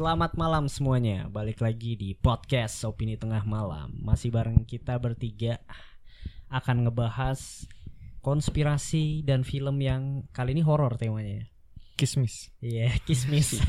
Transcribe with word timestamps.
Selamat 0.00 0.32
malam 0.32 0.64
semuanya. 0.64 1.28
Balik 1.28 1.60
lagi 1.60 1.92
di 1.92 2.16
podcast 2.16 2.88
Opini 2.88 3.20
Tengah 3.20 3.44
Malam. 3.44 4.00
Masih 4.00 4.32
bareng 4.32 4.64
kita 4.64 4.96
bertiga 4.96 5.60
akan 6.48 6.88
ngebahas 6.88 7.68
konspirasi 8.24 9.20
dan 9.28 9.44
film 9.44 9.76
yang 9.76 10.24
kali 10.32 10.56
ini 10.56 10.64
horor 10.64 10.96
temanya. 10.96 11.44
Kismis. 12.00 12.48
Iya, 12.64 12.96
kismis. 13.04 13.60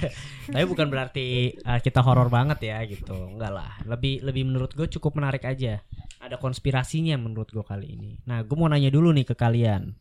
Tapi 0.48 0.64
bukan 0.72 0.88
berarti 0.88 1.52
uh, 1.68 1.84
kita 1.84 2.00
horor 2.00 2.32
banget 2.32 2.64
ya 2.64 2.80
gitu. 2.88 3.36
Enggak 3.36 3.52
lah. 3.52 3.84
Lebih 3.84 4.24
lebih 4.24 4.48
menurut 4.48 4.72
gue 4.72 4.88
cukup 4.88 5.20
menarik 5.20 5.44
aja. 5.44 5.84
Ada 6.24 6.40
konspirasinya 6.40 7.20
menurut 7.20 7.52
gue 7.52 7.66
kali 7.68 8.00
ini. 8.00 8.24
Nah, 8.24 8.40
gue 8.48 8.56
mau 8.56 8.72
nanya 8.72 8.88
dulu 8.88 9.12
nih 9.12 9.28
ke 9.28 9.36
kalian. 9.36 10.00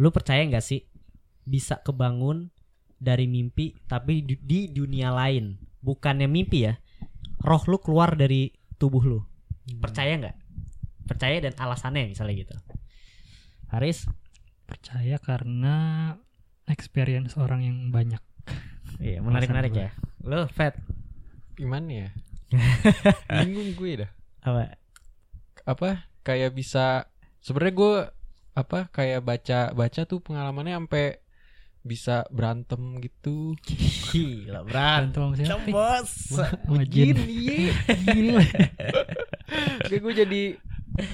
Lu 0.00 0.08
percaya 0.08 0.40
nggak 0.48 0.64
sih 0.64 0.88
bisa 1.44 1.84
kebangun 1.84 2.48
dari 2.98 3.30
mimpi 3.30 3.74
tapi 3.86 4.26
di, 4.26 4.34
di 4.38 4.60
dunia 4.68 5.14
lain? 5.14 5.54
Bukannya 5.78 6.26
mimpi 6.26 6.66
ya. 6.66 6.74
Roh 7.42 7.62
lu 7.70 7.78
keluar 7.78 8.18
dari 8.18 8.50
tubuh 8.76 9.02
lu. 9.02 9.20
Percaya 9.78 10.18
nggak? 10.18 10.36
Percaya 11.06 11.38
dan 11.40 11.54
alasannya 11.56 12.10
misalnya 12.10 12.34
gitu. 12.44 12.54
Haris? 13.70 14.04
percaya 14.68 15.16
karena 15.16 15.76
experience 16.68 17.40
orang 17.40 17.64
yang 17.64 17.78
banyak 17.88 18.20
Iya, 18.98 19.22
menarik-menarik 19.22 19.72
ya. 19.78 19.90
Lu, 20.26 20.50
Fat? 20.50 20.74
Gimana 21.54 21.86
ya? 21.86 22.08
Bingung 23.46 23.78
gue 23.78 24.04
dah. 24.04 24.10
Apa? 24.42 24.74
Apa 25.62 25.88
kayak 26.26 26.56
bisa 26.56 27.06
sebenarnya 27.38 27.74
gue 27.78 27.94
apa 28.58 28.90
kayak 28.90 29.22
baca 29.22 29.70
baca 29.70 30.00
tuh 30.02 30.18
pengalamannya 30.18 30.74
sampai 30.82 31.22
bisa 31.88 32.28
berantem 32.28 32.78
gitu. 33.00 33.56
Gila, 34.06 34.60
berantem 34.62 35.32
sama 35.32 35.34
siapa 35.34 35.66
bos. 35.66 36.10
sama 36.30 36.84
jin 36.84 37.16
iya. 37.24 37.72
gila 38.04 38.44
Kayak 39.82 40.00
gue 40.00 40.14
jadi 40.14 40.42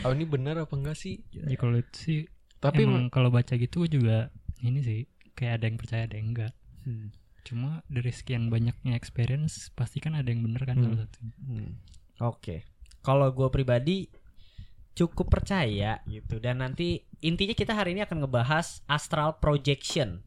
oh 0.02 0.12
ini 0.12 0.24
benar 0.24 0.58
apa 0.58 0.74
enggak 0.74 0.96
sih? 0.96 1.22
ya 1.30 1.54
kalau 1.54 1.76
itu 1.76 1.94
sih 1.94 2.20
Tapi 2.58 2.82
emang 2.82 3.06
kalau 3.06 3.28
baca 3.28 3.54
gitu 3.54 3.86
juga 3.86 4.32
ini 4.58 4.80
sih 4.80 5.00
kayak 5.32 5.60
ada 5.60 5.64
yang 5.66 5.76
percaya 5.76 6.02
ada 6.04 6.16
yang 6.16 6.30
enggak 6.30 6.52
Hmm. 6.82 7.08
cuma 7.40 7.80
dari 7.86 8.08
sekian 8.08 8.48
banyaknya 8.48 8.92
experience 8.92 9.68
pasti 9.70 9.96
kan 9.98 10.12
ada 10.12 10.26
yang 10.26 10.42
bener 10.42 10.62
kan 10.62 10.76
Hmm. 10.76 10.84
salah 10.86 11.00
satunya 11.02 11.32
Hmm. 11.40 11.72
Oke. 12.20 12.56
Kalau 13.00 13.28
gue 13.30 13.48
pribadi 13.48 14.08
cukup 14.92 15.26
percaya 15.28 15.98
gitu 16.04 16.38
dan 16.38 16.60
nanti 16.60 17.02
intinya 17.18 17.52
kita 17.52 17.72
hari 17.72 17.92
ini 17.92 18.00
akan 18.00 18.20
ngebahas 18.20 18.84
astral 18.86 19.36
projection 19.36 20.20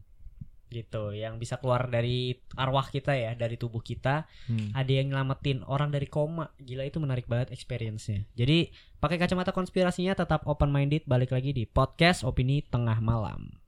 gitu 0.72 1.16
yang 1.16 1.40
bisa 1.42 1.58
keluar 1.58 1.88
dari 1.88 2.38
arwah 2.56 2.88
kita 2.88 3.16
ya 3.16 3.32
dari 3.34 3.56
tubuh 3.56 3.84
kita. 3.84 4.30
Hmm. 4.48 4.72
ada 4.72 4.92
yang 4.92 5.12
nyelamatin 5.12 5.64
orang 5.68 5.92
dari 5.92 6.08
koma. 6.08 6.54
Gila 6.60 6.88
itu 6.88 6.98
menarik 7.04 7.28
banget 7.28 7.52
experience-nya. 7.52 8.24
Jadi 8.34 8.72
pakai 8.98 9.20
kacamata 9.22 9.54
konspirasinya 9.54 10.18
tetap 10.18 10.48
open 10.50 10.74
minded 10.74 11.06
balik 11.06 11.36
lagi 11.36 11.54
di 11.54 11.70
podcast 11.70 12.26
opini 12.26 12.66
tengah 12.66 12.98
malam 13.04 13.67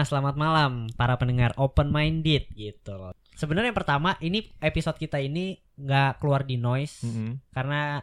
Nah, 0.00 0.08
selamat 0.08 0.32
malam 0.40 0.88
para 0.96 1.12
pendengar 1.20 1.52
open 1.60 1.92
minded 1.92 2.48
gitu 2.56 2.96
loh. 2.96 3.12
Sebenarnya 3.36 3.68
yang 3.68 3.76
pertama 3.76 4.16
ini 4.24 4.48
episode 4.56 4.96
kita 4.96 5.20
ini 5.20 5.60
nggak 5.76 6.24
keluar 6.24 6.48
di 6.48 6.56
noise 6.56 7.04
Mm-mm. 7.04 7.52
karena 7.52 8.00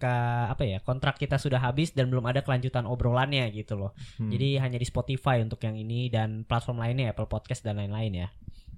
ke 0.00 0.14
apa 0.48 0.64
ya 0.64 0.80
kontrak 0.80 1.20
kita 1.20 1.36
sudah 1.36 1.60
habis 1.60 1.92
dan 1.92 2.08
belum 2.08 2.24
ada 2.24 2.40
kelanjutan 2.40 2.88
obrolannya 2.88 3.52
gitu 3.52 3.76
loh. 3.76 3.92
Hmm. 4.16 4.32
Jadi 4.32 4.64
hanya 4.64 4.80
di 4.80 4.88
Spotify 4.88 5.44
untuk 5.44 5.60
yang 5.60 5.76
ini 5.76 6.08
dan 6.08 6.48
platform 6.48 6.80
lainnya 6.80 7.12
Apple 7.12 7.28
Podcast 7.28 7.68
dan 7.68 7.76
lain-lain 7.76 8.24
ya. 8.24 8.28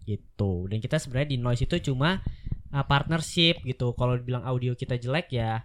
Gitu. 0.03 0.67
Dan 0.67 0.83
kita 0.83 0.99
sebenarnya 0.99 1.31
di 1.31 1.39
noise 1.39 1.63
itu 1.63 1.95
cuma 1.95 2.27
uh, 2.75 2.85
partnership 2.91 3.63
gitu. 3.63 3.95
Kalau 3.95 4.19
dibilang 4.19 4.43
audio 4.43 4.75
kita 4.75 4.99
jelek 4.99 5.31
ya 5.31 5.63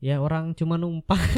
ya 0.00 0.16
orang 0.16 0.56
cuma 0.56 0.80
numpang. 0.80 1.20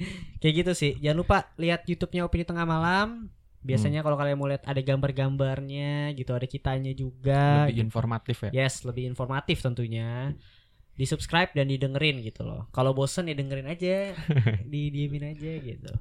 Kayak 0.40 0.54
gitu 0.56 0.72
sih. 0.72 0.96
Jangan 1.04 1.20
lupa 1.20 1.52
lihat 1.60 1.84
YouTube-nya 1.84 2.24
Opini 2.24 2.48
Tengah 2.48 2.64
Malam. 2.64 3.43
Biasanya 3.64 4.04
kalau 4.04 4.20
kalian 4.20 4.36
mau 4.36 4.44
lihat 4.44 4.68
ada 4.68 4.76
gambar-gambarnya 4.84 6.12
gitu, 6.12 6.36
ada 6.36 6.44
kitanya 6.44 6.92
juga. 6.92 7.64
lebih 7.64 7.88
informatif 7.88 8.36
ya. 8.48 8.50
Yes, 8.52 8.84
lebih 8.84 9.08
informatif 9.08 9.64
tentunya. 9.64 10.36
Di 10.94 11.08
subscribe 11.08 11.50
dan 11.56 11.72
didengerin 11.72 12.20
gitu 12.20 12.44
loh. 12.44 12.68
Kalau 12.70 12.92
bosen 12.92 13.26
ya 13.26 13.34
dengerin 13.34 13.66
aja, 13.66 14.12
di 14.72 14.92
diemin 14.92 15.32
aja 15.32 15.52
gitu. 15.58 15.92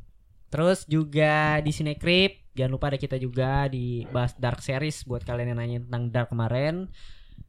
Terus 0.54 0.86
juga 0.86 1.58
di 1.66 1.74
Cinecrip, 1.74 2.54
jangan 2.54 2.78
lupa 2.78 2.94
ada 2.94 3.00
kita 3.02 3.18
juga 3.18 3.66
di 3.72 4.06
bahas 4.14 4.38
Dark 4.38 4.62
Series 4.62 5.02
buat 5.02 5.26
kalian 5.26 5.56
yang 5.56 5.60
nanya 5.64 5.80
tentang 5.88 6.04
Dark 6.14 6.30
kemarin. 6.30 6.94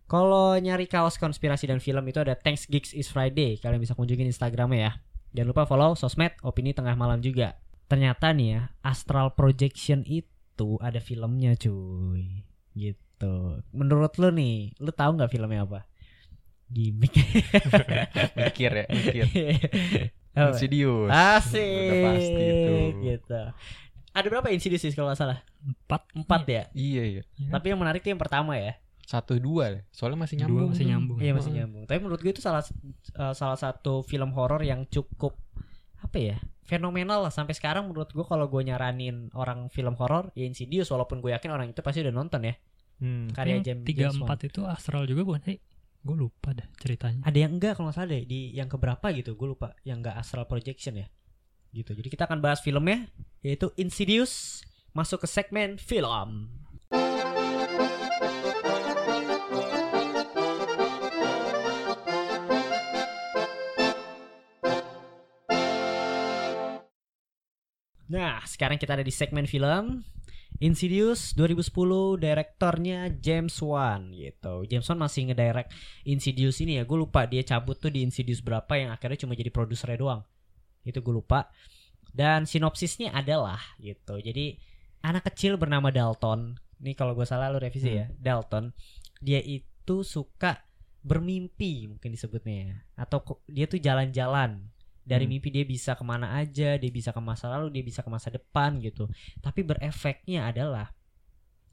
Kalau 0.08 0.56
nyari 0.56 0.88
kaos 0.88 1.20
konspirasi 1.20 1.68
dan 1.68 1.82
film 1.82 2.00
itu 2.08 2.22
ada 2.22 2.32
Thanks 2.32 2.64
Geeks 2.64 2.96
is 2.96 3.12
Friday. 3.12 3.60
Kalian 3.60 3.82
bisa 3.82 3.92
kunjungin 3.92 4.30
Instagramnya 4.30 4.80
ya. 4.80 4.92
Jangan 5.36 5.48
lupa 5.50 5.62
follow 5.66 5.98
sosmed 5.98 6.32
Opini 6.40 6.72
Tengah 6.72 6.94
Malam 6.96 7.20
juga. 7.20 7.58
Ternyata 7.84 8.32
nih 8.32 8.48
ya, 8.48 8.60
Astral 8.80 9.32
Projection 9.32 10.02
itu 10.04 10.80
ada 10.80 10.98
filmnya 10.98 11.52
cuy. 11.54 12.42
Gitu. 12.72 13.34
Menurut 13.70 14.16
lu 14.16 14.32
nih, 14.32 14.72
lu 14.80 14.90
tahu 14.90 15.16
nggak 15.16 15.30
filmnya 15.30 15.62
apa? 15.62 15.80
Gimik. 16.66 17.12
Mikir 18.40 18.70
ya, 18.72 18.86
mikir. 18.88 19.24
Insidious. 20.34 21.10
Asik. 21.12 21.62
Udah 21.62 21.98
pasti 22.10 22.42
itu. 22.42 22.74
Gitu. 23.04 23.40
Ada 24.14 24.26
berapa 24.26 24.48
Insidious 24.50 24.82
sih 24.82 24.90
kalau 24.94 25.12
nggak 25.12 25.20
salah? 25.20 25.38
empat 25.64 26.02
Empat 26.16 26.42
ya. 26.48 26.62
Iya 26.74 27.02
iya. 27.06 27.22
Iya. 27.38 27.50
Tapi 27.52 27.66
yang 27.70 27.78
menarik 27.78 28.02
tuh 28.02 28.10
yang 28.10 28.18
pertama 28.18 28.58
ya. 28.58 28.74
Satu 29.04 29.36
dua 29.36 29.78
deh. 29.78 29.82
Soalnya 29.92 30.24
masih 30.24 30.40
Dua 30.40 30.48
nyambung. 30.48 30.68
masih 30.72 30.84
nyambung 30.88 31.18
Iya 31.20 31.32
masih 31.36 31.52
nyambung. 31.52 31.82
Tapi 31.84 31.98
menurut 32.00 32.20
gue 32.24 32.32
itu 32.32 32.40
salah 32.42 32.64
eh, 32.64 33.34
salah 33.36 33.58
satu 33.60 34.00
film 34.02 34.32
horor 34.32 34.64
yang 34.64 34.88
cukup 34.88 35.36
apa 36.04 36.18
ya? 36.20 36.36
Fenomenal 36.64 37.24
lah 37.24 37.32
sampai 37.32 37.52
sekarang 37.56 37.88
menurut 37.88 38.12
gue 38.12 38.24
kalau 38.24 38.48
gue 38.48 38.62
nyaranin 38.64 39.28
orang 39.36 39.68
film 39.68 39.96
horor 40.00 40.32
ya 40.32 40.44
Insidious 40.44 40.88
walaupun 40.88 41.20
gue 41.20 41.32
yakin 41.32 41.52
orang 41.52 41.68
itu 41.72 41.80
pasti 41.80 42.04
udah 42.04 42.12
nonton 42.12 42.44
ya 42.44 42.56
Hmm. 42.94 43.26
karya 43.34 43.58
James 43.58 43.82
tiga 43.82 44.14
empat 44.14 44.46
itu 44.46 44.62
astral 44.70 45.02
juga 45.02 45.26
bukan 45.26 45.42
sih 45.42 45.58
gue 46.06 46.14
lupa 46.14 46.54
dah 46.54 46.62
ceritanya 46.78 47.26
Ada 47.26 47.38
yang 47.42 47.58
enggak 47.58 47.74
kalau 47.74 47.90
nggak 47.90 47.98
salah 47.98 48.08
deh 48.14 48.22
di 48.22 48.54
yang 48.54 48.70
keberapa 48.70 49.10
gitu 49.10 49.34
gue 49.34 49.48
lupa 49.50 49.74
yang 49.82 49.98
enggak 49.98 50.14
astral 50.14 50.46
projection 50.46 51.02
ya 51.02 51.10
gitu. 51.74 51.90
Jadi 51.90 52.06
kita 52.06 52.30
akan 52.30 52.38
bahas 52.38 52.62
filmnya 52.62 53.10
yaitu 53.42 53.74
Insidious 53.74 54.62
masuk 54.94 55.26
ke 55.26 55.28
segmen 55.28 55.74
film. 55.74 56.54
Nah, 68.14 68.38
sekarang 68.46 68.78
kita 68.78 68.94
ada 68.94 69.02
di 69.02 69.10
segmen 69.10 69.42
film 69.50 70.06
Insidious 70.62 71.34
2010 71.34 72.22
direktornya 72.22 73.10
James 73.18 73.58
Wan 73.58 74.14
gitu. 74.14 74.62
James 74.70 74.86
Wan 74.86 75.02
masih 75.02 75.26
ngedirect 75.26 75.74
Insidious 76.06 76.62
ini 76.62 76.78
ya. 76.78 76.86
Gue 76.86 77.02
lupa 77.02 77.26
dia 77.26 77.42
cabut 77.42 77.74
tuh 77.74 77.90
di 77.90 78.06
Insidious 78.06 78.38
berapa 78.38 78.70
yang 78.78 78.94
akhirnya 78.94 79.26
cuma 79.26 79.34
jadi 79.34 79.50
produsernya 79.50 79.98
doang. 79.98 80.22
Itu 80.86 81.02
gue 81.02 81.10
lupa. 81.10 81.50
Dan 82.14 82.46
sinopsisnya 82.46 83.10
adalah 83.10 83.58
gitu. 83.82 84.22
Jadi 84.22 84.62
anak 85.02 85.26
kecil 85.34 85.58
bernama 85.58 85.90
Dalton. 85.90 86.54
Ini 86.78 86.94
kalau 86.94 87.18
gue 87.18 87.26
salah 87.26 87.50
lu 87.50 87.58
revisi 87.58 87.98
ya. 87.98 88.06
Dalton. 88.14 88.70
Dia 89.18 89.42
itu 89.42 90.06
suka 90.06 90.62
bermimpi 91.02 91.90
mungkin 91.90 92.14
disebutnya 92.14 92.54
ya. 92.54 92.76
Atau 92.94 93.42
dia 93.50 93.66
tuh 93.66 93.82
jalan-jalan. 93.82 94.70
Dari 95.04 95.24
Hmm. 95.24 95.36
mimpi 95.36 95.48
dia 95.48 95.62
bisa 95.62 95.92
ke 95.92 96.00
mana 96.00 96.32
aja, 96.34 96.74
dia 96.74 96.88
bisa 96.88 97.12
ke 97.12 97.20
masa 97.20 97.46
lalu, 97.46 97.68
dia 97.70 97.84
bisa 97.84 98.00
ke 98.00 98.08
masa 98.08 98.28
depan 98.28 98.80
gitu. 98.80 99.04
Tapi 99.38 99.60
berefeknya 99.60 100.48
adalah 100.48 100.90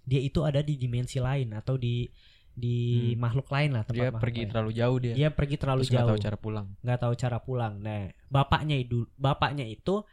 dia 0.01 0.19
itu 0.19 0.41
ada 0.41 0.59
di 0.59 0.75
dimensi 0.75 1.17
lain 1.17 1.53
atau 1.53 1.75
di 1.75 2.11
di 2.51 2.75
Hmm. 3.15 3.23
makhluk 3.23 3.47
lain 3.47 3.71
lah 3.71 3.87
tempat 3.87 4.11
Dia 4.11 4.19
pergi 4.19 4.41
lain. 4.43 4.49
terlalu 4.51 4.71
jauh 4.75 4.97
dia. 4.99 5.13
dia 5.15 5.29
pergi 5.31 5.55
terlalu 5.55 5.79
Terus 5.81 5.89
nggak 5.89 6.03
jauh 6.03 6.09
tahu 6.11 6.19
cara 6.19 6.37
pulang. 6.37 6.67
nggak 6.83 6.99
tahu 6.99 7.13
cara 7.15 7.37
pulang 7.39 7.73
nah 7.79 8.03
bapaknya 8.27 8.75
itu 8.75 9.07
bapaknya 9.15 9.63
itu 9.63 10.03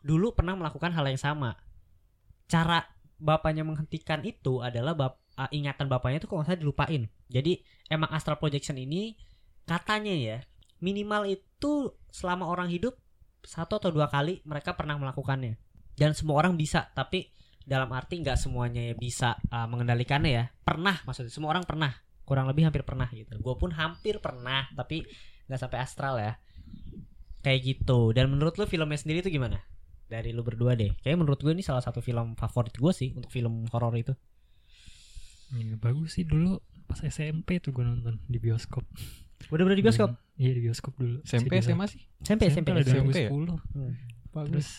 dulu 0.00 0.32
pernah 0.32 0.56
melakukan 0.56 0.88
hal 0.88 1.04
yang 1.04 1.20
sama 1.20 1.52
cara 2.48 2.88
bapaknya 3.18 3.62
menghentikan 3.62 4.24
itu 4.24 4.58
adalah 4.58 4.96
bap 4.96 5.20
ah, 5.36 5.48
ingatan 5.50 5.84
bapaknya 5.86 6.16
itu 6.16 6.26
kalau 6.26 6.40
nggak 6.40 6.48
salah 6.48 6.60
dilupain 6.60 7.02
jadi 7.28 7.60
emang 7.88 8.08
astral 8.08 8.36
projection 8.36 8.76
ini 8.76 9.20
katanya 9.64 10.14
ya 10.16 10.38
minimal 10.82 11.30
itu 11.30 11.94
selama 12.10 12.50
orang 12.50 12.68
hidup 12.68 12.98
satu 13.42 13.78
atau 13.78 13.90
dua 13.94 14.10
kali 14.10 14.42
mereka 14.42 14.74
pernah 14.74 14.98
melakukannya. 14.98 15.56
Dan 15.94 16.12
semua 16.18 16.42
orang 16.42 16.58
bisa 16.58 16.90
tapi 16.92 17.30
dalam 17.62 17.88
arti 17.94 18.18
nggak 18.18 18.34
semuanya 18.34 18.90
bisa 18.98 19.38
uh, 19.54 19.70
mengendalikannya 19.70 20.30
ya. 20.34 20.44
Pernah 20.66 21.00
maksudnya 21.06 21.30
semua 21.30 21.54
orang 21.54 21.62
pernah. 21.62 21.94
Kurang 22.26 22.50
lebih 22.50 22.66
hampir 22.66 22.82
pernah 22.82 23.06
gitu. 23.14 23.34
Gue 23.38 23.54
pun 23.54 23.70
hampir 23.74 24.18
pernah 24.18 24.66
tapi 24.74 25.06
nggak 25.46 25.60
sampai 25.62 25.78
astral 25.78 26.18
ya. 26.18 26.38
Kayak 27.42 27.60
gitu. 27.62 28.10
Dan 28.14 28.30
menurut 28.30 28.58
lu 28.58 28.66
filmnya 28.66 28.98
sendiri 28.98 29.22
itu 29.22 29.30
gimana? 29.30 29.62
Dari 30.06 30.30
lu 30.30 30.42
berdua 30.46 30.78
deh. 30.78 30.94
Kayak 31.02 31.22
menurut 31.22 31.38
gue 31.42 31.54
ini 31.54 31.62
salah 31.66 31.82
satu 31.82 32.02
film 32.02 32.34
favorit 32.38 32.74
gue 32.74 32.92
sih 32.94 33.14
untuk 33.14 33.30
film 33.30 33.66
horor 33.70 33.94
itu. 33.98 34.14
Ya, 35.52 35.76
bagus 35.78 36.16
sih. 36.18 36.24
Dulu 36.24 36.62
pas 36.86 37.02
SMP 37.02 37.58
tuh 37.58 37.74
gue 37.74 37.84
nonton 37.84 38.22
di 38.26 38.38
bioskop. 38.38 38.86
Udah 39.48 39.64
udah 39.64 39.74
di 39.74 39.82
bioskop 39.82 40.10
Hmm, 40.10 40.38
Iya 40.38 40.52
di 40.52 40.62
bioskop 40.62 40.92
dulu. 40.94 41.18
SMP 41.22 41.48
Saya 41.54 41.64
SMA 41.66 41.86
sih 41.86 42.00
SMP 42.20 42.42
SMP, 42.48 42.68
SMP 42.78 43.10
ya? 43.16 43.28
2010. 43.30 43.58
Hmm. 43.72 43.92
bagus 44.30 44.50
Terus 44.52 44.70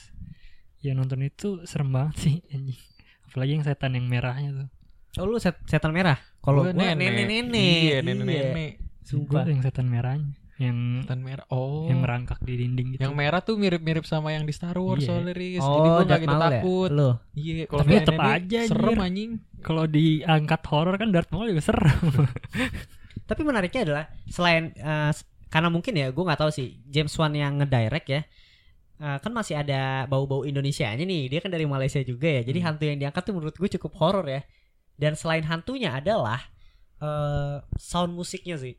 ya 0.79 0.91
nonton 0.91 1.19
itu 1.21 1.63
serem 1.63 1.89
banget 1.89 2.15
sih 2.17 2.35
anjing. 2.47 2.79
Apalagi 3.25 3.51
yang 3.51 3.63
setan 3.63 3.91
yang 3.91 4.05
merahnya 4.05 4.49
tuh. 4.53 4.67
oh 5.15 5.25
lu 5.25 5.37
set, 5.37 5.57
setan 5.63 5.89
merah 5.89 6.17
kalau 6.39 6.61
Gua 6.61 6.69
gue 6.69 6.79
nenek 6.79 7.11
nenek 7.11 7.53
iya 7.53 7.97
nenek 7.99 8.25
nenek 8.25 8.71
sumpah 9.01 9.41
Gue 9.41 9.51
yang 9.51 9.61
setan 9.61 9.87
merahnya. 9.87 10.33
Yang 10.53 10.77
Tan 11.03 11.19
merah 11.19 11.45
oh 11.49 11.85
yang 11.85 11.99
merangkak 11.99 12.37
di 12.39 12.53
dinding 12.55 12.93
gitu. 12.93 13.01
yang 13.01 13.13
merah 13.13 13.41
tuh 13.41 13.57
mirip-mirip 13.57 14.05
sama 14.05 14.31
yang 14.31 14.45
di 14.45 14.53
Star 14.53 14.77
Wars 14.77 15.01
Iya. 15.01 15.09
soalnya 15.09 15.33
Riz. 15.33 15.59
jadi 15.59 15.69
oh 15.81 15.97
gue 15.97 16.05
gak 16.05 16.21
gitu 16.21 16.29
ya? 16.29 16.41
takut 16.45 16.89
lu 16.89 17.09
iya 17.33 17.53
kalau 17.65 17.81
Tapi 17.81 17.89
nenek 17.91 18.05
tetep 18.05 18.21
aja, 18.21 18.59
serem 18.69 18.99
anjing 18.99 19.31
Kalau 19.59 19.83
diangkat 19.87 20.61
horor 20.67 20.95
kan 20.95 21.09
Darth 21.09 21.31
Maul 21.31 21.49
juga 21.49 21.63
serem. 21.63 21.99
Tapi 23.23 23.41
menariknya 23.41 23.81
adalah 23.83 24.05
selain 24.25 24.71
s- 25.09 25.23
karena 25.47 25.69
mungkin 25.69 25.93
ya 25.93 26.09
gue 26.09 26.23
nggak 26.23 26.39
tahu 26.39 26.49
sih 26.49 26.81
James 26.85 27.13
Wan 27.13 27.31
yang 27.31 27.57
ngedirect 27.57 28.07
ya 28.07 28.21
eh, 28.95 29.17
kan 29.19 29.31
masih 29.31 29.55
ada 29.55 30.03
bau-bau 30.05 30.43
Indonesianya 30.43 31.01
nih 31.01 31.27
dia 31.27 31.39
kan 31.39 31.49
dari 31.49 31.63
Malaysia 31.63 32.01
juga 32.01 32.25
ya 32.27 32.41
jadi 32.41 32.59
Hmm. 32.59 32.67
hantu 32.67 32.83
yang 32.85 32.97
diangkat 32.99 33.21
tuh 33.21 33.33
menurut 33.33 33.53
gue 33.53 33.69
cukup 33.77 33.93
horor 33.97 34.25
ya 34.25 34.41
dan 34.95 35.13
selain 35.13 35.43
hantunya 35.43 35.93
adalah 35.93 36.41
eh, 36.97 37.57
sound 37.75 38.13
musiknya 38.13 38.55
sih 38.55 38.75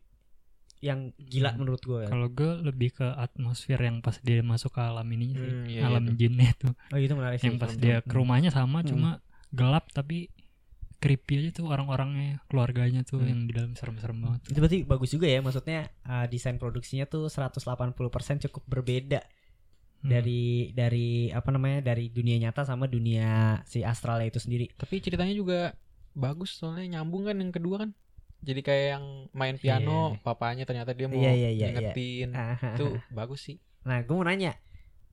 yang 0.81 1.13
gila 1.17 1.49
Hmm. 1.51 1.61
menurut 1.61 1.81
gue 1.81 2.01
ya. 2.05 2.09
Kalau 2.09 2.29
gue 2.29 2.51
lebih 2.61 2.93
ke 2.93 3.07
atmosfer 3.17 3.79
yang 3.79 4.01
pas 4.01 4.21
dia 4.21 4.41
masuk 4.41 4.69
ke 4.71 4.81
alam 4.81 5.09
ini 5.09 5.27
sih. 5.31 5.41
Hmm, 5.41 5.65
iya, 5.65 5.81
alam 5.87 6.05
iya 6.05 6.13
jinnya 6.15 6.51
tuh. 6.55 6.73
oh 6.93 6.99
itu 6.99 7.15
menarik 7.15 7.39
sih 7.39 7.49
yang 7.49 7.57
pas 7.57 7.73
dia 7.73 7.97
ke 8.01 8.13
rumahnya 8.13 8.49
sama 8.49 8.81
Hmm. 8.81 8.89
cuma 8.93 9.11
gelap 9.49 9.89
tapi 9.91 10.29
creepy 10.97 11.39
aja 11.39 11.51
tuh 11.55 11.67
orang-orangnya 11.69 12.41
keluarganya 12.47 13.03
tuh 13.03 13.21
Hmm. 13.21 13.29
yang 13.29 13.41
di 13.45 13.53
dalam 13.53 13.73
serem-serem 13.73 14.19
banget 14.19 14.41
itu 14.49 14.59
berarti 14.59 14.79
bagus 14.83 15.11
juga 15.11 15.27
ya 15.27 15.39
maksudnya 15.39 15.81
eh, 15.87 16.27
desain 16.27 16.57
produksinya 16.57 17.05
tuh 17.05 17.29
180% 17.29 17.93
cukup 18.49 18.63
berbeda 18.65 19.21
Hmm. 20.01 20.13
dari 20.13 20.45
dari 20.71 21.09
apa 21.29 21.49
namanya 21.49 21.81
dari 21.83 22.09
dunia 22.09 22.37
nyata 22.39 22.61
sama 22.63 22.85
dunia 22.85 23.57
si 23.65 23.81
astralnya 23.81 24.29
itu 24.29 24.37
sendiri. 24.37 24.69
Tapi 24.71 25.01
ceritanya 25.01 25.33
juga 25.33 25.73
bagus 26.13 26.53
soalnya 26.55 27.01
nyambung 27.01 27.25
kan 27.25 27.41
yang 27.41 27.49
kedua 27.49 27.89
kan. 27.89 27.97
Jadi 28.45 28.61
kayak 28.61 28.87
yang 28.93 29.05
main 29.33 29.57
piano 29.57 30.21
papanya 30.21 30.69
ternyata 30.69 30.93
dia 30.93 31.09
mau 31.09 31.17
Iya, 31.17 31.33
iya, 31.33 31.51
iya, 31.51 31.67
ngingetin. 31.73 32.37
Ah, 32.37 32.61
itu 32.77 33.01
bagus 33.09 33.49
sih. 33.49 33.57
Nah, 33.83 34.05
gue 34.05 34.13
mau 34.13 34.25
nanya, 34.25 34.53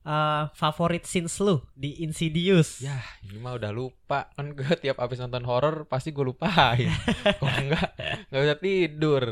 eh 0.02 0.44
favorit 0.52 1.06
scenes 1.06 1.38
lu 1.38 1.62
di 1.72 2.02
Insidious? 2.02 2.82
ya 2.82 2.98
ini 3.22 3.38
mah 3.38 3.54
udah 3.54 3.70
lupa 3.70 4.26
kan 4.34 4.50
gue 4.50 4.66
tiap 4.82 4.98
abis 4.98 5.22
nonton 5.22 5.46
horor 5.46 5.86
pasti 5.86 6.10
gue 6.10 6.26
lupain 6.26 6.90
kalau 7.38 7.54
enggak 7.54 7.94
nggak 8.28 8.42
bisa 8.42 8.56
tidur 8.58 9.22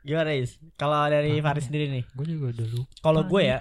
Gimana 0.00 0.32
Is? 0.32 0.56
Kalau 0.80 1.04
dari 1.12 1.36
Apa 1.36 1.52
Faris 1.52 1.68
sendiri 1.68 1.92
nih? 1.92 2.04
gue 2.08 2.26
juga 2.26 2.56
udah 2.56 2.68
lupa 2.72 2.92
Kalau 3.04 3.22
gue 3.28 3.42
ya, 3.44 3.60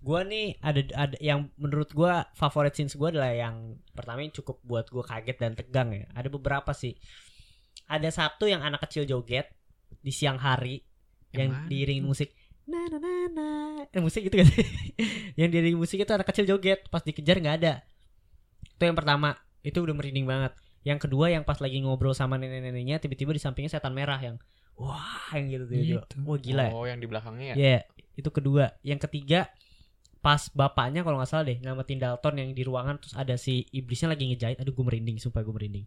gue 0.00 0.20
nih 0.24 0.46
ada 0.64 0.80
ada 0.96 1.16
yang 1.20 1.52
menurut 1.60 1.92
gue 1.92 2.12
favorit 2.32 2.72
scenes 2.72 2.96
gue 2.96 3.08
adalah 3.12 3.28
yang 3.36 3.76
pertama 3.92 4.24
yang 4.24 4.32
cukup 4.32 4.56
buat 4.64 4.88
gue 4.88 5.04
kaget 5.04 5.36
dan 5.36 5.52
tegang 5.52 5.92
ya. 5.92 6.08
Ada 6.16 6.32
beberapa 6.32 6.72
sih. 6.72 6.96
Ada 7.84 8.08
satu 8.08 8.48
yang 8.48 8.64
anak 8.64 8.80
kecil 8.88 9.04
joget 9.04 9.52
di 10.00 10.08
siang 10.08 10.40
hari 10.40 10.80
yang, 11.36 11.68
Yang 11.68 12.00
tuh? 12.00 12.06
musik. 12.08 12.30
Na 12.70 12.86
na 12.86 12.98
na 13.02 13.12
na. 13.34 13.48
Eh, 13.90 13.98
musik 13.98 14.30
gitu 14.30 14.38
kan 14.38 14.46
yang 15.40 15.50
diiringin 15.50 15.74
musik 15.74 15.98
itu 15.98 16.12
anak 16.14 16.30
kecil 16.30 16.46
joget 16.46 16.86
pas 16.86 17.02
dikejar 17.02 17.42
nggak 17.42 17.56
ada. 17.58 17.82
Itu 18.78 18.86
yang 18.86 18.94
pertama. 18.94 19.34
Itu 19.66 19.82
udah 19.82 19.94
merinding 19.98 20.24
banget. 20.24 20.54
Yang 20.86 21.10
kedua 21.10 21.34
yang 21.34 21.42
pas 21.42 21.58
lagi 21.58 21.82
ngobrol 21.82 22.14
sama 22.14 22.38
nenek-neneknya 22.38 23.02
tiba-tiba 23.02 23.34
di 23.34 23.42
sampingnya 23.42 23.74
setan 23.74 23.92
merah 23.92 24.16
yang 24.22 24.38
wah 24.78 25.34
yang 25.34 25.50
gitu 25.50 25.64
tiba-tiba. 25.66 26.02
Gitu. 26.06 26.14
Wah 26.22 26.38
gila. 26.38 26.64
ya. 26.64 26.72
oh 26.72 26.84
yang 26.86 26.98
di 27.02 27.06
belakangnya 27.10 27.46
ya 27.52 27.54
Iya, 27.58 27.78
itu 28.16 28.30
kedua. 28.30 28.72
Yang 28.86 29.10
ketiga 29.10 29.50
pas 30.20 30.52
bapaknya 30.52 31.00
kalau 31.00 31.16
nggak 31.16 31.30
salah 31.32 31.44
deh 31.48 31.58
ngamatin 31.64 31.96
Dalton 31.96 32.34
yang 32.36 32.50
di 32.52 32.62
ruangan 32.64 33.00
terus 33.00 33.16
ada 33.16 33.34
si 33.34 33.66
iblisnya 33.74 34.14
lagi 34.14 34.30
ngejahit. 34.30 34.62
Aduh 34.62 34.72
gue 34.72 34.84
merinding, 34.86 35.18
sumpah 35.18 35.42
gue 35.42 35.52
merinding. 35.52 35.84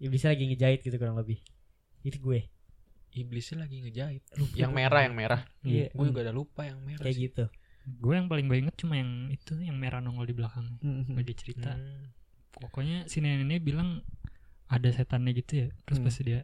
Iblisnya 0.00 0.32
lagi 0.34 0.44
ngejahit 0.48 0.80
gitu 0.82 0.96
kurang 0.96 1.20
lebih. 1.20 1.38
Itu 2.02 2.18
gue. 2.18 2.48
Iblisnya 3.12 3.60
lagi 3.60 3.80
ngejahit 3.80 4.22
yang 4.54 4.72
merah 4.72 5.00
yang 5.02 5.12
merah 5.12 5.40
Iya. 5.62 5.88
gue 5.90 6.04
juga 6.06 6.20
udah 6.22 6.34
lupa 6.34 6.64
yang 6.64 6.80
merah 6.80 7.00
Kayak 7.00 7.16
sih. 7.16 7.24
gitu. 7.26 7.44
gue 7.82 8.14
yang 8.14 8.26
paling 8.26 8.46
gue 8.46 8.58
inget 8.58 8.76
cuma 8.76 8.94
yang 8.94 9.10
itu 9.28 9.58
yang 9.58 9.74
merah 9.74 9.98
nongol 9.98 10.22
di 10.22 10.32
belakang 10.32 10.78
Mhm. 10.78 11.18
dia 11.20 11.34
cerita 11.34 11.72
Hmm. 11.72 12.08
pokoknya 12.54 13.04
si 13.06 13.18
neneknya 13.18 13.58
bilang 13.58 14.00
ada 14.66 14.88
setannya 14.88 15.32
gitu 15.34 15.52
ya 15.56 15.68
terus 15.82 15.98
Hmm. 15.98 16.06
pas 16.06 16.16
dia 16.16 16.40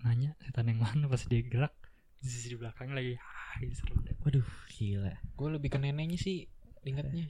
nanya 0.00 0.30
setan 0.40 0.66
yang 0.66 0.78
mana 0.78 1.06
pas 1.06 1.20
dia 1.20 1.40
gerak 1.40 1.72
di 2.16 2.26
sisi 2.26 2.48
di 2.48 2.56
belakangnya 2.56 2.94
lagi 2.94 3.12
ah 3.16 3.56
serem 3.72 3.98
deh. 4.02 4.14
Waduh, 4.20 4.44
gila. 4.68 5.12
gue 5.14 5.48
lebih 5.50 5.68
ke 5.68 5.78
neneknya 5.78 6.16
sih 6.16 6.44
ingatnya 6.82 7.28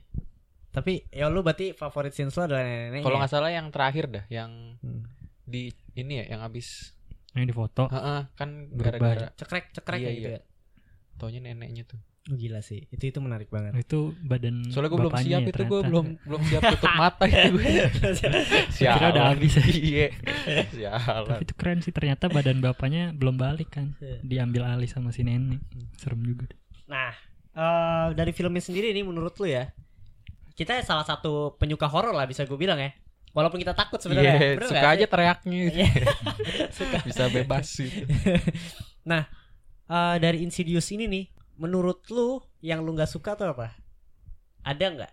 Tapi 0.69 1.03
ya 1.11 1.27
lu 1.27 1.43
berarti 1.43 1.75
favorit 1.75 2.11
scenes 2.11 2.35
adalah 2.37 2.63
nenek 2.63 3.03
kalau 3.03 3.19
nggak 3.19 3.29
salah 3.29 3.51
yang 3.51 3.69
terakhir 3.69 4.07
dah 4.07 4.25
yang 4.29 4.79
Hmm. 4.79 5.03
di 5.43 5.67
ini 5.93 6.23
ya 6.23 6.39
yang 6.39 6.41
abis 6.41 6.95
yang 7.33 7.45
di 7.45 7.53
foto 7.53 7.87
Heeh, 7.87 8.21
kan 8.33 8.49
gara-gara 8.71 9.31
cekrek 9.35 9.71
cekrek 9.73 9.99
Iya, 9.99 10.11
gitu 10.13 10.29
iya. 10.29 10.37
ya. 10.37 10.43
taunya 11.15 11.41
neneknya 11.41 11.85
tuh 11.85 12.01
Oh, 12.23 12.37
gila 12.37 12.61
sih. 12.61 12.85
Itu 12.87 13.09
itu 13.09 13.17
menarik 13.19 13.49
banget. 13.49 13.73
itu 13.81 14.13
badan 14.21 14.69
soalnya 14.69 14.93
gue 14.93 15.01
belum 15.01 15.09
bapaknya 15.11 15.29
siap 15.33 15.41
ya, 15.41 15.51
itu 15.51 15.63
gue 15.65 15.81
belum 15.83 16.07
belum 16.21 16.41
siap 16.45 16.63
tutup 16.69 16.93
mata 16.95 17.25
itu 17.25 17.49
gue 17.51 17.65
siap 18.71 18.95
Kira 18.95 19.07
udah 19.09 19.25
habis 19.27 19.53
ya. 19.53 19.65
iya 19.65 20.07
tapi 20.45 20.63
sialan 20.71 21.39
itu 21.41 21.53
keren 21.55 21.79
sih 21.81 21.91
ternyata 21.91 22.29
badan 22.29 22.61
bapaknya 22.61 23.11
belum 23.13 23.35
balik 23.35 23.73
kan 23.73 23.97
Iya. 23.99 24.21
diambil 24.21 24.63
alih 24.69 24.87
sama 24.87 25.11
si 25.11 25.25
nenek 25.25 25.65
serem 25.97 26.21
juga 26.21 26.45
deh. 26.47 26.59
Nah, 26.87 27.11
eh 27.53 28.07
dari 28.13 28.31
filmnya 28.31 28.63
sendiri 28.63 28.93
nih 28.93 29.03
menurut 29.03 29.33
lu 29.35 29.49
ya, 29.49 29.73
kita 30.53 30.77
salah 30.83 31.03
satu 31.03 31.57
penyuka 31.57 31.89
horor 31.89 32.13
lah 32.13 32.25
bisa 32.25 32.45
gue 32.45 32.55
bilang 32.55 32.79
ya. 32.79 32.93
Walaupun 33.31 33.59
kita 33.59 33.73
takut 33.73 33.97
sebenarnya. 33.97 34.35
Iya, 34.35 34.51
Bener 34.59 34.69
suka 34.69 34.89
aja 34.89 34.99
sih? 35.01 35.11
teriaknya 35.11 35.59
gitu. 35.63 35.79
Iya. 35.79 35.89
suka. 36.79 36.97
bisa 37.03 37.25
bebas 37.29 37.67
gitu. 37.71 38.05
Eh, 39.91 40.17
dari 40.19 40.39
Insidious 40.41 40.87
ini 40.91 41.11
nih, 41.11 41.25
menurut 41.57 42.07
lu 42.09 42.39
yang 42.61 42.79
lu 42.81 42.95
nggak 42.95 43.11
suka 43.11 43.35
tuh 43.35 43.51
apa? 43.51 43.75
Ada 44.63 44.87
nggak? 44.87 45.13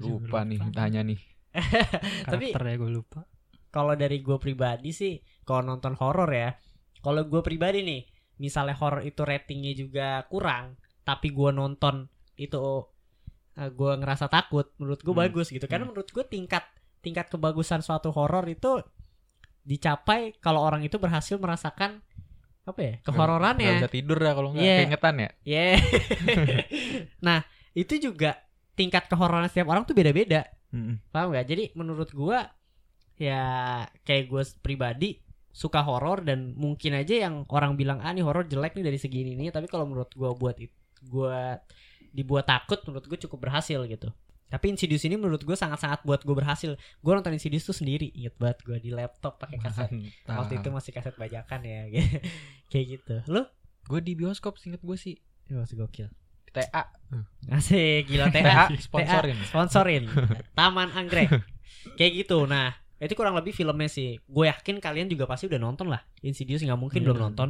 lupa 0.00 0.40
nih 0.42 0.56
tanya 0.72 1.04
nih 1.04 1.20
Tapi- 2.32 2.50
ya 2.50 2.74
gue 2.74 2.90
lupa 2.90 3.28
Kalau 3.68 3.92
dari 3.92 4.18
gue 4.18 4.34
pribadi 4.36 4.88
sih, 4.90 5.16
kalau 5.44 5.62
nonton 5.62 5.94
horor 5.94 6.28
ya, 6.28 6.52
kalau 7.00 7.22
gue 7.22 7.40
pribadi 7.40 7.80
nih, 7.80 8.02
misalnya 8.36 8.74
horor 8.74 9.00
itu 9.00 9.22
ratingnya 9.22 9.72
juga 9.72 10.08
kurang, 10.26 10.74
tapi 11.04 11.30
gue 11.30 11.50
nonton 11.50 12.04
itu 12.34 12.56
gue 13.54 13.92
ngerasa 13.94 14.26
takut, 14.26 14.72
menurut 14.76 15.00
gue 15.00 15.12
Hmm. 15.12 15.22
bagus 15.22 15.48
gitu. 15.48 15.64
Karena 15.64 15.86
Hmm. 15.86 15.92
menurut 15.92 16.08
gue 16.08 16.24
tingkat 16.24 16.64
tingkat 17.02 17.26
kebagusan 17.28 17.82
suatu 17.82 18.08
horor 18.10 18.46
itu 18.46 18.78
dicapai 19.62 20.34
kalau 20.38 20.58
orang 20.58 20.82
itu 20.82 20.96
berhasil 20.96 21.36
merasakan 21.36 22.02
apa 22.62 22.78
ya 22.78 22.94
Nggak 22.96 23.04
kehororannya. 23.04 23.70
bisa 23.76 23.90
tidur 23.90 24.18
dah 24.18 24.32
kalau 24.32 24.54
nggak 24.54 24.62
Iya. 24.62 24.76
keingetan 24.80 25.14
ya 25.16 25.30
Yeah. 25.42 25.74
nah 27.26 27.42
itu 27.72 27.98
juga 27.98 28.38
tingkat 28.72 29.06
kehororan 29.06 29.46
setiap 29.46 29.68
orang 29.68 29.82
tuh 29.82 29.92
beda-beda. 29.92 30.46
Paham 31.10 31.36
gak? 31.36 31.44
Jadi 31.44 31.74
menurut 31.74 32.08
gua 32.10 32.48
ya 33.20 33.44
kayak 34.02 34.24
gue 34.26 34.42
pribadi 34.58 35.20
suka 35.52 35.84
horor 35.84 36.24
dan 36.24 36.56
mungkin 36.56 36.96
aja 36.96 37.28
yang 37.28 37.44
orang 37.52 37.76
bilang 37.76 38.00
ah 38.00 38.08
nih 38.08 38.24
horor 38.24 38.48
jelek 38.48 38.72
nih 38.72 38.88
dari 38.88 38.96
segi 38.96 39.20
ini 39.20 39.36
nih 39.36 39.52
tapi 39.52 39.68
kalau 39.68 39.84
menurut 39.84 40.08
gua 40.16 40.32
buat 40.32 40.56
it, 40.56 40.72
gua 41.04 41.60
dibuat 42.08 42.48
takut 42.48 42.80
menurut 42.84 43.04
gue 43.04 43.18
cukup 43.20 43.48
berhasil 43.48 43.84
gitu. 43.84 44.08
Tapi 44.52 44.68
Insidious 44.68 45.00
ini 45.02 45.16
menurut 45.16 45.40
gue 45.40 45.56
sangat-sangat 45.56 46.04
buat 46.04 46.20
gue 46.20 46.36
berhasil. 46.36 46.70
Gue 47.00 47.12
nonton 47.12 47.32
Insidious 47.32 47.64
tuh 47.64 47.72
sendiri, 47.72 48.12
inget 48.12 48.36
banget 48.36 48.60
gue 48.62 48.76
di 48.78 48.90
laptop 48.92 49.40
pakai 49.40 49.56
kaset. 49.56 49.88
Waktu 50.22 50.60
itu 50.60 50.68
masih 50.68 50.92
kaset 50.92 51.16
bajakan 51.16 51.64
ya, 51.64 51.88
kayak 52.70 52.86
gitu. 52.92 53.16
Lu? 53.26 53.48
gue 53.82 53.98
di 53.98 54.14
bioskop 54.14 54.62
inget 54.62 54.78
gue 54.78 54.94
sih 54.94 55.18
Ini 55.48 55.58
masih 55.58 55.74
gokil. 55.74 56.06
TA 56.52 56.86
Asik, 57.48 58.06
gila 58.06 58.28
TA 58.28 58.44
TA. 58.44 58.64
sponsorin 58.78 59.34
sponsorin 59.42 60.04
Taman 60.58 60.92
Anggrek 60.92 61.32
kayak 61.96 62.12
gitu 62.14 62.44
nah 62.44 62.70
itu 62.96 63.10
kurang 63.12 63.34
lebih 63.34 63.50
filmnya 63.50 63.88
sih 63.88 64.20
gue 64.20 64.44
yakin 64.46 64.78
kalian 64.78 65.08
juga 65.08 65.26
pasti 65.26 65.48
udah 65.48 65.58
nonton 65.58 65.88
lah 65.88 66.04
Insidious 66.20 66.60
nggak 66.60 66.76
mungkin 66.76 67.00
Iya. 67.00 67.06
belum 67.08 67.18
nonton 67.18 67.48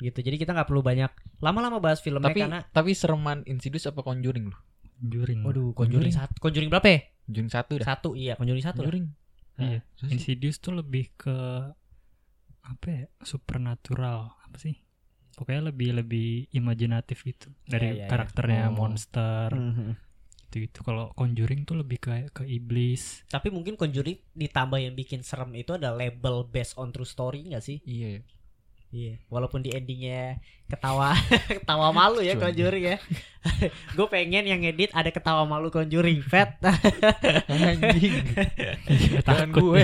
gitu 0.00 0.18
jadi 0.18 0.36
kita 0.36 0.50
nggak 0.50 0.66
perlu 0.66 0.80
banyak 0.80 1.12
lama-lama 1.38 1.78
bahas 1.78 2.00
filmnya 2.00 2.26
tapi 2.26 2.40
karena 2.40 2.58
tapi 2.66 2.90
sereman 2.92 3.44
Insidious 3.44 3.84
apa 3.86 4.00
Conjuring 4.00 4.48
lu 4.48 4.56
Conjuring. 5.00 5.40
Waduh, 5.42 5.72
Conjuring. 5.72 6.12
Conjuring 6.12 6.12
satu. 6.12 6.36
Conjuring 6.38 6.68
berapa 6.68 6.88
ya? 6.88 7.00
Jun 7.26 7.48
satu 7.48 7.72
dah. 7.80 7.86
Satu, 7.88 8.08
iya. 8.12 8.34
Conjuring 8.36 8.60
satu. 8.60 8.78
lah. 8.80 8.86
Conjuring. 8.86 9.06
Iya. 9.56 9.80
Terus 9.96 10.06
sih? 10.06 10.14
Insidious 10.14 10.56
tuh 10.56 10.72
lebih 10.74 11.08
ke 11.14 11.36
apa 12.62 12.86
ya? 12.86 13.04
Supernatural. 13.20 14.36
Apa 14.44 14.56
sih? 14.56 14.76
Pokoknya 15.32 15.72
lebih 15.72 15.96
lebih 15.96 16.28
imajinatif 16.50 17.24
gitu 17.24 17.48
dari 17.64 17.96
iya, 17.96 18.04
iya. 18.04 18.08
karakternya 18.08 18.68
Oh. 18.68 18.76
monster 18.76 19.48
Mhm. 19.48 19.96
gitu 20.44 20.56
gitu. 20.66 20.78
Kalau 20.82 21.14
Conjuring 21.14 21.64
tuh 21.64 21.80
lebih 21.80 21.96
kayak 21.96 22.34
ke 22.34 22.44
iblis. 22.44 23.24
Tapi 23.24 23.48
mungkin 23.48 23.78
Conjuring 23.78 24.20
ditambah 24.34 24.76
yang 24.76 24.92
bikin 24.92 25.22
serem 25.22 25.54
itu 25.54 25.72
ada 25.72 25.94
label 25.94 26.44
based 26.44 26.76
on 26.76 26.90
true 26.90 27.08
story 27.08 27.48
nggak 27.48 27.64
sih? 27.64 27.78
Iya. 27.86 28.20
Iya. 28.90 29.22
Walaupun 29.30 29.62
di 29.62 29.70
endingnya 29.70 30.42
ketawa 30.66 31.14
ketawa 31.62 31.94
malu 31.94 32.18
ya 32.22 32.34
Conjuring 32.34 32.84
ya. 32.94 32.98
Gue 33.96 34.06
pengen 34.10 34.50
yang 34.50 34.60
edit 34.66 34.90
ada 34.90 35.14
ketawa 35.14 35.46
malu 35.46 35.70
Conjuring. 35.70 36.26
Fat. 36.26 36.58
Anjing. 37.46 38.18
Takut 39.26 39.48
gue. 39.54 39.82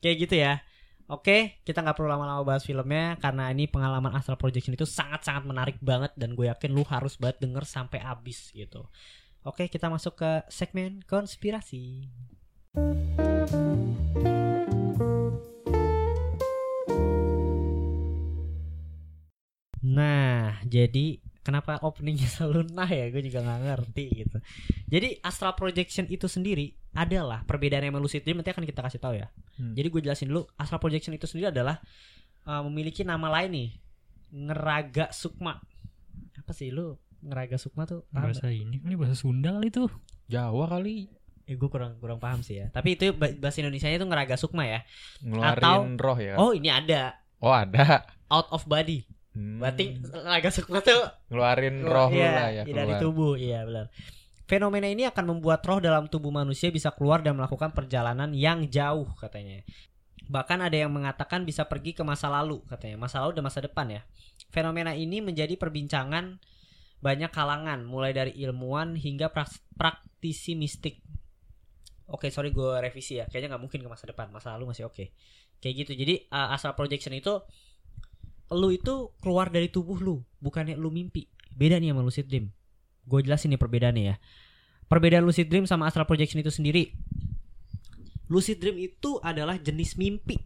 Kayak 0.00 0.16
gitu 0.24 0.34
ya. 0.40 0.64
Oke, 1.10 1.58
kita 1.66 1.82
nggak 1.82 1.98
perlu 1.98 2.06
lama-lama 2.06 2.46
bahas 2.46 2.62
filmnya 2.62 3.18
karena 3.18 3.50
ini 3.50 3.66
pengalaman 3.66 4.14
Astral 4.14 4.38
Projection 4.38 4.78
itu 4.78 4.86
sangat-sangat 4.86 5.42
menarik 5.42 5.76
banget 5.82 6.14
dan 6.14 6.38
gue 6.38 6.46
yakin 6.46 6.70
lu 6.70 6.86
harus 6.86 7.18
banget 7.18 7.42
denger 7.42 7.66
sampai 7.66 7.98
habis 7.98 8.54
gitu. 8.54 8.86
Oke, 9.42 9.66
kita 9.66 9.90
masuk 9.90 10.22
ke 10.22 10.30
segmen 10.46 11.02
konspirasi. 11.10 12.06
Nah, 19.90 20.62
jadi 20.62 21.18
kenapa 21.40 21.82
openingnya 21.82 22.30
selalu 22.34 22.70
nah 22.70 22.86
ya? 22.86 23.10
Gue 23.10 23.20
juga 23.20 23.42
nggak 23.42 23.60
ngerti 23.66 24.04
gitu. 24.22 24.38
Jadi 24.86 25.18
astral 25.20 25.54
projection 25.54 26.06
itu 26.06 26.30
sendiri 26.30 26.70
adalah 26.92 27.42
perbedaan 27.42 27.82
yang 27.82 27.98
lucid 27.98 28.22
dream 28.22 28.38
nanti 28.38 28.50
akan 28.50 28.62
kita 28.62 28.80
kasih 28.80 28.98
tahu 28.98 29.18
ya. 29.18 29.26
Hmm. 29.58 29.74
Jadi 29.74 29.86
gue 29.88 30.00
jelasin 30.02 30.30
dulu 30.30 30.46
astral 30.54 30.78
projection 30.78 31.10
itu 31.10 31.26
sendiri 31.26 31.50
adalah 31.50 31.82
uh, 32.44 32.62
memiliki 32.64 33.02
nama 33.02 33.26
lain 33.30 33.50
nih, 33.50 33.68
ngeraga 34.30 35.10
sukma. 35.10 35.58
Apa 36.36 36.52
sih 36.52 36.70
lu 36.70 36.94
ngeraga 37.20 37.56
sukma 37.56 37.84
tuh? 37.84 38.06
Bahasa 38.10 38.48
ini 38.48 38.78
kali 38.78 38.94
bahasa 38.94 39.14
Sunda 39.14 39.52
kali 39.52 39.68
tuh. 39.68 39.90
Jawa 40.26 40.70
kali 40.70 41.10
Eh, 41.44 41.58
gue 41.58 41.66
kurang 41.66 41.98
kurang 41.98 42.22
paham 42.22 42.46
sih 42.46 42.62
ya. 42.62 42.70
Tapi 42.70 42.94
itu 42.94 43.10
ba- 43.10 43.34
bahasa 43.34 43.58
Indonesia 43.58 43.90
itu 43.90 44.06
ngeraga 44.06 44.38
sukma 44.38 44.62
ya. 44.62 44.86
ngeluarin 45.18 45.98
roh 45.98 46.14
ya. 46.14 46.38
Oh 46.38 46.54
ini 46.54 46.70
ada 46.70 47.18
Oh, 47.42 47.50
ada. 47.50 48.06
out 48.30 48.46
of 48.54 48.62
body. 48.64 49.02
Hmm. 49.30 49.62
Berarti 49.62 50.02
ngeraga 50.02 50.50
sukma 50.50 50.82
tuh. 50.82 51.06
Ngeluarin 51.30 51.86
roh 51.86 52.10
Iya, 52.10 52.30
lah 52.30 52.48
ya 52.50 52.62
iya, 52.66 52.74
dari 52.74 52.94
keluar. 52.94 53.00
tubuh 53.00 53.32
iya 53.38 53.62
benar. 53.62 53.86
Fenomena 54.44 54.90
ini 54.90 55.06
akan 55.06 55.24
membuat 55.30 55.62
roh 55.62 55.78
dalam 55.78 56.10
tubuh 56.10 56.34
manusia 56.34 56.74
bisa 56.74 56.90
keluar 56.90 57.22
dan 57.22 57.38
melakukan 57.38 57.70
perjalanan 57.70 58.34
yang 58.34 58.66
jauh 58.66 59.06
katanya. 59.14 59.62
Bahkan 60.26 60.58
ada 60.66 60.74
yang 60.74 60.90
mengatakan 60.90 61.46
bisa 61.46 61.66
pergi 61.66 61.94
ke 61.94 62.02
masa 62.02 62.26
lalu 62.26 62.58
katanya. 62.66 62.98
Masa 62.98 63.22
lalu 63.22 63.38
dan 63.38 63.46
masa 63.46 63.62
depan 63.62 63.86
ya. 63.86 64.02
Fenomena 64.50 64.90
ini 64.94 65.22
menjadi 65.22 65.54
perbincangan 65.54 66.42
banyak 66.98 67.30
kalangan 67.30 67.86
mulai 67.86 68.10
dari 68.10 68.34
ilmuwan 68.42 68.98
hingga 68.98 69.30
prak- 69.30 69.62
praktisi 69.78 70.58
mistik. 70.58 70.98
Oke 72.10 72.34
sorry 72.34 72.50
gue 72.50 72.82
revisi 72.82 73.22
ya. 73.22 73.30
Kayaknya 73.30 73.54
nggak 73.54 73.62
mungkin 73.62 73.80
ke 73.86 73.88
masa 73.88 74.10
depan. 74.10 74.34
Masa 74.34 74.50
lalu 74.58 74.74
masih 74.74 74.90
oke. 74.90 75.14
Kayak 75.62 75.74
gitu. 75.86 75.92
Jadi 75.94 76.26
uh, 76.26 76.50
astral 76.50 76.74
projection 76.74 77.14
itu 77.14 77.38
lu 78.50 78.74
itu 78.74 79.14
keluar 79.22 79.46
dari 79.48 79.70
tubuh 79.70 79.98
lu 80.02 80.22
bukannya 80.42 80.74
lu 80.74 80.90
mimpi. 80.90 81.30
Beda 81.54 81.78
nih 81.78 81.94
sama 81.94 82.02
lucid 82.02 82.26
dream. 82.26 82.50
Gue 83.06 83.22
jelasin 83.22 83.54
nih 83.54 83.60
perbedaannya 83.60 84.04
ya. 84.04 84.16
Perbedaan 84.90 85.22
lucid 85.22 85.46
dream 85.46 85.70
sama 85.70 85.86
astral 85.86 86.06
projection 86.06 86.42
itu 86.42 86.50
sendiri. 86.50 86.90
Lucid 88.30 88.58
dream 88.58 88.78
itu 88.78 89.22
adalah 89.22 89.58
jenis 89.58 89.94
mimpi. 89.94 90.38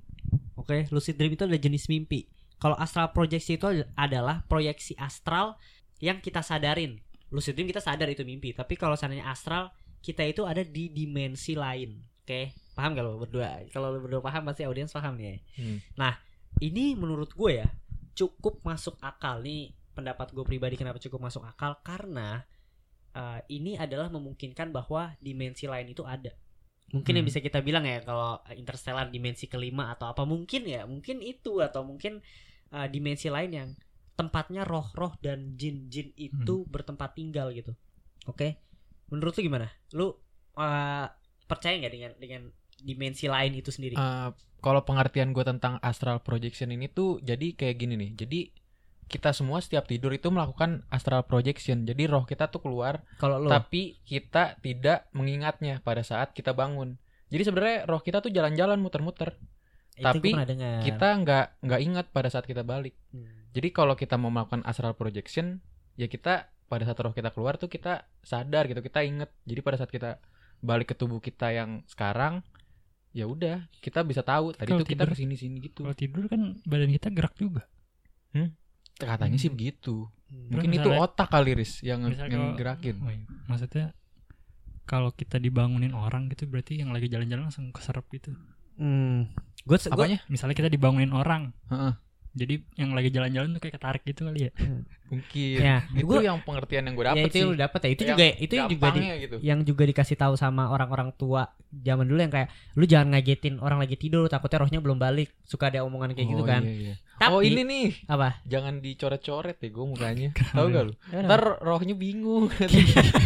Oke 0.56 0.88
lucid 0.92 1.16
dream 1.16 1.32
itu 1.32 1.44
adalah 1.48 1.60
jenis 1.60 1.88
mimpi. 1.88 2.28
Kalau 2.60 2.76
astral 2.76 3.12
projection 3.12 3.56
itu 3.56 3.66
adalah 3.96 4.44
proyeksi 4.48 4.96
astral 5.00 5.56
yang 6.00 6.20
kita 6.20 6.40
sadarin. 6.44 7.00
Lucid 7.32 7.56
dream 7.56 7.68
kita 7.68 7.80
sadar 7.80 8.08
itu 8.12 8.24
mimpi 8.24 8.52
tapi 8.52 8.76
kalau 8.76 8.96
seandainya 8.96 9.28
astral 9.28 9.72
kita 10.04 10.24
itu 10.24 10.44
ada 10.44 10.60
di 10.60 10.92
dimensi 10.92 11.56
lain. 11.56 12.00
Oke 12.24 12.52
paham 12.76 12.92
gak 12.96 13.04
lo 13.04 13.20
berdua? 13.20 13.64
Kalau 13.72 13.92
lo 13.92 14.00
berdua 14.00 14.20
paham 14.20 14.48
pasti 14.48 14.64
audiens 14.64 14.92
paham 14.92 15.16
nih. 15.16 15.24
Ya 15.24 15.36
Hmm. 15.60 15.78
ini 16.62 16.94
menurut 16.94 17.34
gue 17.34 17.64
ya 17.64 17.68
cukup 18.14 18.62
masuk 18.62 18.96
akal. 19.02 19.42
Nih 19.42 19.74
pendapat 19.94 20.34
gue 20.34 20.42
pribadi 20.46 20.74
kenapa 20.74 20.98
cukup 20.98 21.28
masuk 21.28 21.42
akal? 21.46 21.78
Karena 21.82 22.42
uh, 23.14 23.40
ini 23.50 23.78
adalah 23.78 24.10
memungkinkan 24.10 24.74
bahwa 24.74 25.14
dimensi 25.22 25.66
lain 25.70 25.90
itu 25.90 26.02
ada. 26.06 26.34
Mungkin 26.94 27.16
yang 27.16 27.26
Hmm. 27.26 27.30
bisa 27.32 27.42
kita 27.42 27.58
bilang 27.64 27.86
ya 27.88 28.02
kalau 28.06 28.38
interstellar 28.54 29.10
dimensi 29.10 29.50
kelima 29.50 29.90
atau 29.94 30.10
apa 30.14 30.22
mungkin 30.22 30.68
ya 30.68 30.86
mungkin 30.86 31.24
itu 31.24 31.58
atau 31.58 31.82
mungkin 31.82 32.22
uh, 32.70 32.86
dimensi 32.86 33.32
lain 33.32 33.50
yang 33.50 33.70
tempatnya 34.14 34.62
roh-roh 34.62 35.18
dan 35.18 35.58
jin-jin 35.58 36.14
itu 36.14 36.62
bertempat 36.70 37.18
tinggal 37.18 37.50
gitu. 37.50 37.74
Oke? 38.30 38.62
Menurut 39.10 39.34
lu 39.34 39.42
gimana? 39.42 39.66
Lu 39.90 40.14
uh, 40.54 41.06
percaya 41.50 41.74
nggak 41.82 41.92
dengan 41.92 42.12
dengan 42.18 42.42
dimensi 42.84 43.26
lain 43.26 43.56
itu 43.56 43.72
sendiri 43.72 43.96
Eh, 43.96 44.30
kalau 44.60 44.80
pengertian 44.84 45.32
gue 45.36 45.44
tentang 45.44 45.76
astral 45.84 46.20
projection 46.24 46.72
ini 46.72 46.88
tuh 46.88 47.20
jadi 47.20 47.52
kayak 47.52 47.76
gini 47.76 48.00
nih. 48.00 48.10
Jadi 48.16 48.40
kita 49.04 49.36
semua 49.36 49.60
setiap 49.60 49.84
tidur 49.84 50.16
itu 50.16 50.32
melakukan 50.32 50.88
astral 50.88 51.28
projection. 51.28 51.84
Jadi 51.84 52.08
roh 52.08 52.24
kita 52.24 52.48
tuh 52.48 52.64
keluar, 52.64 53.04
kalau 53.20 53.36
lu 53.44 53.52
tapi 53.52 54.00
kita 54.08 54.56
tidak 54.64 55.12
mengingatnya 55.12 55.84
pada 55.84 56.00
saat 56.00 56.32
kita 56.32 56.56
bangun. 56.56 56.96
Jadi 57.28 57.42
sebenarnya 57.44 57.78
roh 57.84 58.00
kita 58.00 58.24
tuh 58.24 58.32
jalan-jalan 58.32 58.80
muter-muter. 58.80 59.36
itu 59.94 60.34
gua 60.34 60.42
tapi. 60.42 60.82
Kita 60.82 61.08
nggak 61.22 61.46
nggak 61.62 61.80
ingat 61.84 62.06
pada 62.10 62.26
saat 62.32 62.48
kita 62.48 62.66
balik. 62.66 62.96
Hmm. 63.14 63.30
Jadi 63.54 63.68
kalau 63.70 63.94
kita 63.94 64.18
mau 64.18 64.32
melakukan 64.32 64.66
astral 64.66 64.98
projection, 64.98 65.62
ya 65.94 66.10
kita 66.10 66.50
pada 66.66 66.82
saat 66.82 66.98
roh 66.98 67.14
kita 67.14 67.30
keluar 67.30 67.60
tuh 67.60 67.70
kita 67.70 68.08
sadar 68.24 68.66
gitu, 68.66 68.82
kita 68.82 69.06
inget. 69.06 69.30
Jadi 69.46 69.60
pada 69.62 69.76
saat 69.78 69.92
kita 69.92 70.18
balik 70.64 70.90
ke 70.90 70.94
tubuh 70.98 71.22
kita 71.22 71.54
yang 71.54 71.84
sekarang, 71.86 72.42
ya 73.14 73.24
udah 73.24 73.70
kita 73.78 74.02
bisa 74.02 74.20
tahu 74.20 74.50
tadi 74.52 74.68
Kalau 74.68 74.82
tuh 74.82 74.90
kita 74.90 75.06
tidur- 75.06 75.14
ke 75.14 75.16
sini 75.16 75.34
sini 75.34 75.56
gitu. 75.62 75.80
Kalau 75.80 75.94
tidur 75.94 76.26
kan 76.26 76.58
badan 76.62 76.90
kita 76.90 77.08
gerak 77.08 77.34
juga. 77.38 77.62
Katanya 78.94 79.38
sih 79.38 79.50
Hmm. 79.50 79.56
begitu. 79.56 79.94
Hmm. 80.30 80.50
Mungkin 80.50 80.68
Terus 80.68 80.78
itu 80.78 80.88
misalnya- 80.90 81.04
otak 81.06 81.28
kali 81.28 81.50
Riz 81.54 81.72
yang 81.80 82.00
yang 82.10 82.54
gerakin. 82.54 82.94
Oh, 83.00 83.10
iya. 83.10 83.26
Maksudnya 83.46 83.86
kalau 84.84 85.10
kita 85.10 85.38
dibangunin 85.38 85.94
orang 85.94 86.28
gitu 86.28 86.46
berarti 86.46 86.78
yang 86.78 86.90
lagi 86.90 87.08
jalan-jalan 87.08 87.50
langsung 87.50 87.70
keserap 87.70 88.06
gitu. 88.10 88.34
Hmm. 88.76 89.30
Gue 89.62 89.78
Apanya? 89.80 90.18
Misalnya 90.26 90.54
kita 90.54 90.68
dibangunin 90.68 91.10
orang. 91.10 91.54
Heeh. 91.70 91.94
Jadi 92.34 92.54
yang 92.74 92.90
lagi 92.92 93.08
jalan-jalan 93.08 93.48
tuh 93.50 93.62
kayak 93.62 93.74
ketarik 93.74 94.02
gitu 94.02 94.26
kali 94.26 94.40
ya. 94.44 94.52
Mungkin. 95.04 95.56
Ya, 95.56 95.76
itu 95.88 96.02
gua- 96.04 96.18
yang 96.20 96.38
pengertian 96.40 96.82
yang 96.82 96.94
gue 96.94 97.04
ya 97.04 97.10
dapet 97.12 97.28
itu 97.28 97.36
sih. 97.36 97.44
lu 97.44 97.54
dapet 97.54 97.80
ya. 97.80 97.90
Itu 97.90 98.02
Yang 98.02 98.10
juga 98.10 98.24
itu 98.36 98.54
yang 98.54 98.68
juga 98.68 98.86
di, 98.90 99.00
gitu. 99.20 99.36
yang 99.40 99.58
juga 99.62 99.82
dikasih 99.86 100.16
tahu 100.16 100.34
sama 100.34 100.62
orang-orang 100.68 101.14
tua 101.14 101.42
zaman 101.72 102.02
dulu 102.04 102.18
yang 102.18 102.32
kayak 102.32 102.48
lu 102.74 102.84
jangan 102.84 103.08
ngagetin 103.12 103.54
orang 103.58 103.78
lagi 103.78 103.94
tidur 103.94 104.26
takutnya 104.26 104.58
rohnya 104.60 104.80
belum 104.80 104.98
balik. 104.98 105.30
Suka 105.40 105.68
ada 105.68 105.82
omongan 105.82 106.12
kayak 106.12 106.28
gitu 106.28 106.42
Oh, 106.42 106.48
kan. 106.48 106.62
iya, 106.62 106.74
iya. 106.90 106.94
Tapi 107.14 107.30
Oh 107.30 107.40
ini 107.46 107.62
nih, 107.62 107.86
apa? 108.10 108.42
jangan 108.42 108.82
dicoret-coret 108.82 109.54
ya 109.62 109.68
gue 109.70 109.86
mukanya. 109.86 110.30
Tahu 110.34 110.66
gak 110.66 110.84
lu? 110.90 110.94
Ntar 111.14 111.62
rohnya 111.62 111.94
bingung. 111.94 112.50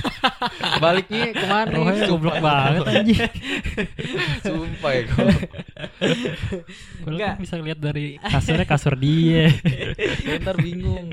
Baliknya 0.84 1.32
ke 1.32 1.46
mana? 1.48 1.72
Rohnya 1.72 2.04
goblok 2.04 2.36
banget 2.36 2.84
anjing. 2.84 3.20
Sumpah 4.44 4.92
ya 4.92 5.02
gue. 5.08 5.28
Gue 7.00 7.10
Enggak. 7.16 7.34
bisa 7.40 7.56
lihat 7.56 7.80
dari 7.80 8.20
kasurnya 8.20 8.68
kasur 8.68 8.94
dia. 9.00 9.48
Ntar 10.44 10.60
bingung. 10.60 11.08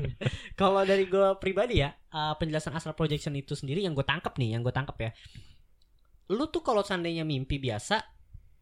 Kalau 0.52 0.84
dari 0.84 1.08
gue 1.08 1.28
pribadi 1.40 1.80
ya, 1.80 1.96
uh, 2.12 2.36
penjelasan 2.36 2.76
astral 2.76 2.92
projection 2.92 3.32
itu 3.40 3.56
sendiri 3.56 3.80
yang 3.80 3.96
gue 3.96 4.04
tangkap 4.04 4.36
nih, 4.36 4.52
yang 4.52 4.60
gue 4.60 4.74
tangkap 4.76 4.96
ya. 5.00 5.10
Lu 6.28 6.52
tuh 6.52 6.60
kalau 6.60 6.84
seandainya 6.84 7.24
mimpi 7.24 7.56
biasa, 7.56 8.04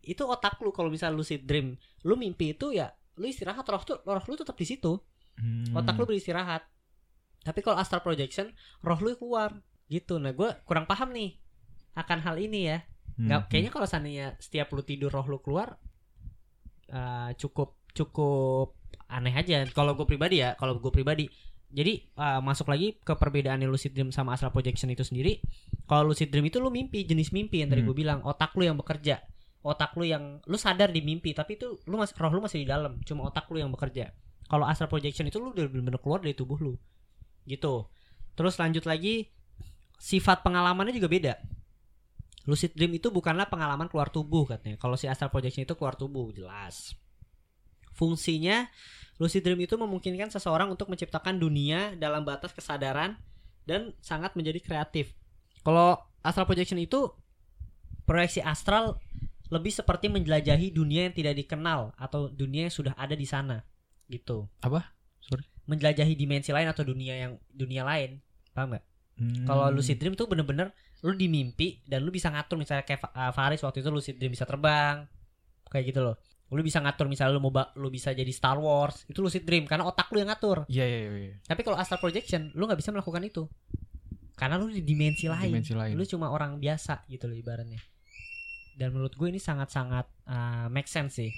itu 0.06 0.22
otak 0.22 0.60
lu 0.62 0.70
kalau 0.70 0.86
misalnya 0.86 1.16
lucid 1.18 1.42
dream, 1.42 1.74
lu 2.06 2.14
mimpi 2.14 2.54
itu 2.54 2.70
ya 2.70 2.94
lu 3.14 3.26
istirahat 3.30 3.62
roh 3.66 3.82
tuh 3.82 4.02
roh 4.02 4.24
lu 4.26 4.34
tetap 4.34 4.56
di 4.58 4.66
situ. 4.66 4.98
Hmm. 5.34 5.74
otak 5.74 5.98
lu 5.98 6.06
beristirahat. 6.06 6.62
Tapi 7.42 7.58
kalau 7.60 7.76
astral 7.76 8.02
projection 8.02 8.50
roh 8.82 8.98
lu 8.98 9.14
keluar. 9.18 9.58
Gitu. 9.90 10.16
Nah 10.18 10.32
gue 10.32 10.48
kurang 10.64 10.86
paham 10.86 11.10
nih 11.10 11.36
akan 11.94 12.18
hal 12.22 12.36
ini 12.38 12.60
ya. 12.70 12.78
Hmm. 13.14 13.30
nggak 13.30 13.40
kayaknya 13.46 13.70
kalau 13.70 13.86
seandainya 13.86 14.26
setiap 14.42 14.74
lu 14.74 14.82
tidur 14.82 15.10
roh 15.14 15.26
lu 15.26 15.38
keluar 15.38 15.78
eh, 16.90 17.30
cukup 17.38 17.78
cukup 17.94 18.74
aneh 19.10 19.34
aja. 19.34 19.62
Kalau 19.70 19.94
gue 19.94 20.06
pribadi 20.06 20.42
ya 20.42 20.54
kalau 20.58 20.78
gue 20.78 20.90
pribadi. 20.90 21.26
Jadi 21.74 21.92
eh, 22.06 22.40
masuk 22.42 22.70
lagi 22.70 22.98
ke 23.02 23.14
perbedaan 23.18 23.62
lucid 23.66 23.90
dream 23.94 24.10
sama 24.14 24.34
astral 24.34 24.54
projection 24.54 24.90
itu 24.90 25.02
sendiri. 25.02 25.42
Kalau 25.86 26.10
lucid 26.14 26.30
dream 26.30 26.46
itu 26.46 26.58
lu 26.62 26.70
mimpi 26.70 27.02
jenis 27.06 27.30
mimpi 27.34 27.62
yang 27.62 27.70
tadi 27.70 27.82
Hmm. 27.82 27.90
gue 27.90 27.96
bilang. 27.98 28.18
Otak 28.22 28.54
lu 28.54 28.66
yang 28.66 28.78
bekerja 28.78 29.18
otak 29.64 29.96
lu 29.96 30.04
yang 30.04 30.44
lu 30.44 30.60
sadar 30.60 30.92
di 30.92 31.00
mimpi 31.00 31.32
tapi 31.32 31.56
itu 31.56 31.80
lu 31.88 31.96
masih 31.96 32.14
roh 32.20 32.32
lu 32.36 32.44
masih 32.44 32.62
di 32.62 32.68
dalam 32.68 33.00
cuma 33.02 33.32
otak 33.32 33.48
lu 33.48 33.58
yang 33.58 33.72
bekerja 33.72 34.12
kalau 34.44 34.68
astral 34.68 34.92
projection 34.92 35.24
itu 35.24 35.40
lu 35.40 35.56
udah 35.56 35.64
benar-benar 35.72 36.00
keluar 36.04 36.20
dari 36.20 36.36
tubuh 36.36 36.60
lu 36.60 36.76
gitu 37.48 37.88
Terus 38.34 38.58
lanjut 38.58 38.84
lagi 38.84 39.30
sifat 39.98 40.42
pengalamannya 40.42 40.94
juga 40.94 41.08
beda. 41.10 41.34
Lucid 42.44 42.76
dream 42.76 42.92
itu 43.00 43.08
bukanlah 43.08 43.48
pengalaman 43.48 43.88
keluar 43.88 44.12
tubuh 44.12 44.44
katanya. 44.44 44.76
Kalau 44.76 45.00
si 45.00 45.08
astral 45.08 45.32
projection 45.32 45.64
itu 45.64 45.72
keluar 45.78 45.96
tubuh 45.96 46.28
jelas. 46.34 46.92
Fungsinya 47.94 48.68
lucid 49.22 49.46
dream 49.46 49.62
itu 49.62 49.78
memungkinkan 49.78 50.28
seseorang 50.28 50.68
untuk 50.68 50.90
menciptakan 50.90 51.38
dunia 51.38 51.94
dalam 51.96 52.26
batas 52.26 52.50
kesadaran 52.50 53.16
dan 53.64 53.94
sangat 54.02 54.34
menjadi 54.36 54.60
kreatif. 54.60 55.14
Kalau 55.64 55.96
astral 56.20 56.44
projection 56.44 56.76
itu 56.76 57.08
proyeksi 58.04 58.44
astral 58.44 59.00
lebih 59.52 59.72
seperti 59.72 60.08
menjelajahi 60.08 60.72
dunia 60.72 61.10
yang 61.10 61.14
tidak 61.14 61.34
dikenal 61.36 61.92
atau 62.00 62.32
dunia 62.32 62.68
yang 62.68 62.74
sudah 62.74 62.96
ada 62.96 63.12
di 63.12 63.28
sana 63.28 63.60
gitu. 64.08 64.48
Apa? 64.64 64.94
Sorry. 65.20 65.44
Menjelajahi 65.68 66.14
dimensi 66.16 66.52
lain 66.52 66.68
atau 66.68 66.84
dunia 66.84 67.14
yang 67.16 67.32
dunia 67.52 67.84
lain. 67.84 68.20
Paham 68.52 68.76
nggak? 68.76 68.84
Hmm. 69.14 69.46
Kalau 69.46 69.70
lucid 69.70 69.96
dream 70.00 70.16
tuh 70.16 70.26
bener-bener 70.26 70.72
lu 71.04 71.12
di 71.12 71.28
mimpi 71.28 71.84
dan 71.84 72.00
lu 72.00 72.08
bisa 72.08 72.32
ngatur 72.32 72.56
misalnya 72.56 72.88
kayak 72.88 73.12
uh, 73.12 73.32
Faris 73.36 73.60
waktu 73.60 73.84
itu 73.84 73.90
lucid 73.92 74.16
dream 74.16 74.32
bisa 74.32 74.48
terbang. 74.48 75.04
Kayak 75.68 75.84
gitu 75.92 76.00
loh. 76.00 76.16
Lu 76.52 76.62
bisa 76.62 76.78
ngatur 76.78 77.10
misalnya 77.10 77.34
lu 77.34 77.42
mau 77.42 77.52
lu 77.76 77.88
bisa 77.90 78.14
jadi 78.14 78.30
Star 78.30 78.60
Wars, 78.62 79.02
itu 79.10 79.18
lucid 79.18 79.42
dream 79.42 79.66
karena 79.66 79.88
otak 79.88 80.06
lu 80.14 80.22
yang 80.22 80.30
ngatur. 80.30 80.68
Iya 80.70 80.84
iya 80.86 80.98
iya. 81.10 81.34
Tapi 81.42 81.66
kalau 81.66 81.74
astral 81.74 81.98
projection 81.98 82.54
lu 82.54 82.68
nggak 82.68 82.78
bisa 82.78 82.94
melakukan 82.94 83.24
itu. 83.26 83.42
Karena 84.38 84.58
lu 84.58 84.70
di 84.70 84.82
dimensi 84.82 85.26
lain. 85.26 85.50
Dimensi 85.50 85.74
lain. 85.74 85.94
Lu 85.98 86.04
cuma 86.06 86.30
orang 86.30 86.58
biasa 86.62 87.06
gitu 87.10 87.26
loh 87.26 87.34
ibaratnya. 87.34 87.80
Dan 88.74 88.88
menurut 88.90 89.12
gue 89.12 89.28
ini 89.28 89.38
sangat-sangat 89.38 90.06
uh, 90.24 90.66
make 90.68 90.86
sense 90.86 91.16
sih. 91.16 91.30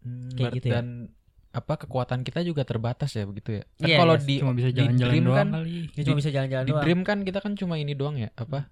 Hmm, 0.00 0.30
Kayak 0.32 0.52
gitu 0.56 0.66
ya. 0.68 0.74
Dan 0.76 0.86
apa 1.48 1.74
kekuatan 1.76 2.22
kita 2.22 2.42
juga 2.42 2.62
terbatas 2.62 3.10
ya 3.10 3.24
begitu 3.24 3.56
ya. 3.56 3.62
Kan 3.74 3.84
Iya, 3.84 3.96
kalau 3.96 4.14
iya, 4.14 4.22
di 4.22 4.34
cuma 4.36 4.52
bisa 4.52 4.68
di 4.68 4.76
jalan-jalan 4.76 5.08
dream 5.08 5.24
doang 5.24 5.36
kan 5.36 5.48
kali 5.50 5.72
cuma 5.88 6.04
Di- 6.04 6.18
bisa 6.18 6.30
jalan-jalan 6.30 6.64
di 6.64 6.70
doang. 6.70 6.82
dream 6.84 7.00
kan 7.02 7.18
kita 7.22 7.38
kan 7.40 7.52
cuma 7.54 7.74
ini 7.76 7.92
doang 7.92 8.16
ya 8.16 8.30
apa 8.32 8.68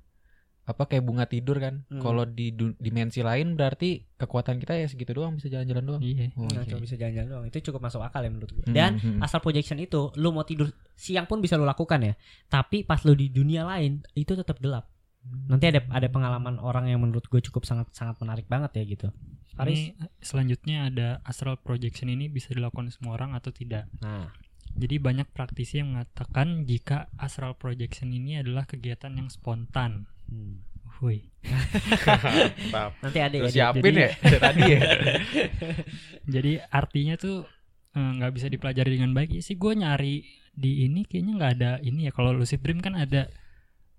apa 0.65 0.83
kayak 0.85 1.03
bunga 1.03 1.25
tidur 1.25 1.57
kan. 1.57 1.87
Hmm. 1.87 1.99
Kalau 2.01 2.27
di 2.27 2.51
dimensi 2.77 3.23
lain 3.23 3.55
berarti 3.55 4.03
kekuatan 4.13 4.59
kita 4.59 4.75
ya 4.75 4.87
segitu 4.87 5.15
doang 5.15 5.35
bisa 5.35 5.47
jalan-jalan 5.47 5.85
doang. 5.85 6.03
iya 6.03 6.35
Oh, 6.35 6.43
Nah, 6.45 6.59
oke. 6.61 6.69
cuma 6.69 6.81
bisa 6.83 6.95
jalan-jalan 6.97 7.29
doang. 7.29 7.45
Itu 7.47 7.59
cukup 7.65 7.81
masuk 7.81 8.03
akal 8.03 8.21
ya 8.21 8.29
menurut 8.29 8.51
gue. 8.53 8.65
Hmm, 8.65 8.75
Dan 8.75 8.93
hmm. 8.97 9.19
astral 9.21 9.41
projection 9.41 9.79
itu 9.79 10.11
lu 10.15 10.31
mau 10.31 10.43
tidur 10.43 10.67
siang 10.93 11.25
pun 11.25 11.39
bisa 11.39 11.55
lu 11.55 11.63
lakukan 11.63 12.03
ya. 12.03 12.15
Tapi 12.45 12.83
pas 12.83 12.99
lu 13.03 13.15
di 13.15 13.31
dunia 13.31 13.63
lain 13.63 14.03
itu 14.13 14.31
tetap 14.33 14.59
gelap. 14.59 14.91
Nanti 15.47 15.71
ada 15.71 15.81
ada 15.91 16.09
pengalaman 16.11 16.59
orang 16.59 16.91
yang 16.91 17.03
menurut 17.03 17.27
gue 17.31 17.39
cukup 17.39 17.63
sangat 17.67 17.91
sangat 17.95 18.19
menarik 18.19 18.47
banget 18.51 18.75
ya 18.79 18.85
gitu. 18.87 19.09
Faris. 19.57 19.73
ini 19.73 19.97
selanjutnya 20.21 20.93
ada 20.93 21.09
astral 21.25 21.57
projection 21.57 22.13
ini 22.13 22.29
bisa 22.29 22.53
dilakukan 22.53 22.93
semua 22.93 23.17
orang 23.17 23.33
atau 23.33 23.49
tidak 23.49 23.89
Nah, 24.05 24.29
jadi 24.77 25.01
banyak 25.01 25.33
praktisi 25.33 25.81
yang 25.81 25.97
mengatakan 25.97 26.69
jika 26.69 27.09
astral 27.17 27.57
projection 27.57 28.13
ini 28.13 28.37
adalah 28.37 28.69
kegiatan 28.69 29.17
yang 29.17 29.33
spontan 29.33 30.05
hmm. 30.29 30.61
Hui. 31.01 31.29
Nanti 33.05 33.21
ada 33.21 33.37
ya. 33.37 33.49
siapin 33.53 33.85
Jadi- 33.85 34.01
ya 34.01 34.39
tadi 34.41 34.63
ya. 34.65 34.81
jadi 36.41 36.53
artinya 36.73 37.15
tuh 37.21 37.45
eh, 37.97 38.11
nggak 38.21 38.33
bisa 38.33 38.47
dipelajari 38.49 38.97
dengan 38.97 39.13
baik 39.13 39.37
Ya 39.37 39.43
sih 39.45 39.57
gue 39.57 39.73
nyari 39.77 40.25
di 40.57 40.89
ini 40.89 41.05
kayaknya 41.05 41.33
nggak 41.37 41.53
ada 41.61 41.73
ini 41.85 42.09
ya 42.09 42.13
kalau 42.17 42.33
lucid 42.33 42.65
dream 42.65 42.81
kan 42.81 42.97
ada 42.97 43.29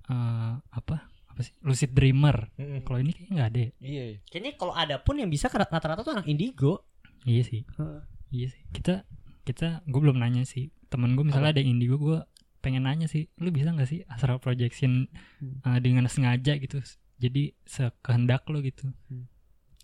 eh, 0.10 0.54
apa 0.58 1.17
apa 1.38 1.46
sih 1.46 1.54
lucid 1.62 1.94
dreamer 1.94 2.50
Mm-mm. 2.58 2.82
kalau 2.82 2.98
ini 2.98 3.14
kayaknya 3.14 3.32
nggak 3.32 3.48
ada 3.48 3.60
ya. 3.60 3.70
Iya. 3.78 4.04
iya. 4.04 4.18
Kayaknya 4.26 4.52
kalau 4.56 4.74
ada 4.74 4.96
pun 4.98 5.16
yang 5.16 5.30
bisa 5.30 5.46
rata-rata 5.48 6.02
tuh 6.02 6.12
anak 6.12 6.26
indigo. 6.26 6.82
iya 7.24 7.42
sih 7.42 7.62
Heeh. 7.70 8.02
iya 8.32 8.48
sih 8.48 8.62
kita 8.72 9.06
kita 9.44 9.84
gue 9.84 10.00
belum 10.02 10.18
nanya 10.18 10.42
sih 10.44 10.74
temen 10.88 11.14
gue 11.14 11.22
misalnya 11.24 11.52
ada 11.52 11.60
yang 11.60 11.76
indigo 11.76 11.96
gue 11.96 12.20
pengen 12.58 12.84
nanya 12.84 13.06
sih 13.06 13.30
lu 13.38 13.48
bisa 13.48 13.70
nggak 13.70 13.86
sih 13.86 14.02
astral 14.08 14.40
projection 14.40 15.06
Hmm. 15.38 15.62
eh, 15.64 15.78
dengan 15.78 16.08
sengaja 16.08 16.56
gitu 16.56 16.82
jadi 17.16 17.54
sekehendak 17.64 18.48
lu 18.48 18.60
gitu 18.60 18.90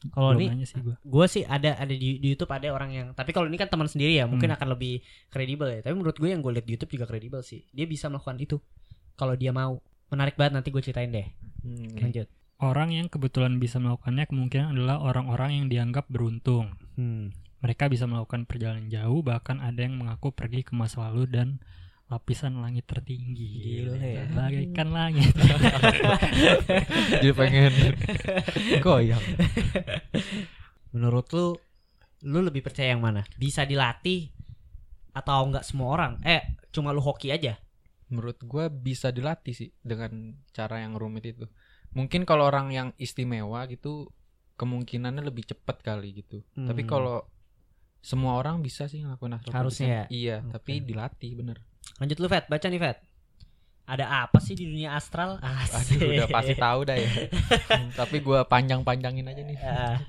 Kalau 0.05 0.36
Belum 0.36 0.41
ini 0.41 0.51
nanya 0.51 0.67
sih 0.67 0.79
gue 0.79 0.95
gue 0.98 1.25
sih 1.27 1.43
ada 1.43 1.75
ada 1.75 1.88
di, 1.89 2.19
di 2.19 2.27
YouTube 2.29 2.50
ada 2.50 2.67
orang 2.69 2.92
yang 2.92 3.07
tapi 3.11 3.31
kalau 3.31 3.46
ini 3.46 3.55
kan 3.55 3.68
teman 3.68 3.87
sendiri 3.87 4.11
ya 4.13 4.25
mungkin 4.25 4.50
Hmm. 4.50 4.57
akan 4.57 4.68
lebih 4.74 5.00
kredibel 5.29 5.70
ya 5.70 5.79
tapi 5.79 5.94
menurut 5.94 6.16
gue 6.16 6.27
yang 6.27 6.39
gue 6.39 6.51
lihat 6.51 6.66
di 6.66 6.74
YouTube 6.75 6.92
juga 6.94 7.05
kredibel 7.05 7.39
sih 7.39 7.63
dia 7.70 7.85
bisa 7.85 8.07
melakukan 8.07 8.35
itu 8.37 8.59
kalau 9.13 9.31
dia 9.33 9.51
mau 9.51 9.79
menarik 10.14 10.38
banget 10.38 10.62
nanti 10.62 10.70
gue 10.70 10.82
ceritain 10.82 11.10
deh 11.10 11.26
Hmm. 11.64 11.96
lanjut 11.96 12.28
orang 12.60 12.92
yang 12.92 13.08
kebetulan 13.08 13.56
bisa 13.56 13.80
melakukannya 13.80 14.28
kemungkinan 14.28 14.76
adalah 14.76 15.00
orang-orang 15.00 15.64
yang 15.64 15.66
dianggap 15.72 16.12
beruntung 16.12 16.76
hmm. 17.00 17.32
Mereka 17.64 17.88
bisa 17.88 18.04
melakukan 18.04 18.44
perjalanan 18.44 18.92
jauh, 18.92 19.24
bahkan 19.24 19.64
ada 19.64 19.88
yang 19.88 19.96
mengaku 19.96 20.36
pergi 20.36 20.68
ke 20.68 20.76
masa 20.76 21.08
lalu 21.08 21.32
dan 21.32 21.64
lapisan 22.12 22.60
langit 22.60 22.84
tertinggi. 22.84 23.48
Gila 23.88 24.04
ya. 24.04 24.28
Bagaikan 24.36 24.92
langit. 24.92 25.32
Jadi 27.24 27.32
pengen 27.32 27.72
goyang. 28.84 29.24
menurut 30.92 31.26
lu 31.32 31.56
lu 32.28 32.40
lebih 32.44 32.68
percaya 32.68 32.92
yang 32.92 33.00
mana 33.00 33.24
bisa 33.40 33.64
dilatih 33.64 34.28
atau 35.16 35.48
enggak 35.48 35.64
semua 35.64 35.88
orang 35.96 36.14
eh 36.28 36.44
cuma 36.76 36.92
lu 36.92 37.00
hoki 37.00 37.32
aja 37.32 37.63
Menurut 38.14 38.38
gua 38.46 38.70
bisa 38.70 39.10
dilatih 39.10 39.58
sih 39.58 39.70
dengan 39.82 40.38
cara 40.54 40.86
yang 40.86 40.94
rumit 40.94 41.34
itu. 41.34 41.50
Mungkin 41.98 42.30
kalau 42.30 42.46
orang 42.46 42.70
yang 42.70 42.90
istimewa 43.02 43.66
gitu 43.66 44.14
kemungkinannya 44.58 45.26
lebih 45.26 45.50
cepat 45.50 45.82
kali 45.82 46.22
gitu. 46.22 46.46
Hmm. 46.54 46.70
Tapi 46.70 46.86
kalau 46.86 47.26
semua 48.04 48.38
orang 48.38 48.62
bisa 48.62 48.86
sih 48.86 49.02
ngelakuin 49.02 49.34
astral 49.42 49.54
Harusnya 49.58 50.06
projection. 50.06 50.14
Iya, 50.14 50.38
Oke. 50.46 50.52
tapi 50.60 50.74
dilatih 50.84 51.32
bener. 51.40 51.58
lanjut 52.00 52.16
lu 52.16 52.32
Fet 52.32 52.48
baca 52.48 52.68
nih 52.72 52.80
Fet 52.80 52.98
ada 53.84 54.24
apa 54.24 54.40
sih 54.40 54.56
di 54.56 54.64
dunia 54.64 54.96
astral 54.96 55.44
Asik. 55.44 56.00
Aduh, 56.00 56.16
udah 56.16 56.28
pasti 56.32 56.56
tahu 56.56 56.80
dah 56.88 56.96
ya. 56.96 57.12
tapi 58.00 58.24
gua 58.24 58.48
panjang-panjangin 58.48 59.28
aja 59.28 59.44
nih. 59.44 59.58
Ah, 59.60 60.00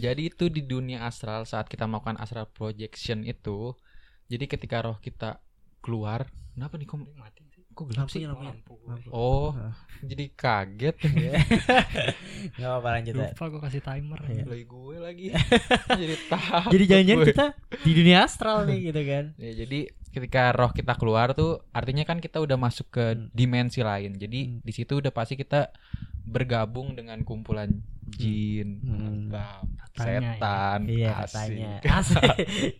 Jadi 0.00 0.32
itu 0.32 0.48
di 0.48 0.64
dunia 0.64 1.04
astral 1.04 1.44
saat 1.44 1.68
kita 1.68 1.84
melakukan 1.84 2.16
astral 2.16 2.48
projection 2.48 3.28
itu, 3.28 3.76
jadi 4.32 4.48
ketika 4.48 4.80
roh 4.80 4.96
kita 4.96 5.44
keluar, 5.80 6.28
kenapa 6.54 6.76
nih 6.76 6.86
kok 6.86 6.98
mati? 7.16 7.40
Kok 7.70 7.84
gelap 7.88 8.08
sih? 8.12 8.26
lampunya 8.28 8.52
lampunya 8.84 9.08
Oh, 9.14 9.56
jadi 10.04 10.24
kaget. 10.36 10.96
nggak 12.58 12.68
apa-apa 12.68 12.88
lanjut. 13.00 13.12
Lupa 13.16 13.44
gue 13.48 13.60
kasih 13.64 13.80
timer. 13.80 14.20
Iya. 14.28 14.44
Lagi 14.44 14.64
gue 14.68 14.96
lagi. 15.00 15.26
jadi 16.02 16.14
takut. 16.28 16.70
jadi 16.76 16.84
jangan-jangan 16.84 17.26
kita 17.30 17.46
di 17.80 17.92
dunia 17.96 18.18
astral 18.26 18.68
nih 18.68 18.78
gitu 18.92 19.00
kan 19.06 19.24
Ya, 19.40 19.50
jadi 19.64 19.80
ketika 20.10 20.50
roh 20.50 20.70
kita 20.70 20.94
keluar 20.94 21.32
tuh 21.32 21.62
artinya 21.70 22.02
kan 22.02 22.18
kita 22.18 22.38
udah 22.38 22.54
masuk 22.54 22.90
ke 22.90 23.04
Hmm. 23.10 23.30
dimensi 23.30 23.80
lain. 23.80 24.14
Jadi 24.14 24.40
Hmm. 24.44 24.56
di 24.60 24.72
situ 24.72 24.98
udah 24.98 25.10
pasti 25.10 25.34
kita 25.34 25.70
bergabung 26.20 26.92
dengan 26.92 27.22
kumpulan 27.22 27.80
jin, 28.10 28.78
Hmm. 28.80 29.30
mantap, 29.30 29.64
Katanya 29.92 30.10
ya. 30.10 30.20
setan, 30.34 30.80
iya 30.84 31.14
asik. 31.24 31.58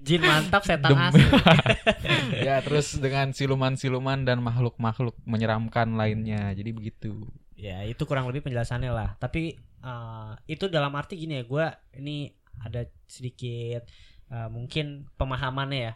jin 0.01 0.23
mantap 0.23 0.63
setan 0.63 0.91
Dem- 0.91 1.07
asik 1.07 1.29
ya 2.47 2.57
terus 2.61 2.95
dengan 2.97 3.31
siluman-siluman 3.31 4.23
dan 4.23 4.39
makhluk-makhluk 4.41 5.15
menyeramkan 5.25 5.95
lainnya. 5.95 6.51
Jadi 6.53 6.71
begitu. 6.71 7.27
ya 7.55 7.85
itu 7.85 8.01
kurang 8.05 8.25
lebih 8.25 8.41
penjelasannya 8.41 8.89
lah 8.89 9.21
tapi 9.21 9.53
eh, 9.85 10.31
itu 10.47 10.65
dalam 10.67 10.97
arti 10.97 11.13
gini 11.15 11.37
ya 11.37 11.45
gue 11.45 11.67
ini 11.95 12.33
ada 12.59 12.89
sedikit 13.05 13.85
eh, 14.27 14.49
mungkin 14.49 15.05
pemahamannya 15.15 15.79
ya 15.79 15.93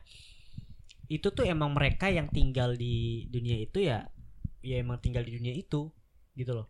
itu 1.09 1.29
tuh 1.31 1.45
emang 1.45 1.73
mereka 1.77 2.09
yang 2.09 2.29
tinggal 2.33 2.73
di 2.75 3.29
dunia 3.29 3.61
itu 3.61 3.85
ya 3.85 4.09
ya 4.65 4.81
emang 4.81 4.97
tinggal 5.01 5.21
di 5.21 5.37
dunia 5.37 5.53
itu 5.53 5.93
gitu 6.35 6.53
loh. 6.57 6.67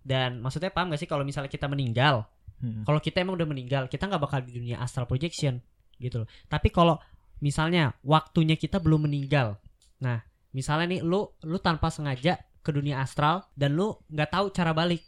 Dan 0.00 0.40
maksudnya 0.40 0.72
paham 0.74 0.90
gak 0.90 1.00
sih 1.04 1.10
kalau 1.10 1.22
misalnya 1.22 1.52
kita 1.52 1.68
meninggal? 1.70 2.26
Hmm. 2.60 2.84
kalau 2.84 3.00
kita 3.00 3.24
emang 3.24 3.40
udah 3.40 3.48
meninggal 3.48 3.88
kita 3.88 4.04
nggak 4.04 4.20
bakal 4.20 4.44
di 4.44 4.52
dunia 4.52 4.76
astral 4.84 5.08
projection 5.08 5.64
gitu 5.96 6.20
loh. 6.24 6.28
Tapi 6.44 6.68
kalau 6.68 7.00
misalnya 7.40 7.96
waktunya 8.04 8.52
kita 8.60 8.76
belum 8.84 9.08
meninggal 9.08 9.56
nah 9.96 10.20
misalnya 10.52 10.92
nih 10.92 11.00
lu 11.00 11.24
lu 11.48 11.56
tanpa 11.56 11.88
sengaja 11.88 12.36
ke 12.60 12.68
dunia 12.68 13.00
astral 13.00 13.48
dan 13.56 13.72
lu 13.72 13.96
nggak 14.12 14.28
tahu 14.28 14.52
cara 14.52 14.76
balik. 14.76 15.00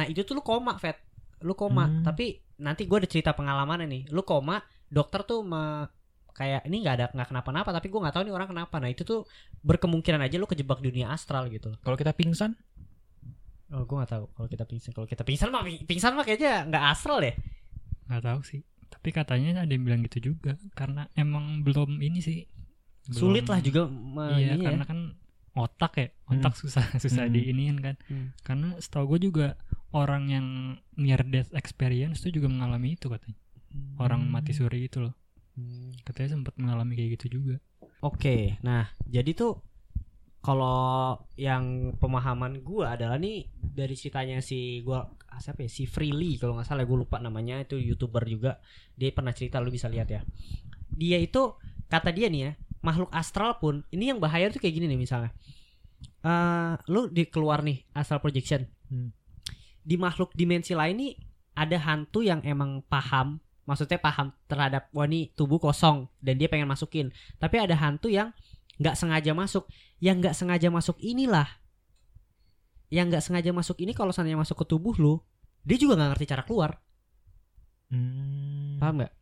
Nah 0.00 0.08
itu 0.08 0.24
tuh 0.24 0.40
lu 0.40 0.40
koma 0.40 0.80
Fat 0.80 0.96
lu 1.44 1.52
koma. 1.52 1.92
Hmm. 1.92 2.00
tapi 2.00 2.40
nanti 2.56 2.88
gue 2.88 3.04
ada 3.04 3.08
cerita 3.08 3.36
pengalaman 3.36 3.84
nih. 3.84 4.08
Lu 4.08 4.24
koma 4.24 4.56
dokter 4.88 5.28
tuh 5.28 5.44
me- 5.44 5.92
kayak 6.36 6.62
ini 6.62 6.76
nggak 6.78 6.94
ada 6.94 7.06
nggak 7.10 7.28
kenapa-napa 7.30 7.72
tapi 7.72 7.88
gue 7.88 7.96
nggak 7.96 8.12
tahu 8.12 8.22
nih 8.22 8.34
orang 8.34 8.46
kenapa 8.46 8.76
nah 8.76 8.86
itu 8.86 9.02
tuh 9.02 9.24
berkemungkinan 9.62 10.20
aja 10.20 10.36
lu 10.36 10.44
kejebak 10.44 10.78
dunia 10.78 11.08
astral 11.08 11.48
gitu 11.48 11.72
loh 11.72 11.78
Kalau 11.80 11.96
kita 11.96 12.12
pingsan, 12.12 12.52
oh 13.68 13.82
gue 13.82 13.96
nggak 13.96 14.12
tahu 14.12 14.24
kalau 14.30 14.46
kita 14.46 14.64
pingsan 14.64 14.92
kalau 14.92 15.06
kita 15.06 15.22
pingsan 15.22 15.48
mah 15.48 15.64
pingsan 15.82 16.12
mah 16.12 16.22
kayaknya 16.22 16.68
nggak 16.68 16.84
astral 16.86 17.18
deh 17.18 17.32
Nggak 18.06 18.22
tahu 18.22 18.40
sih. 18.44 18.60
Tapi 18.86 19.08
katanya 19.10 19.58
ada 19.58 19.72
yang 19.72 19.82
bilang 19.82 20.00
gitu 20.04 20.30
juga 20.30 20.54
karena 20.72 21.10
emang 21.12 21.60
belum 21.60 21.98
ini 21.98 22.20
sih. 22.20 22.46
belum- 23.06 23.18
sulit 23.18 23.46
lah 23.46 23.58
juga 23.58 23.90
Iya, 24.32 24.54
ya. 24.54 24.62
karena 24.62 24.84
kan 24.84 24.98
otak 25.52 25.92
ya, 25.96 26.06
otak 26.28 26.54
susah 26.54 26.86
susah 26.94 27.26
Hmm. 27.26 27.34
diiniin 27.34 27.78
kan. 27.78 27.98
Hmm. 28.06 28.30
Karena 28.40 28.78
setahu 28.78 29.10
gue 29.10 29.26
juga 29.26 29.46
orang 29.90 30.28
yang 30.28 30.46
near 30.94 31.24
death 31.24 31.50
experience 31.50 32.20
itu 32.20 32.38
juga 32.38 32.46
mengalami 32.46 32.94
itu 32.94 33.08
katanya. 33.08 33.34
Orang 33.96 34.26
mati 34.26 34.52
suri 34.52 34.86
itu 34.86 35.02
loh. 35.02 35.14
Hmm. 35.56 35.96
Katanya 36.04 36.36
sempat 36.36 36.54
mengalami 36.60 36.94
kayak 36.94 37.20
gitu 37.20 37.40
juga. 37.40 37.56
Oke, 38.04 38.60
nah 38.60 38.86
jadi 39.08 39.32
tuh 39.32 39.56
kalau 40.44 41.18
yang 41.34 41.96
pemahaman 41.98 42.62
gua 42.62 42.94
adalah 42.94 43.18
nih 43.18 43.50
dari 43.58 43.96
ceritanya 43.98 44.38
si 44.38 44.84
gua 44.84 45.02
ah, 45.26 45.40
siapa 45.42 45.66
ya 45.66 45.70
si 45.72 45.88
Freely 45.90 46.38
kalau 46.38 46.54
nggak 46.54 46.68
salah 46.70 46.86
gue 46.86 46.96
lupa 46.96 47.18
namanya 47.18 47.60
itu 47.60 47.76
youtuber 47.76 48.22
juga 48.24 48.62
dia 48.94 49.10
pernah 49.10 49.34
cerita 49.34 49.58
lu 49.58 49.74
bisa 49.74 49.90
lihat 49.90 50.06
ya 50.06 50.22
dia 50.86 51.18
itu 51.18 51.58
kata 51.90 52.14
dia 52.14 52.30
nih 52.30 52.40
ya 52.46 52.52
makhluk 52.80 53.10
astral 53.10 53.58
pun 53.58 53.82
ini 53.90 54.14
yang 54.14 54.22
bahaya 54.22 54.48
tuh 54.48 54.62
kayak 54.62 54.78
gini 54.80 54.86
nih 54.86 55.00
misalnya 55.02 55.34
eh 56.22 56.72
lu 56.88 57.10
di 57.10 57.26
keluar 57.26 57.66
nih 57.66 57.82
astral 57.92 58.22
projection 58.22 58.64
Hmm. 58.86 59.10
di 59.82 59.98
makhluk 59.98 60.30
dimensi 60.38 60.70
lain 60.70 60.94
nih 60.94 61.18
ada 61.58 61.74
hantu 61.90 62.22
yang 62.22 62.38
emang 62.46 62.86
paham 62.86 63.42
maksudnya 63.66 63.98
paham 63.98 64.32
terhadap 64.46 64.88
wah 64.94 65.04
ini 65.04 65.34
tubuh 65.34 65.58
kosong 65.58 66.06
dan 66.22 66.38
dia 66.38 66.46
pengen 66.46 66.70
masukin. 66.70 67.10
Tapi 67.36 67.60
ada 67.60 67.74
hantu 67.74 68.08
yang 68.08 68.30
nggak 68.78 68.96
sengaja 68.96 69.34
masuk. 69.34 69.66
Yang 69.98 70.16
nggak 70.22 70.34
sengaja 70.38 70.68
masuk 70.70 70.96
inilah. 71.02 71.50
Yang 72.88 73.06
nggak 73.12 73.24
sengaja 73.26 73.50
masuk 73.50 73.76
ini 73.82 73.92
kalau 73.92 74.14
seandainya 74.14 74.38
masuk 74.38 74.62
ke 74.62 74.66
tubuh 74.70 74.94
lu 74.96 75.18
dia 75.66 75.76
juga 75.76 75.98
nggak 75.98 76.10
ngerti 76.14 76.26
cara 76.30 76.42
keluar. 76.46 76.78
Hmm. 77.90 78.78
paham 78.78 79.02
nggak? 79.02 79.12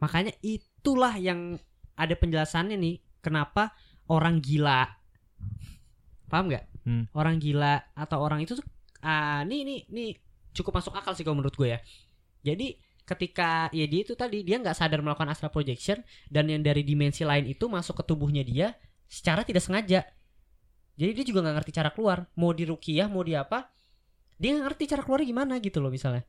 Makanya 0.00 0.32
itulah 0.40 1.16
yang 1.20 1.60
ada 1.96 2.14
penjelasannya 2.16 2.80
nih 2.80 2.96
kenapa 3.20 3.76
orang 4.08 4.40
gila. 4.40 4.88
Paham 6.32 6.48
nggak? 6.48 6.64
Hmm. 6.80 7.04
orang 7.12 7.36
gila 7.36 7.76
atau 7.92 8.24
orang 8.24 8.40
itu 8.40 8.56
tuh 8.56 8.64
ah 9.04 9.44
nih 9.44 9.68
nih 9.68 9.80
nih 9.92 10.10
cukup 10.56 10.80
masuk 10.80 10.96
akal 10.96 11.12
sih 11.12 11.28
kalau 11.28 11.36
menurut 11.36 11.52
gue 11.52 11.76
ya. 11.76 11.78
Jadi 12.40 12.72
ketika 13.10 13.66
ya 13.74 13.86
dia 13.90 14.00
itu 14.06 14.14
tadi 14.14 14.46
dia 14.46 14.62
nggak 14.62 14.76
sadar 14.78 15.02
melakukan 15.02 15.28
astral 15.34 15.50
projection 15.50 15.98
dan 16.30 16.46
yang 16.46 16.62
dari 16.62 16.86
dimensi 16.86 17.26
lain 17.26 17.50
itu 17.50 17.66
masuk 17.66 17.98
ke 18.00 18.04
tubuhnya 18.06 18.46
dia 18.46 18.78
secara 19.10 19.42
tidak 19.42 19.66
sengaja. 19.66 20.06
Jadi 20.94 21.10
dia 21.16 21.24
juga 21.24 21.42
nggak 21.42 21.56
ngerti 21.60 21.72
cara 21.74 21.90
keluar. 21.90 22.30
Mau 22.38 22.54
di 22.54 22.64
rukiah 22.68 23.10
mau 23.10 23.26
di 23.26 23.34
apa 23.34 23.66
dia 24.38 24.54
nggak 24.56 24.64
ngerti 24.72 24.84
cara 24.94 25.02
keluar 25.02 25.20
gimana 25.26 25.58
gitu 25.58 25.82
loh 25.82 25.90
misalnya. 25.90 26.22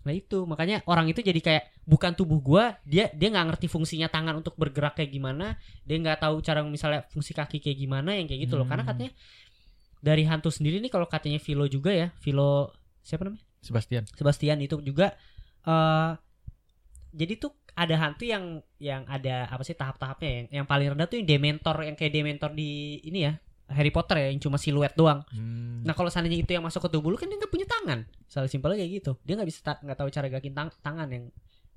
Nah 0.00 0.16
itu 0.16 0.48
makanya 0.48 0.80
orang 0.88 1.12
itu 1.12 1.20
jadi 1.20 1.40
kayak 1.44 1.84
bukan 1.84 2.16
tubuh 2.16 2.40
gua 2.40 2.80
dia 2.88 3.12
dia 3.12 3.28
nggak 3.28 3.52
ngerti 3.52 3.66
fungsinya 3.68 4.08
tangan 4.08 4.40
untuk 4.40 4.56
bergerak 4.56 4.96
kayak 4.96 5.12
gimana 5.12 5.60
dia 5.84 5.96
nggak 6.00 6.24
tahu 6.24 6.40
cara 6.40 6.64
misalnya 6.64 7.04
fungsi 7.12 7.36
kaki 7.36 7.60
kayak 7.60 7.76
gimana 7.76 8.16
yang 8.16 8.24
kayak 8.24 8.48
gitu 8.48 8.56
loh. 8.56 8.64
Karena 8.64 8.84
Hmm. 8.86 8.92
katanya 8.96 9.12
dari 10.00 10.24
hantu 10.24 10.48
sendiri 10.48 10.80
nih 10.80 10.88
kalau 10.88 11.04
katanya 11.04 11.36
Vilo 11.36 11.68
juga 11.68 11.92
ya 11.92 12.08
Vilo 12.24 12.72
siapa 13.04 13.28
namanya? 13.28 13.44
Sebastian. 13.60 14.08
Sebastian 14.16 14.56
itu 14.64 14.80
juga 14.80 15.12
eh 15.66 16.10
jadi 17.10 17.32
tuh 17.42 17.52
ada 17.74 17.94
hantu 17.98 18.22
yang 18.28 18.62
yang 18.78 19.02
ada 19.10 19.50
apa 19.50 19.62
sih 19.66 19.74
tahap-tahapnya 19.74 20.30
yang 20.30 20.46
yang 20.62 20.66
paling 20.66 20.94
rendah 20.94 21.06
tuh 21.10 21.18
yang 21.18 21.26
dementor 21.26 21.76
yang 21.82 21.96
kayak 21.98 22.12
dementor 22.12 22.50
di 22.54 23.02
ini 23.02 23.26
ya 23.26 23.32
Harry 23.70 23.94
Potter 23.94 24.18
ya 24.18 24.28
yang 24.34 24.42
cuma 24.42 24.58
siluet 24.58 24.92
doang. 24.98 25.22
Hmm. 25.30 25.86
Nah 25.86 25.94
kalau 25.94 26.10
seandainya 26.10 26.42
itu 26.42 26.50
yang 26.50 26.66
masuk 26.66 26.86
ke 26.86 26.90
tubuh 26.90 27.14
lu 27.14 27.16
kan 27.16 27.30
dia 27.30 27.38
nggak 27.38 27.52
punya 27.54 27.66
tangan. 27.70 28.02
Salah 28.26 28.50
simpelnya 28.50 28.82
kayak 28.82 28.92
gitu. 28.98 29.12
Dia 29.22 29.38
nggak 29.38 29.48
bisa 29.48 29.60
ta- 29.62 29.80
nggak 29.80 29.98
tahu 29.98 30.08
cara 30.10 30.26
gerakin 30.26 30.54
tang- 30.54 30.78
tangan 30.82 31.06
yang 31.06 31.24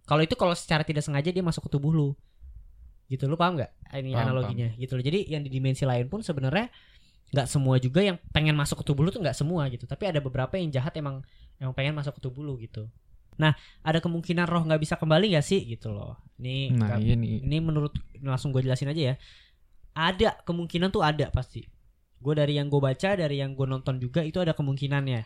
kalau 0.03 0.21
itu 0.25 0.33
kalau 0.35 0.57
secara 0.57 0.81
tidak 0.83 1.05
sengaja 1.05 1.29
dia 1.29 1.45
masuk 1.45 1.69
ke 1.69 1.77
tubuh 1.77 1.93
lu. 1.93 2.09
Gitu 3.07 3.29
lu 3.29 3.37
paham 3.37 3.61
nggak? 3.61 3.71
Ini 3.93 4.09
Paham, 4.09 4.25
analoginya 4.25 4.67
gitu 4.75 4.97
loh. 4.97 5.03
Jadi 5.05 5.29
yang 5.29 5.45
di 5.45 5.49
dimensi 5.53 5.85
lain 5.85 6.09
pun 6.09 6.25
sebenarnya 6.25 6.73
nggak 7.33 7.47
semua 7.49 7.77
juga 7.77 8.01
yang 8.01 8.17
pengen 8.33 8.57
masuk 8.57 8.81
ke 8.81 8.85
tubuh 8.89 9.05
lu 9.05 9.13
tuh 9.13 9.21
nggak 9.21 9.37
semua 9.37 9.69
gitu. 9.69 9.85
Tapi 9.85 10.09
ada 10.09 10.17
beberapa 10.17 10.57
yang 10.57 10.73
jahat 10.73 10.97
emang 10.97 11.21
yang 11.61 11.69
pengen 11.77 11.93
masuk 11.93 12.17
ke 12.17 12.21
tubuh 12.25 12.41
lu 12.41 12.57
gitu. 12.57 12.89
Nah, 13.39 13.53
ada 13.81 13.99
kemungkinan 14.03 14.45
roh 14.45 14.63
nggak 14.65 14.81
bisa 14.81 14.95
kembali 14.97 15.33
nggak 15.33 15.45
sih? 15.45 15.63
Gitu 15.65 15.89
loh. 15.89 16.19
Ini 16.37 16.73
Nah, 16.75 16.97
iya 16.99 17.15
nih. 17.17 17.41
ini 17.45 17.57
menurut 17.63 17.93
langsung 18.21 18.53
gue 18.53 18.61
jelasin 18.61 18.89
aja 18.89 19.13
ya. 19.13 19.15
Ada 19.93 20.41
kemungkinan 20.45 20.89
tuh 20.89 21.05
ada 21.05 21.29
pasti. 21.29 21.65
Gue 22.17 22.33
dari 22.33 22.57
yang 22.57 22.71
gue 22.71 22.81
baca 22.81 23.09
dari 23.13 23.41
yang 23.41 23.53
gue 23.53 23.67
nonton 23.67 23.99
juga 24.01 24.23
itu 24.25 24.41
ada 24.41 24.57
kemungkinannya. 24.57 25.21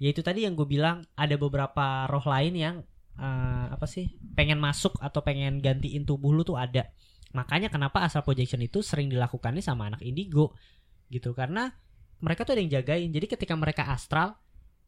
Yaitu 0.00 0.20
tadi 0.26 0.44
yang 0.44 0.58
gue 0.58 0.66
bilang 0.66 1.04
ada 1.14 1.36
beberapa 1.38 2.08
roh 2.10 2.24
lain 2.24 2.54
yang 2.56 2.76
eh, 3.14 3.66
apa 3.70 3.86
sih 3.86 4.16
pengen 4.34 4.58
masuk 4.58 4.98
atau 4.98 5.22
pengen 5.22 5.62
gantiin 5.62 6.02
tubuh 6.04 6.34
lu 6.34 6.42
tuh 6.42 6.58
ada. 6.58 6.90
Makanya 7.34 7.66
kenapa 7.66 8.06
asal 8.06 8.22
projection 8.22 8.62
itu 8.62 8.78
sering 8.82 9.10
dilakukannya 9.10 9.62
sama 9.62 9.90
anak 9.90 10.02
indigo 10.06 10.54
gitu. 11.10 11.34
Karena 11.34 11.70
mereka 12.22 12.46
tuh 12.46 12.54
ada 12.56 12.62
yang 12.62 12.72
jagain. 12.72 13.10
Jadi 13.10 13.26
ketika 13.26 13.54
mereka 13.58 13.90
astral 13.90 14.38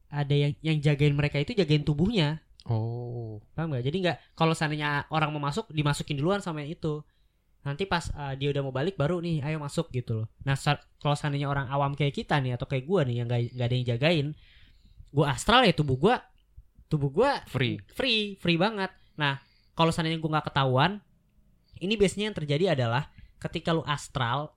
ada 0.09 0.35
yang 0.35 0.53
yang 0.63 0.79
jagain 0.79 1.15
mereka 1.15 1.43
itu 1.43 1.53
jagain 1.57 1.83
tubuhnya 1.83 2.47
Oh. 2.67 3.39
Paham 3.55 3.71
nggak? 3.73 3.85
Jadi 3.87 3.97
nggak 4.03 4.17
kalau 4.35 4.51
seandainya 4.51 5.07
orang 5.15 5.31
mau 5.31 5.39
masuk 5.39 5.71
dimasukin 5.71 6.19
duluan 6.19 6.43
sama 6.43 6.67
yang 6.67 6.75
itu. 6.75 6.99
Nanti 7.63 7.83
pas 7.87 8.11
uh, 8.15 8.35
dia 8.39 8.51
udah 8.55 8.63
mau 8.63 8.75
balik 8.75 8.95
baru 8.95 9.19
nih 9.23 9.43
ayo 9.43 9.59
masuk 9.59 9.91
gitu 9.91 10.23
loh. 10.23 10.27
Nah, 10.47 10.55
kalau 11.03 11.15
seandainya 11.19 11.51
orang 11.51 11.67
awam 11.71 11.95
kayak 11.95 12.15
kita 12.15 12.39
nih 12.39 12.55
atau 12.59 12.67
kayak 12.67 12.87
gua 12.87 13.03
nih 13.07 13.23
yang 13.23 13.27
nggak 13.27 13.55
nggak 13.55 13.67
ada 13.67 13.75
yang 13.75 13.87
jagain, 13.87 14.27
gua 15.11 15.35
astral 15.35 15.67
ya 15.67 15.75
tubuh 15.75 15.99
gua 15.99 16.23
tubuh 16.87 17.11
gua 17.11 17.43
Free. 17.51 17.83
free, 17.91 18.39
free 18.39 18.59
banget. 18.59 18.91
Nah, 19.19 19.43
kalau 19.75 19.91
seandainya 19.91 20.23
gua 20.23 20.39
nggak 20.39 20.47
ketahuan, 20.55 21.03
ini 21.83 21.95
biasanya 21.99 22.31
yang 22.31 22.37
terjadi 22.39 22.65
adalah 22.79 23.11
ketika 23.43 23.75
lu 23.75 23.83
astral 23.87 24.55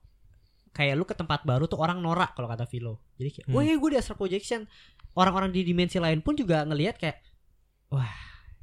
kayak 0.70 0.94
lu 0.94 1.02
ke 1.02 1.18
tempat 1.18 1.42
baru 1.42 1.66
tuh 1.66 1.82
orang 1.82 1.98
norak 1.98 2.38
kalau 2.38 2.46
kata 2.46 2.62
Vilo. 2.70 3.02
Jadi 3.18 3.42
kayak, 3.42 3.46
Hmm. 3.50 3.54
"Wah, 3.58 3.66
gue 3.66 3.90
di 3.90 3.98
astral 3.98 4.18
projection." 4.18 4.70
Orang-orang 5.14 5.50
di 5.50 5.66
dimensi 5.66 5.98
lain 5.98 6.22
pun 6.22 6.38
juga 6.38 6.62
ngelihat 6.66 6.96
kayak, 6.96 7.18
"Wah, 7.90 8.14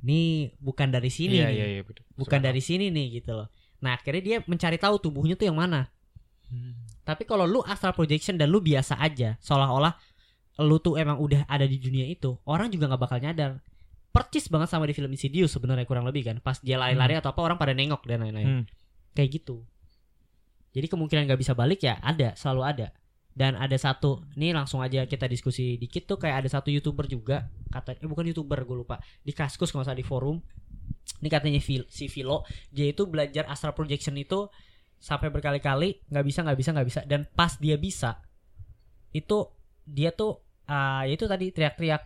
ini 0.04 0.52
bukan 0.58 0.92
dari 0.92 1.12
sini 1.12 1.44
Iya, 1.44 1.48
nih. 1.52 1.56
iya, 1.56 1.66
iya, 1.78 1.82
betul. 1.84 2.04
bukan 2.16 2.40
dari 2.40 2.62
sini 2.64 2.88
nih 2.92 3.22
gitu 3.22 3.36
loh." 3.36 3.48
Nah, 3.84 4.00
akhirnya 4.00 4.24
dia 4.24 4.38
mencari 4.48 4.80
tahu 4.82 4.98
tubuhnya 4.98 5.38
tuh 5.38 5.52
yang 5.52 5.58
mana. 5.60 5.92
Hmm. 6.50 6.74
Tapi 7.04 7.24
kalau 7.28 7.46
lu 7.46 7.62
astral 7.64 7.94
projection 7.94 8.36
dan 8.40 8.50
lu 8.50 8.64
biasa 8.64 8.98
aja, 9.00 9.36
seolah-olah 9.44 9.94
lu 10.66 10.82
tuh 10.82 10.98
emang 10.98 11.22
udah 11.22 11.46
ada 11.46 11.70
di 11.70 11.78
dunia 11.78 12.08
itu, 12.10 12.34
orang 12.50 12.74
juga 12.74 12.90
nggak 12.90 13.02
bakal 13.02 13.20
nyadar. 13.22 13.62
Percis 14.10 14.50
banget 14.50 14.74
sama 14.74 14.90
di 14.90 14.98
film 14.98 15.14
Insidious 15.14 15.54
sebenarnya 15.54 15.86
kurang 15.86 16.10
lebih 16.10 16.26
kan. 16.26 16.42
Pas 16.42 16.58
dia 16.58 16.82
lari-lari 16.82 17.14
atau 17.14 17.30
apa 17.30 17.42
orang 17.46 17.62
pada 17.62 17.78
nengok 17.78 18.02
dan 18.10 18.26
lain-lain. 18.26 18.48
Hmm. 18.50 18.64
Kayak 19.14 19.44
gitu. 19.44 19.62
Jadi 20.74 20.90
kemungkinan 20.90 21.30
nggak 21.30 21.38
bisa 21.38 21.54
balik 21.54 21.86
ya 21.86 22.02
ada, 22.02 22.34
selalu 22.34 22.62
ada. 22.66 22.88
Dan 23.38 23.54
ada 23.54 23.78
satu, 23.78 24.26
nih 24.34 24.50
langsung 24.50 24.82
aja 24.82 25.06
kita 25.06 25.30
diskusi 25.30 25.78
dikit 25.78 26.10
tuh 26.10 26.18
kayak 26.18 26.42
ada 26.42 26.50
satu 26.50 26.74
youtuber 26.74 27.06
juga 27.06 27.46
kata, 27.70 28.02
eh 28.02 28.10
bukan 28.10 28.26
youtuber 28.34 28.66
gue 28.66 28.82
lupa. 28.82 28.98
Di 29.22 29.30
kaskus 29.30 29.70
kalau 29.70 29.86
salah 29.86 29.94
di 29.94 30.02
forum. 30.02 30.42
Ini 31.22 31.30
katanya 31.30 31.62
si 31.62 32.06
Vilo, 32.10 32.50
dia 32.74 32.90
itu 32.90 33.06
belajar 33.06 33.46
astral 33.46 33.78
projection 33.78 34.18
itu 34.18 34.50
sampai 34.98 35.30
berkali-kali 35.30 36.02
nggak 36.10 36.26
bisa 36.26 36.42
nggak 36.42 36.58
bisa 36.58 36.70
nggak 36.74 36.88
bisa. 36.90 37.02
Dan 37.06 37.30
pas 37.30 37.62
dia 37.62 37.78
bisa 37.78 38.26
itu 39.14 39.54
dia 39.86 40.10
tuh 40.10 40.42
ya 41.06 41.06
itu 41.06 41.30
tadi 41.30 41.54
teriak-teriak. 41.54 42.02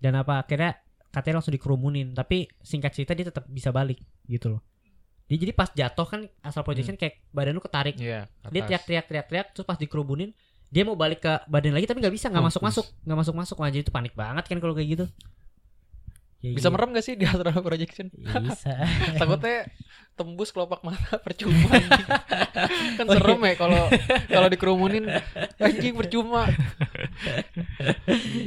Dan 0.00 0.16
apa 0.16 0.48
akhirnya 0.48 0.80
katanya 1.12 1.44
langsung 1.44 1.52
dikerumunin. 1.52 2.16
Tapi 2.16 2.48
singkat 2.64 2.96
cerita 2.96 3.12
dia 3.12 3.28
tetap 3.28 3.44
bisa 3.52 3.68
balik 3.68 4.00
gitu 4.24 4.56
loh. 4.56 4.64
Dia 5.28 5.36
jadi 5.36 5.52
pas 5.52 5.68
jatuh 5.68 6.08
kan 6.08 6.20
astral 6.40 6.64
projection 6.64 6.96
kayak 6.96 7.20
badan 7.36 7.52
lu 7.52 7.60
ketarik. 7.60 8.00
Iya, 8.00 8.28
dia 8.48 8.64
atas. 8.64 8.64
teriak-teriak 8.64 9.04
teriak-teriak 9.08 9.46
terus 9.52 9.68
pas 9.68 9.76
dikerumunin 9.76 10.32
dia 10.74 10.82
mau 10.82 10.94
balik 10.94 11.22
ke 11.22 11.46
badan 11.46 11.70
lagi 11.70 11.86
tapi 11.86 12.02
nggak 12.02 12.10
bisa 12.12 12.26
nggak 12.26 12.42
Mampus. 12.42 12.58
masuk 12.58 12.82
masuk 12.82 12.86
nggak 13.00 13.18
masuk 13.20 13.34
masuk 13.36 13.56
wah 13.56 13.70
jadi 13.70 13.80
itu 13.80 13.92
panik 13.92 14.12
banget 14.12 14.44
kan 14.44 14.58
kalau 14.58 14.74
kayak 14.74 14.90
gitu 14.92 15.06
Ya, 16.44 16.52
Bisa 16.52 16.68
iya. 16.68 16.74
merem 16.76 16.92
gak 16.92 17.00
sih 17.00 17.16
di 17.16 17.24
astral 17.24 17.56
projection? 17.58 18.12
bisa 18.12 18.76
Takutnya 19.16 19.64
tembus 20.12 20.52
kelopak 20.52 20.84
mata 20.84 21.16
percuma. 21.24 21.72
kan 21.72 23.00
Oh, 23.00 23.08
iya. 23.08 23.16
serem 23.16 23.40
ya 23.40 23.54
kalau 23.56 23.82
kalau 24.28 24.48
dikerumunin 24.52 25.08
anjing 25.56 25.96
percuma. 25.96 26.44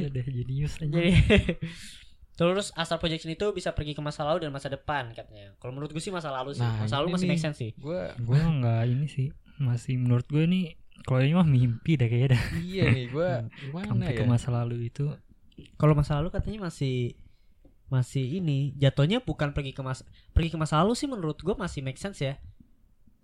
udah 0.06 0.24
jenius 0.24 0.78
aja 0.78 0.86
Jadi 0.88 1.10
Terus 2.38 2.70
astral 2.72 3.02
projection 3.02 3.34
itu 3.34 3.50
bisa 3.50 3.74
pergi 3.74 3.92
ke 3.92 4.00
masa 4.00 4.22
lalu 4.22 4.46
dan 4.46 4.54
masa 4.54 4.70
depan 4.70 5.10
katanya. 5.10 5.58
Kalau 5.58 5.74
menurut 5.74 5.90
gue 5.90 5.98
sih 5.98 6.14
masa 6.14 6.30
lalu 6.30 6.54
sih. 6.54 6.62
Nah, 6.62 6.86
masa 6.86 7.02
lalu 7.02 7.18
masih 7.18 7.26
nih. 7.26 7.34
make 7.34 7.42
sense 7.42 7.58
sih. 7.58 7.74
Gua 7.74 8.14
gue 8.14 8.38
nggak 8.38 8.82
ini 8.86 9.06
sih 9.08 9.26
masih 9.58 9.98
menurut 9.98 10.22
gue 10.24 10.46
nih 10.46 10.78
kalau 11.06 11.20
ini 11.22 11.34
mah 11.34 11.46
mimpi 11.46 11.94
dah 11.94 12.08
kayaknya 12.08 12.28
dah 12.34 12.42
iya 12.62 12.84
nih 12.90 13.06
gua 13.12 13.44
gimana 13.60 13.86
sampai 13.94 14.14
ya? 14.14 14.18
ke 14.18 14.24
masa 14.24 14.48
lalu 14.50 14.90
itu 14.90 15.06
Kalau 15.74 15.90
masa 15.90 16.22
lalu 16.22 16.30
katanya 16.30 16.70
masih 16.70 17.18
masih 17.88 18.38
ini 18.38 18.76
jatuhnya 18.76 19.24
bukan 19.24 19.56
pergi 19.56 19.72
ke 19.72 19.82
masa 19.82 20.04
pergi 20.36 20.52
ke 20.52 20.58
masa 20.60 20.78
lalu 20.84 20.92
sih 20.94 21.08
menurut 21.08 21.40
gue 21.40 21.56
masih 21.56 21.80
make 21.80 21.98
sense 21.98 22.20
ya. 22.20 22.36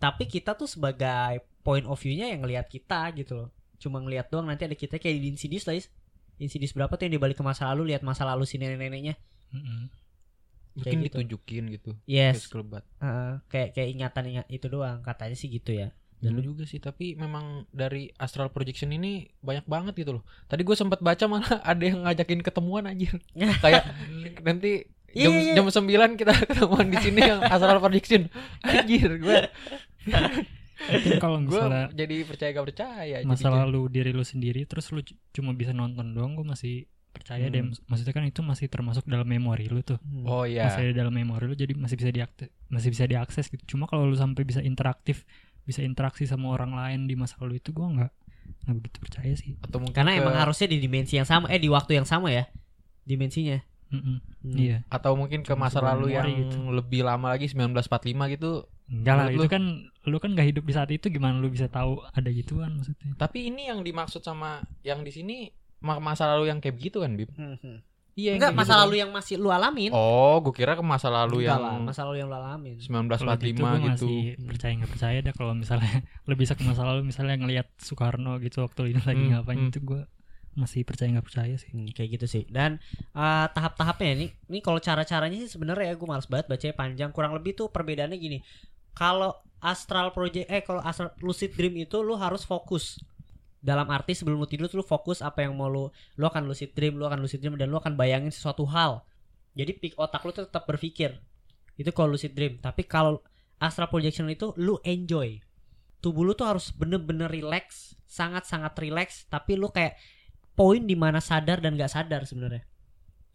Tapi 0.01 0.27
kita 0.27 0.57
tuh 0.57 0.67
sebagai 0.67 1.45
point 1.63 1.85
of 1.87 1.97
view-nya 2.01 2.33
yang 2.33 2.43
ngelihat 2.43 2.67
kita 2.67 3.13
gitu 3.15 3.39
loh. 3.45 3.49
Cuma 3.79 4.01
ngelihat 4.01 4.33
doang 4.33 4.49
nanti 4.49 4.65
ada 4.65 4.75
kita 4.75 4.99
kayak 4.99 5.21
di 5.21 5.29
Insidious 5.31 5.69
lah. 5.69 5.77
Insidious 6.41 6.75
berapa 6.75 6.91
tuh 6.97 7.07
yang 7.07 7.15
dibalik 7.21 7.39
ke 7.39 7.45
masa 7.45 7.71
lalu 7.71 7.95
lihat 7.95 8.03
masa 8.03 8.27
lalu 8.27 8.49
si 8.49 8.59
nenek-neneknya. 8.59 9.15
Mm-mm. 9.55 9.87
Mungkin 10.75 10.83
kayak 10.83 10.97
gitu. 10.99 11.07
ditunjukin 11.23 11.65
gitu. 11.71 11.91
Yes. 12.11 12.51
Kayak. 12.51 12.83
Heeh, 12.99 13.33
kayak 13.47 13.69
kayak 13.79 13.89
ingatan 13.95 14.25
ingat 14.27 14.47
itu 14.51 14.67
doang 14.67 14.99
katanya 15.07 15.37
sih 15.39 15.47
gitu 15.47 15.71
ya. 15.71 15.95
Dan 16.25 16.33
Dulu 16.33 16.57
juga 16.57 16.65
sih, 16.65 16.81
tapi 16.81 17.13
memang 17.15 17.69
dari 17.69 18.09
astral 18.17 18.49
projection 18.49 18.89
ini 18.89 19.13
banyak 19.39 19.69
banget 19.69 19.93
gitu 19.95 20.17
loh. 20.17 20.25
Tadi 20.49 20.65
gue 20.65 20.73
sempat 20.73 20.99
baca 20.99 21.25
malah 21.29 21.61
ada 21.71 21.85
yang 21.85 22.01
ngajakin 22.03 22.41
ketemuan 22.41 22.89
anjir. 22.89 23.13
Kayak 23.65 23.85
nanti 24.41 24.89
Iya, 25.15 25.31
jam 25.31 25.33
iya, 25.33 25.43
iya. 25.47 25.55
jam 25.55 25.67
9 26.11 26.19
kita 26.19 26.33
ketemuan 26.51 26.91
di 26.91 26.99
sini 26.99 27.21
yang 27.23 27.39
astral 27.39 27.79
projection. 27.79 28.27
Anjir, 28.67 29.15
gue 29.15 29.47
kalau 31.17 31.39
gue 31.41 31.61
jadi 31.95 32.17
percaya 32.27 32.51
gak 32.51 32.67
percaya 32.67 33.17
masa 33.23 33.47
jadinya. 33.47 33.63
lalu 33.63 33.81
diri 33.89 34.11
lu 34.11 34.27
sendiri 34.27 34.67
terus 34.67 34.91
lu 34.91 35.01
cuma 35.31 35.55
bisa 35.55 35.71
nonton 35.71 36.13
doang 36.13 36.35
gue 36.35 36.43
masih 36.43 36.85
percaya 37.09 37.47
deh 37.47 37.63
Hmm. 37.63 37.79
maksudnya 37.87 38.11
kan 38.11 38.27
itu 38.27 38.43
masih 38.43 38.67
termasuk 38.67 39.07
dalam 39.07 39.25
memori 39.25 39.71
lu 39.71 39.81
tuh 39.81 40.03
oh 40.27 40.43
iya 40.43 40.67
masih 40.67 40.91
ada 40.91 41.07
dalam 41.07 41.15
memori 41.15 41.47
lu 41.47 41.55
jadi 41.55 41.73
masih 41.73 41.95
bisa 41.95 42.11
diakses 42.11 42.51
masih 42.67 42.89
bisa 42.91 43.05
diakses 43.07 43.45
gitu 43.49 43.79
cuma 43.79 43.87
kalau 43.87 44.05
lu 44.05 44.19
sampai 44.19 44.43
bisa 44.43 44.59
interaktif 44.61 45.23
bisa 45.64 45.81
interaksi 45.81 46.24
sama 46.24 46.48
orang 46.50 46.72
lain 46.72 47.00
di 47.05 47.14
masa 47.14 47.37
lalu 47.38 47.57
itu 47.57 47.70
gue 47.70 47.85
nggak 47.85 48.12
nggak 48.62 48.77
begitu 48.77 48.98
percaya 48.98 49.33
sih 49.35 49.57
atau 49.59 49.79
mungkin 49.79 49.92
Karena 49.94 50.12
ke- 50.12 50.20
emang 50.20 50.37
harusnya 50.37 50.68
di 50.68 50.79
dimensi 50.79 51.14
yang 51.14 51.24
sama, 51.24 51.48
eh 51.48 51.57
di 51.57 51.66
waktu 51.66 51.94
yang 51.94 52.05
sama 52.05 52.29
ya, 52.29 52.44
dimensinya. 53.03 53.61
Mm-mm. 53.87 54.18
Hmm. 54.42 54.57
iya 54.57 54.83
atau 54.88 55.14
mungkin 55.14 55.40
ke 55.40 55.55
masa 55.55 55.79
lalu 55.79 56.12
yang 56.12 56.27
gitu. 56.27 56.66
lebih 56.68 57.00
lama 57.00 57.31
lagi 57.31 57.46
1945 57.46 57.87
gitu 58.35 58.66
enggak 58.87 59.14
lah 59.14 59.27
itu 59.31 59.38
lu? 59.38 59.46
kan 59.46 59.62
lu 60.03 60.16
kan 60.18 60.31
nggak 60.33 60.48
hidup 60.50 60.64
di 60.64 60.74
saat 60.74 60.90
itu 60.90 61.07
gimana 61.09 61.38
lu 61.38 61.46
bisa 61.46 61.68
tahu 61.68 62.03
ada 62.11 62.27
gituan 62.29 62.74
maksudnya 62.74 63.14
tapi 63.14 63.46
ini 63.46 63.64
yang 63.64 63.81
dimaksud 63.81 64.20
sama 64.20 64.66
yang 64.83 65.00
di 65.00 65.09
sini 65.09 65.37
ma- 65.79 65.96
masa 65.98 66.27
lalu 66.27 66.50
yang 66.50 66.59
kayak 66.59 66.74
begitu 66.74 67.00
kan 67.00 67.14
Bib 67.14 67.31
Hmm, 67.33 67.55
hmm. 67.55 67.79
Iya 68.14 68.31
Enggak, 68.35 68.53
masa 68.53 68.72
gitu 68.72 68.81
lalu 68.81 68.94
kan. 68.94 69.00
yang 69.03 69.11
masih 69.11 69.35
lu 69.37 69.48
alamin. 69.48 69.90
oh 69.90 70.38
gue 70.38 70.55
kira 70.55 70.72
ke 70.72 70.83
masa 70.83 71.09
lalu 71.09 71.42
Enggak 71.42 71.50
yang 71.50 71.61
lah, 71.61 71.74
masa 71.83 72.00
lalu 72.03 72.16
yang 72.18 72.29
lu 72.31 72.37
alamin. 72.37 72.77
1945 72.79 73.18
kalau 73.18 73.35
gitu 73.35 73.59
gitu, 73.59 74.07
masih 74.07 74.16
percaya 74.46 74.72
nggak 74.74 74.92
percaya 74.92 75.18
dah 75.20 75.35
kalau 75.35 75.53
misalnya 75.53 75.92
lu 76.29 76.35
bisa 76.35 76.53
ke 76.55 76.62
masa 76.62 76.83
lalu 76.83 77.00
misalnya 77.05 77.35
ngelihat 77.37 77.66
Soekarno 77.77 78.38
gitu 78.38 78.62
waktu 78.62 78.83
ini 78.90 79.00
lagi 79.03 79.18
Hmm, 79.20 79.31
ngapain 79.35 79.59
hmm. 79.59 79.70
itu 79.70 79.81
gue 79.81 80.03
masih 80.55 80.87
percaya 80.87 81.11
nggak 81.11 81.27
percaya 81.27 81.55
sih 81.59 81.66
Hmm, 81.68 81.90
kayak 81.90 82.11
gitu 82.14 82.27
sih. 82.31 82.42
Dan 82.46 82.79
eh, 83.11 83.46
tahap-tahapnya 83.50 84.11
ini, 84.14 84.27
ini 84.46 84.59
kalau 84.59 84.79
cara-caranya 84.79 85.35
sih 85.37 85.50
sebenarnya 85.50 85.90
ya 85.90 85.94
gue 85.94 86.07
males 86.07 86.31
banget 86.31 86.46
bacanya 86.46 86.74
panjang. 86.74 87.11
Kurang 87.11 87.35
lebih 87.35 87.59
tuh 87.59 87.66
perbedaannya 87.68 88.14
gini. 88.14 88.38
Kalau 88.94 89.35
astral 89.59 90.14
project, 90.14 90.46
eh 90.46 90.62
kalau 90.62 90.79
astral 90.79 91.11
lucid 91.18 91.50
dream 91.53 91.74
itu 91.77 91.98
lu 91.98 92.14
harus 92.14 92.46
fokus. 92.46 93.03
Dalam 93.64 93.88
arti 93.88 94.12
sebelum 94.12 94.37
lu 94.37 94.44
tidur 94.44 94.68
tuh 94.68 94.85
lu 94.85 94.87
fokus 94.87 95.24
apa 95.24 95.40
yang 95.40 95.57
mau 95.57 95.72
lu, 95.72 95.88
lu 96.20 96.24
akan 96.29 96.44
lucid 96.44 96.77
dream, 96.77 97.00
lu 97.00 97.09
akan 97.09 97.24
lucid 97.24 97.40
dream 97.40 97.57
dan 97.57 97.72
lu 97.72 97.81
akan 97.81 97.96
bayangin 97.96 98.29
sesuatu 98.29 98.68
hal. 98.68 99.09
Jadi 99.57 99.72
pik 99.81 99.96
otak 99.96 100.20
lu 100.29 100.37
tuh 100.37 100.44
tetap 100.44 100.68
berpikir. 100.68 101.16
Itu 101.81 101.88
kalau 101.96 102.12
lucid 102.12 102.37
dream. 102.37 102.61
Tapi 102.61 102.85
kalau 102.85 103.24
astral 103.57 103.88
projection 103.88 104.29
itu 104.29 104.53
lu 104.61 104.77
enjoy. 104.85 105.40
Tubuh 106.05 106.20
lu 106.29 106.37
tuh 106.37 106.44
harus 106.44 106.68
bener-bener 106.77 107.33
relax, 107.33 107.96
sangat-sangat 108.05 108.77
relax. 108.77 109.24
Tapi 109.33 109.57
lu 109.57 109.72
kayak 109.72 109.96
poin 110.53 110.85
di 110.85 110.92
mana 110.92 111.24
sadar 111.24 111.64
dan 111.64 111.81
gak 111.81 111.88
sadar 111.88 112.29
sebenarnya 112.29 112.68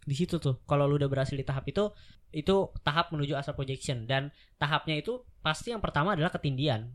di 0.10 0.16
situ 0.18 0.42
tuh 0.42 0.66
kalau 0.66 0.90
lu 0.90 0.98
udah 0.98 1.06
berhasil 1.06 1.38
di 1.38 1.46
tahap 1.46 1.70
itu 1.70 1.94
itu 2.34 2.74
tahap 2.82 3.14
menuju 3.14 3.38
astral 3.38 3.54
projection 3.54 4.10
dan 4.10 4.34
tahapnya 4.58 4.98
itu 4.98 5.22
pasti 5.46 5.70
yang 5.70 5.78
pertama 5.78 6.18
adalah 6.18 6.34
ketindian 6.34 6.90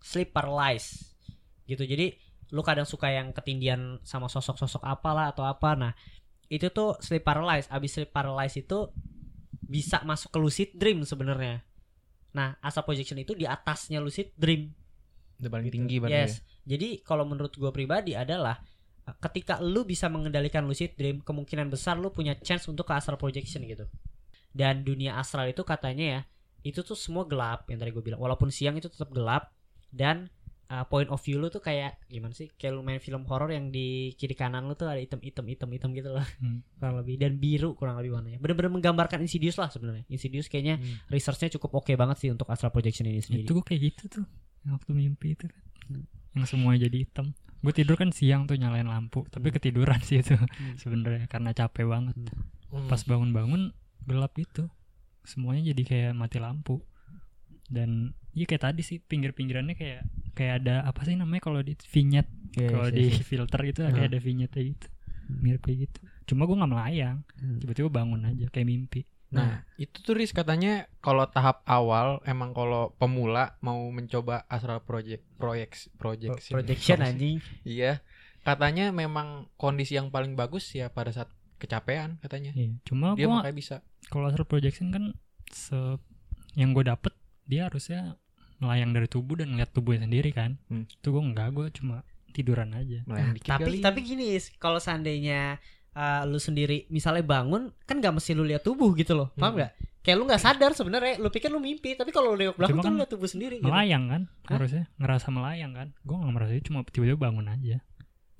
sleep 0.00 0.32
paralysis 0.32 1.17
gitu 1.68 1.84
jadi 1.84 2.16
lu 2.48 2.64
kadang 2.64 2.88
suka 2.88 3.12
yang 3.12 3.36
ketindian 3.36 4.00
sama 4.02 4.26
sosok-sosok 4.26 4.80
apalah 4.82 5.30
atau 5.30 5.44
apa 5.44 5.76
nah 5.76 5.92
itu 6.48 6.72
tuh 6.72 6.96
sleep 7.04 7.22
paralysis 7.22 7.68
abis 7.68 8.00
sleep 8.00 8.10
paralysis 8.10 8.64
itu 8.64 8.88
bisa 9.68 10.00
masuk 10.08 10.32
ke 10.32 10.38
lucid 10.40 10.68
dream 10.72 11.04
sebenarnya 11.04 11.60
nah 12.32 12.56
astral 12.64 12.88
projection 12.88 13.20
itu 13.20 13.36
di 13.36 13.44
atasnya 13.44 14.00
lucid 14.00 14.32
dream 14.32 14.72
udah 15.38 15.50
paling 15.50 15.66
Gitu. 15.70 15.76
tinggi 15.78 15.96
berarti 16.02 16.14
ya. 16.14 16.26
Yes. 16.26 16.34
Jadi 16.68 16.88
kalau 17.06 17.24
menurut 17.24 17.54
gue 17.54 17.70
pribadi 17.70 18.12
adalah 18.18 18.58
uh, 19.06 19.16
ketika 19.22 19.62
lu 19.62 19.86
bisa 19.86 20.10
mengendalikan 20.10 20.66
lucid 20.66 20.98
dream, 20.98 21.22
kemungkinan 21.22 21.70
besar 21.70 21.96
lu 21.96 22.10
punya 22.10 22.36
chance 22.42 22.66
untuk 22.66 22.90
ke 22.90 22.92
astral 22.94 23.16
projection 23.16 23.62
gitu. 23.64 23.86
Dan 24.50 24.82
dunia 24.82 25.16
astral 25.16 25.48
itu 25.48 25.62
katanya 25.62 26.06
ya, 26.06 26.20
itu 26.66 26.82
tuh 26.82 26.98
semua 26.98 27.24
gelap 27.24 27.70
yang 27.70 27.78
tadi 27.78 27.90
gue 27.94 28.02
bilang. 28.02 28.20
Walaupun 28.20 28.50
siang 28.50 28.74
itu 28.76 28.90
tetap 28.90 29.14
gelap 29.14 29.54
dan 29.94 30.28
uh, 30.68 30.84
point 30.84 31.08
of 31.08 31.18
view 31.18 31.36
lu 31.36 31.48
tuh 31.48 31.58
kayak 31.58 32.00
gimana 32.06 32.30
sih? 32.30 32.48
Kayak 32.50 32.72
lu 32.72 32.82
main 32.82 32.98
film 32.98 33.24
horor 33.24 33.48
yang 33.48 33.68
di 33.68 33.86
kiri 34.12 34.32
kanan 34.32 34.64
lu 34.64 34.72
tuh 34.72 34.86
ada 34.86 34.96
item 34.96 35.20
item 35.20 35.44
item 35.46 35.68
item 35.70 35.90
gitu 35.92 36.08
loh. 36.10 36.24
Hmm. 36.38 36.60
kurang 36.76 36.94
lebih 36.96 37.14
dan 37.16 37.36
biru 37.36 37.72
kurang 37.72 37.96
lebih 37.96 38.12
warnanya. 38.12 38.38
Bener-bener 38.38 38.70
menggambarkan 38.70 39.20
Insidious 39.20 39.56
lah 39.56 39.66
sebenarnya. 39.66 40.04
Insidious 40.06 40.46
kayaknya 40.46 40.76
Hmm. 40.76 41.00
researchnya 41.08 41.52
cukup 41.54 41.78
oke 41.78 41.92
banget 41.92 42.16
sih 42.18 42.28
untuk 42.28 42.46
astral 42.46 42.70
projection 42.70 43.04
ini 43.04 43.18
sendiri. 43.18 43.42
itu 43.42 43.52
gue 43.52 43.64
kayak 43.64 43.82
gitu 43.86 44.02
tuh 44.12 44.24
yang 44.60 44.74
waktu 44.74 44.90
mimpi 44.92 45.32
itu 45.32 45.44
kan 45.44 45.62
Hmm. 45.86 46.04
yang 46.34 46.44
semuanya 46.44 46.84
jadi 46.84 46.96
hitam 47.00 47.32
gue 47.58 47.72
tidur 47.72 47.96
kan 47.96 48.10
siang 48.10 48.44
tuh 48.44 48.54
nyalain 48.54 48.84
lampu 48.84 49.26
tapi 49.26 49.48
ketiduran 49.48 49.98
sih 50.04 50.20
itu 50.20 50.36
sebenarnya 50.76 51.26
karena 51.26 51.50
capek 51.50 51.84
banget 51.84 52.14
Hmm. 52.68 52.84
pas 52.86 53.00
bangun-bangun 53.00 53.72
gelap 54.04 54.30
gitu 54.34 54.68
semuanya 55.22 55.72
jadi 55.72 55.82
kayak 55.82 56.12
mati 56.12 56.36
lampu 56.36 56.84
dan 57.68 57.90
iya 58.32 58.44
kayak 58.44 58.64
tadi 58.64 58.80
sih 58.80 58.98
pinggir-pinggirannya 58.98 59.72
kayak 59.72 60.02
kayak 60.32 60.62
ada 60.62 60.82
apa 60.82 61.02
sih 61.02 61.14
namanya 61.14 61.42
kalau 61.42 61.60
di 61.60 61.76
vignette 61.86 62.30
Yes, 62.50 62.70
kalau 62.70 62.86
yes, 62.86 62.94
di 62.94 63.04
yes. 63.06 63.20
filter 63.22 63.60
gitu 63.62 63.80
Ah. 63.82 63.92
kayak 63.92 64.08
ada 64.08 64.18
vignette 64.18 64.56
gitu 64.58 64.86
mirip 65.30 65.60
kayak 65.60 65.78
gitu 65.84 66.00
cuma 66.26 66.42
gue 66.42 66.56
nggak 66.56 66.70
melayang 66.70 67.18
Hmm. 67.36 67.58
tiba-tiba 67.58 67.88
bangun 67.88 68.24
aja 68.24 68.48
kayak 68.48 68.66
mimpi 68.66 69.04
Nah, 69.28 69.60
itu 69.76 70.00
tuh 70.00 70.16
Riz 70.16 70.32
katanya 70.32 70.88
kalau 70.98 71.28
tahap 71.28 71.60
awal 71.62 72.24
emang 72.24 72.50
kalau 72.50 72.96
pemula 72.96 73.60
mau 73.60 73.76
mencoba 73.88 74.48
astral 74.48 74.80
project 74.80 75.20
proyek 75.36 75.68
project 75.94 76.48
projection 76.48 77.04
anjing. 77.04 77.36
Iya. 77.60 78.00
Katanya 78.40 78.88
memang 78.88 79.52
kondisi 79.54 79.92
yang 79.92 80.08
paling 80.08 80.32
bagus 80.32 80.72
ya 80.72 80.88
pada 80.88 81.12
saat 81.12 81.28
kecapean 81.56 82.16
katanya. 82.18 82.56
Iya. 82.56 82.80
cuma 82.82 83.12
Dia 83.12 83.28
gue 83.28 83.36
makanya 83.36 83.52
bisa. 83.52 83.76
kalau 84.06 84.24
astral 84.26 84.48
projection 84.48 84.88
kan 84.88 85.12
se 85.46 85.76
yang 86.56 86.72
gue 86.72 86.88
dapet 86.88 87.12
dia 87.48 87.66
harusnya 87.66 88.14
melayang 88.58 88.90
dari 88.90 89.06
tubuh 89.06 89.34
dan 89.34 89.50
ngeliat 89.50 89.70
tubuhnya 89.70 90.04
sendiri 90.04 90.30
kan 90.30 90.60
Hmm. 90.66 90.84
itu 90.84 91.08
gue 91.08 91.22
enggak 91.24 91.48
gue 91.50 91.66
cuma 91.74 92.02
tiduran 92.30 92.70
aja 92.70 93.02
melayang 93.04 93.32
dikit 93.32 93.48
tapi 93.48 93.70
kali. 93.72 93.78
tapi 93.80 93.98
gini 94.02 94.26
kalau 94.56 94.76
seandainya 94.76 95.56
uh, 95.92 96.22
lu 96.22 96.36
sendiri 96.36 96.84
misalnya 96.88 97.22
bangun 97.22 97.72
kan 97.82 97.96
gak 97.96 98.12
mesti 98.12 98.30
lu 98.32 98.44
lihat 98.44 98.60
tubuh 98.60 98.92
gitu 98.92 99.14
loh 99.14 99.30
paham 99.32 99.50
Hmm. 99.50 99.58
nggak 99.58 99.72
kayak 99.98 100.16
lu 100.16 100.24
nggak 100.24 100.40
sadar 100.40 100.70
sebenarnya 100.72 101.14
lu 101.16 101.28
pikir 101.28 101.48
lu 101.48 101.58
mimpi 101.58 101.92
tapi 101.92 102.10
kalau 102.10 102.32
lu 102.32 102.38
nengok 102.38 102.56
belakang 102.56 102.72
Cuma 102.72 102.80
tuh 102.80 102.84
kan 102.84 102.92
lu 102.92 102.98
lihat 102.98 103.10
tubuh 103.10 103.28
sendiri 103.28 103.54
gitu. 103.56 103.66
melayang 103.66 104.04
kan 104.06 104.22
Hah? 104.44 104.52
harusnya 104.54 104.84
ngerasa 104.96 105.28
melayang 105.28 105.72
kan 105.72 105.88
gue 105.98 106.16
nggak 106.16 106.32
merasa 106.32 106.52
cuma 106.62 106.78
tiba-tiba 106.84 107.18
bangun 107.20 107.46
aja 107.46 107.76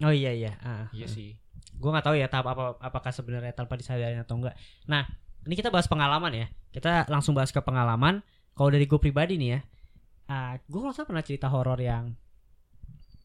oh 0.01 0.13
iya 0.13 0.31
iya 0.31 0.53
ah. 0.61 0.87
Iya 0.91 1.07
sih. 1.07 1.35
gue 1.73 1.89
nggak 1.89 2.05
tahu 2.05 2.15
ya 2.15 2.27
tahap 2.27 2.47
apa 2.49 2.75
apakah 2.81 3.11
sebenarnya 3.11 3.51
tanpa 3.53 3.75
disadari 3.75 4.15
atau 4.15 4.35
enggak 4.35 4.55
nah 4.85 5.07
ini 5.43 5.55
kita 5.55 5.69
bahas 5.69 5.87
pengalaman 5.87 6.33
ya 6.33 6.47
kita 6.71 7.07
langsung 7.07 7.33
bahas 7.33 7.49
ke 7.49 7.59
pengalaman 7.59 8.23
kalau 8.59 8.75
dari 8.75 8.91
gue 8.91 8.99
pribadi 8.99 9.39
nih 9.39 9.49
ya 9.55 9.61
uh, 10.35 10.55
gue 10.59 10.81
nggak 10.83 11.07
pernah 11.07 11.23
cerita 11.23 11.47
horor 11.47 11.79
yang 11.79 12.11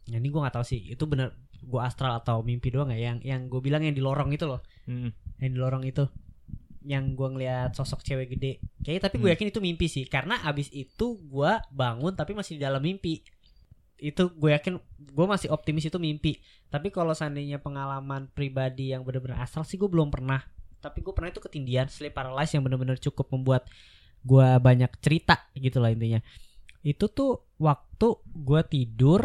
ya 0.06 0.22
ini 0.22 0.30
gue 0.30 0.40
nggak 0.40 0.54
tahu 0.54 0.66
sih 0.68 0.94
itu 0.94 1.04
bener 1.10 1.34
gue 1.64 1.80
astral 1.80 2.20
atau 2.20 2.44
mimpi 2.44 2.70
doang 2.70 2.92
ya 2.92 3.12
yang 3.12 3.18
yang 3.24 3.48
gue 3.48 3.64
bilang 3.64 3.88
yang 3.88 3.96
di 3.96 4.04
lorong 4.04 4.36
itu 4.36 4.44
loh. 4.44 4.60
Hmm. 4.84 5.16
yang 5.40 5.52
di 5.56 5.60
lorong 5.60 5.84
itu 5.88 6.04
yang 6.84 7.16
gue 7.16 7.28
ngeliat 7.32 7.72
sosok 7.72 8.04
cewek 8.04 8.36
gede. 8.36 8.60
Kayaknya 8.84 9.02
tapi 9.08 9.16
gue 9.24 9.32
Hmm. 9.32 9.36
yakin 9.40 9.48
itu 9.56 9.60
mimpi 9.64 9.88
sih 9.88 10.04
karena 10.04 10.44
abis 10.44 10.68
itu 10.76 11.16
gue 11.24 11.52
bangun 11.72 12.12
tapi 12.12 12.36
masih 12.36 12.60
di 12.60 12.62
dalam 12.68 12.84
mimpi. 12.84 13.24
Itu 13.96 14.36
gue 14.36 14.52
yakin 14.52 14.76
gue 15.00 15.26
masih 15.26 15.48
optimis 15.56 15.88
itu 15.88 15.96
mimpi. 15.96 16.44
Tapi 16.68 16.92
kalau 16.92 17.16
seandainya 17.16 17.64
pengalaman 17.64 18.28
pribadi 18.36 18.92
yang 18.92 19.08
bener-bener 19.08 19.40
astral 19.40 19.64
sih 19.64 19.80
gue 19.80 19.88
belum 19.88 20.12
pernah. 20.12 20.44
Tapi 20.84 21.00
gue 21.00 21.16
pernah 21.16 21.32
itu 21.32 21.40
ketindian 21.40 21.88
sleep 21.88 22.12
paralysis 22.12 22.60
yang 22.60 22.68
bener-bener 22.68 23.00
cukup 23.00 23.32
membuat 23.32 23.64
gue 24.24 24.48
banyak 24.60 24.92
cerita 25.04 25.52
gitu 25.56 25.84
lah 25.84 25.92
intinya. 25.92 26.24
Itu 26.84 27.12
tuh 27.12 27.56
waktu 27.60 28.08
gue 28.24 28.62
tidur 28.68 29.22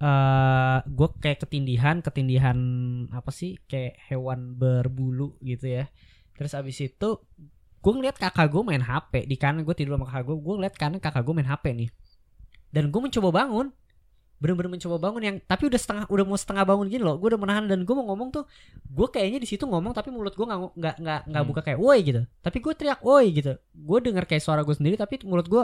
eh 0.00 0.80
gue 0.80 1.08
kayak 1.20 1.44
ketindihan 1.44 2.00
ketindihan 2.00 2.56
apa 3.12 3.28
sih? 3.28 3.60
Kayak 3.68 4.00
hewan 4.08 4.56
berbulu 4.56 5.36
gitu 5.44 5.80
ya. 5.80 5.84
Terus 6.36 6.56
abis 6.56 6.80
itu 6.80 7.20
gue 7.80 7.92
ngeliat 7.96 8.20
kakak 8.20 8.52
gue 8.52 8.60
main 8.60 8.84
hp 8.84 9.24
di 9.24 9.40
kanan 9.40 9.64
gue 9.64 9.72
tidur 9.72 9.96
sama 9.96 10.04
kakak 10.04 10.24
gue 10.28 10.36
gue 10.36 10.54
ngeliat 10.60 10.74
kanan 10.76 11.00
kakak 11.00 11.24
gue 11.24 11.34
main 11.36 11.48
hp 11.48 11.64
nih. 11.72 11.90
Dan 12.72 12.88
gue 12.88 13.00
mencoba 13.00 13.28
bangun 13.44 13.72
bener-bener 14.40 14.72
mencoba 14.72 14.96
bangun 14.96 15.20
yang 15.20 15.36
tapi 15.44 15.68
udah 15.68 15.76
setengah 15.76 16.04
udah 16.08 16.24
mau 16.24 16.38
setengah 16.40 16.64
bangun 16.64 16.88
gini 16.88 17.04
loh 17.04 17.20
gue 17.20 17.28
udah 17.28 17.40
menahan 17.40 17.68
dan 17.68 17.84
gue 17.84 17.92
mau 17.92 18.08
ngomong 18.08 18.32
tuh 18.32 18.48
gue 18.88 19.08
kayaknya 19.12 19.36
di 19.36 19.44
situ 19.44 19.68
ngomong 19.68 19.92
tapi 19.92 20.08
mulut 20.08 20.32
gue 20.32 20.46
nggak 20.48 20.60
nggak 20.80 20.94
nggak 20.96 21.20
nggak 21.28 21.42
Hmm. 21.44 21.50
buka 21.52 21.60
kayak 21.60 21.76
woi 21.76 21.98
gitu. 22.00 22.24
Tapi 22.40 22.56
gue 22.64 22.72
teriak 22.72 23.00
woi 23.04 23.26
gitu. 23.36 23.52
Gue 23.76 23.98
denger 24.00 24.24
kayak 24.24 24.40
suara 24.40 24.64
gue 24.64 24.72
sendiri 24.72 24.96
tapi 24.96 25.20
mulut 25.28 25.44
gue 25.44 25.60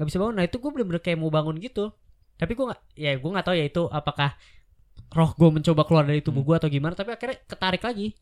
nggak 0.00 0.06
bisa 0.08 0.16
bangun. 0.16 0.34
Nah 0.40 0.44
itu 0.48 0.56
gue 0.56 0.70
bener-bener 0.72 1.02
kayak 1.04 1.18
mau 1.20 1.28
bangun 1.28 1.60
gitu. 1.60 1.92
Tapi 2.40 2.52
gue 2.56 2.64
nggak 2.72 2.80
ya 2.96 3.12
gue 3.20 3.30
nggak 3.36 3.44
tahu 3.44 3.54
ya 3.60 3.64
itu 3.68 3.82
apakah 3.92 4.32
roh 5.12 5.30
gue 5.36 5.48
mencoba 5.52 5.84
keluar 5.84 6.04
dari 6.08 6.24
tubuh 6.24 6.40
Hmm. 6.40 6.48
gue 6.48 6.56
atau 6.64 6.68
gimana 6.72 6.94
tapi 6.96 7.12
akhirnya 7.12 7.36
ketarik 7.44 7.84
lagi. 7.84 8.16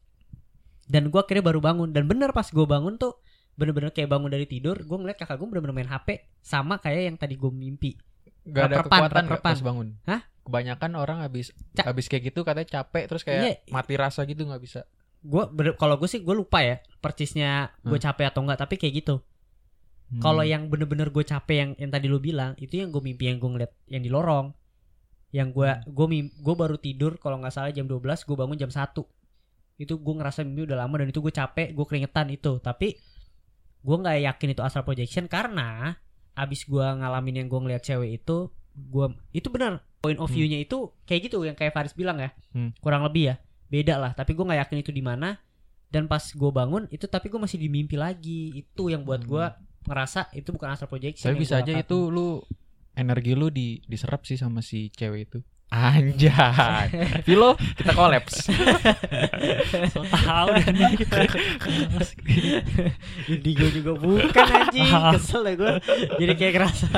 Dan 0.90 1.08
gue 1.08 1.20
akhirnya 1.22 1.46
baru 1.46 1.62
bangun. 1.62 1.94
Dan 1.94 2.10
bener 2.10 2.34
pas 2.34 2.50
gue 2.50 2.66
bangun 2.66 2.98
tuh 2.98 3.14
bener-bener 3.54 3.94
kayak 3.94 4.08
bangun 4.10 4.32
dari 4.32 4.48
tidur 4.48 4.80
gue 4.80 4.96
ngeliat 4.96 5.20
kakak 5.20 5.36
gue 5.36 5.44
bener-bener 5.44 5.76
main 5.76 5.90
hp 5.92 6.08
sama 6.40 6.80
kayak 6.80 7.12
yang 7.12 7.16
tadi 7.20 7.36
gue 7.36 7.52
mimpi 7.52 7.92
Gak 8.44 8.64
ada 8.64 8.76
Reprepan, 8.76 8.90
kekuatan 8.98 9.14
gak 9.16 9.30
reprepan. 9.30 9.46
pas 9.48 9.58
bangun. 9.60 9.88
Hah? 10.04 10.20
Kebanyakan 10.42 10.90
orang 10.94 11.18
habis 11.20 11.54
Ca- 11.72 11.86
habis 11.86 12.06
kayak 12.06 12.22
gitu 12.26 12.42
katanya 12.42 12.82
capek 12.82 13.04
terus 13.06 13.22
kayak 13.22 13.40
Iya. 13.40 13.54
mati 13.68 13.94
rasa 13.94 14.22
gitu 14.24 14.42
nggak 14.42 14.58
bisa. 14.60 14.82
gue 15.22 15.38
kalau 15.72 15.94
gue 15.94 16.06
sih 16.06 16.18
gue 16.18 16.34
lupa 16.34 16.58
ya 16.60 16.82
persisnya 16.98 17.70
gue 17.80 17.94
Hmm. 17.94 18.02
capek 18.04 18.26
atau 18.26 18.42
enggak 18.42 18.58
tapi 18.58 18.74
kayak 18.74 18.94
gitu 18.96 19.22
Hmm. 20.10 20.18
Kalau 20.20 20.42
yang 20.42 20.66
bener-bener 20.66 21.08
gue 21.08 21.22
capek 21.22 21.56
yang 21.56 21.70
yang 21.78 21.88
tadi 21.88 22.04
lu 22.04 22.18
bilang 22.18 22.52
itu 22.56 22.76
yang 22.76 22.90
gue 22.90 23.00
mimpi 23.00 23.24
yang 23.24 23.38
gue 23.38 23.48
ngeliat 23.48 23.72
yang 23.86 24.02
di 24.02 24.10
lorong. 24.10 24.50
Yang 25.30 25.48
gue 25.54 25.70
gue 25.88 26.06
gue 26.36 26.54
baru 26.54 26.76
tidur 26.76 27.16
kalau 27.16 27.38
nggak 27.38 27.48
salah 27.50 27.70
jam 27.70 27.86
12 27.86 27.96
gue 28.20 28.34
bangun 28.34 28.58
jam 28.58 28.68
1 28.68 29.08
Itu 29.78 29.96
gue 29.96 30.14
ngerasa 30.14 30.42
mimpi 30.42 30.66
udah 30.66 30.76
lama 30.76 30.94
dan 30.96 31.08
itu 31.08 31.18
gue 31.18 31.32
capek 31.32 31.70
gue 31.70 31.84
keringetan 31.86 32.28
itu. 32.28 32.58
Tapi 32.58 32.98
gue 33.78 33.96
nggak 33.96 34.16
yakin 34.26 34.48
itu 34.50 34.60
astral 34.60 34.82
projection 34.82 35.24
karena 35.26 35.96
abis 36.32 36.64
gue 36.64 36.80
ngalamin 36.82 37.44
yang 37.44 37.48
gue 37.48 37.60
ngeliat 37.60 37.82
cewek 37.82 38.22
itu 38.22 38.48
gue 38.72 39.06
itu 39.30 39.48
benar 39.52 39.84
point 40.00 40.16
of 40.18 40.26
Hmm. 40.26 40.34
view-nya 40.34 40.58
itu 40.58 40.90
kayak 41.04 41.30
gitu 41.30 41.44
yang 41.44 41.54
kayak 41.54 41.76
Faris 41.76 41.92
bilang 41.92 42.18
ya. 42.18 42.32
Hmm. 42.52 42.72
kurang 42.80 43.04
lebih 43.04 43.32
ya 43.32 43.36
beda 43.68 43.96
lah. 43.96 44.12
Tapi 44.12 44.32
gue 44.32 44.44
nggak 44.44 44.60
yakin 44.68 44.78
itu 44.80 44.92
di 44.92 45.00
mana. 45.00 45.38
Dan 45.92 46.08
pas 46.08 46.24
gue 46.24 46.50
bangun 46.50 46.88
itu 46.88 47.04
tapi 47.04 47.28
gue 47.28 47.36
masih 47.36 47.60
di 47.60 47.68
mimpi 47.68 48.00
lagi. 48.00 48.48
Itu 48.56 48.88
yang 48.88 49.04
buat 49.04 49.22
gue 49.22 49.44
ngerasa 49.84 50.32
itu 50.32 50.54
bukan 50.54 50.72
astral 50.72 50.88
projection 50.88 51.26
Tapi 51.28 51.36
bisa 51.36 51.60
aja 51.60 51.72
itu 51.74 51.98
lu 52.08 52.40
energi 52.94 53.32
lu 53.36 53.52
di 53.52 53.82
diserap 53.84 54.24
sih 54.24 54.40
sama 54.40 54.64
si 54.64 54.88
cewek 54.88 55.20
itu. 55.28 55.38
Anjay. 55.72 56.88
Vilo, 57.26 57.56
kita 57.56 57.96
kolaps. 57.96 58.44
so 59.88 60.04
tahu 60.04 60.52
dan 60.52 60.76
nih 60.76 60.92
Indigo 63.32 63.66
juga 63.72 63.92
bukan 63.96 64.46
anjing 64.52 64.92
kesel 65.16 65.48
ya 65.48 65.54
gue 65.56 65.72
jadi 66.20 66.32
kayak 66.36 66.52
ngerasa 66.60 66.88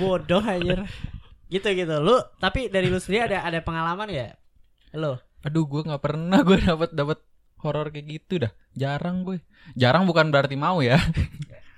bodoh 0.00 0.40
anjir 0.40 0.88
gitu 1.52 1.68
gitu 1.68 1.94
lu 2.00 2.16
tapi 2.40 2.72
dari 2.72 2.88
lu 2.88 2.96
sendiri 2.96 3.28
ada 3.28 3.44
ada 3.44 3.60
pengalaman 3.60 4.08
ya 4.08 4.32
lo 4.96 5.20
Aduh, 5.44 5.62
gua 5.62 5.86
nggak 5.86 6.02
pernah 6.02 6.42
gue 6.42 6.58
dapat 6.58 6.90
dapat 6.90 7.22
horor 7.62 7.94
kayak 7.94 8.06
gitu 8.18 8.42
dah. 8.42 8.50
Jarang 8.74 9.22
gue. 9.22 9.38
Jarang 9.78 10.02
bukan 10.02 10.34
berarti 10.34 10.58
mau 10.58 10.82
ya. 10.82 10.98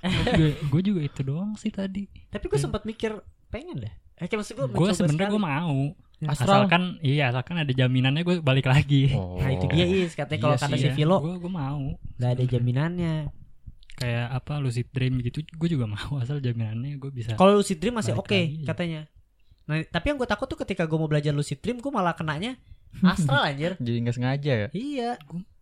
gue 0.71 0.83
juga 0.83 1.01
itu 1.03 1.21
doang 1.27 1.59
sih 1.59 1.75
tadi 1.75 2.07
tapi 2.31 2.47
gue 2.47 2.61
sempat 2.61 2.87
mikir 2.87 3.19
pengen 3.51 3.83
deh 3.83 3.95
eh 4.19 4.27
kayak 4.27 4.39
maksud 4.39 4.55
gue 4.55 4.67
gue 4.69 4.89
sebenarnya 4.93 5.29
gue 5.29 5.43
mau 5.43 5.79
Astral. 6.21 6.67
asalkan 6.67 6.83
iya 6.99 7.31
asalkan 7.31 7.57
ada 7.57 7.71
jaminannya 7.71 8.23
gue 8.23 8.37
balik 8.41 8.67
lagi 8.67 9.15
Oh. 9.15 9.39
nah 9.39 9.49
itu 9.49 9.67
dia 9.69 9.87
is 9.87 10.13
katanya 10.13 10.41
kalau 10.43 10.55
Iya 10.55 10.63
kata 10.65 10.77
si 10.77 10.87
ya. 10.87 10.93
Vilo 10.93 11.17
gue 11.21 11.35
gue 11.39 11.53
mau 11.53 11.79
nggak 12.17 12.31
ada 12.33 12.45
jaminannya 12.45 13.15
kayak 13.95 14.27
apa 14.33 14.53
lucid 14.59 14.87
dream 14.89 15.19
gitu 15.21 15.43
gue 15.43 15.69
juga 15.69 15.87
mau 15.87 16.19
asal 16.23 16.39
jaminannya 16.39 16.99
gue 16.99 17.11
bisa 17.11 17.35
Kalau 17.35 17.55
lucid 17.55 17.79
dream 17.79 17.95
masih 17.95 18.15
oke 18.15 18.31
lagi. 18.31 18.63
katanya. 18.65 19.07
Nah, 19.65 19.85
tapi 19.85 20.09
yang 20.09 20.17
gue 20.17 20.25
takut 20.25 20.47
tuh 20.47 20.57
ketika 20.57 20.83
gue 20.83 20.97
mau 20.97 21.05
belajar 21.05 21.29
lucid 21.29 21.61
dream, 21.61 21.77
gue 21.77 21.93
malah 21.93 22.15
kenanya 22.15 22.57
astral 23.05 23.45
anjir. 23.45 23.77
Jadi 23.77 23.97
nggak 24.01 24.17
sengaja 24.17 24.53
ya. 24.57 24.69
Iya. 24.73 25.11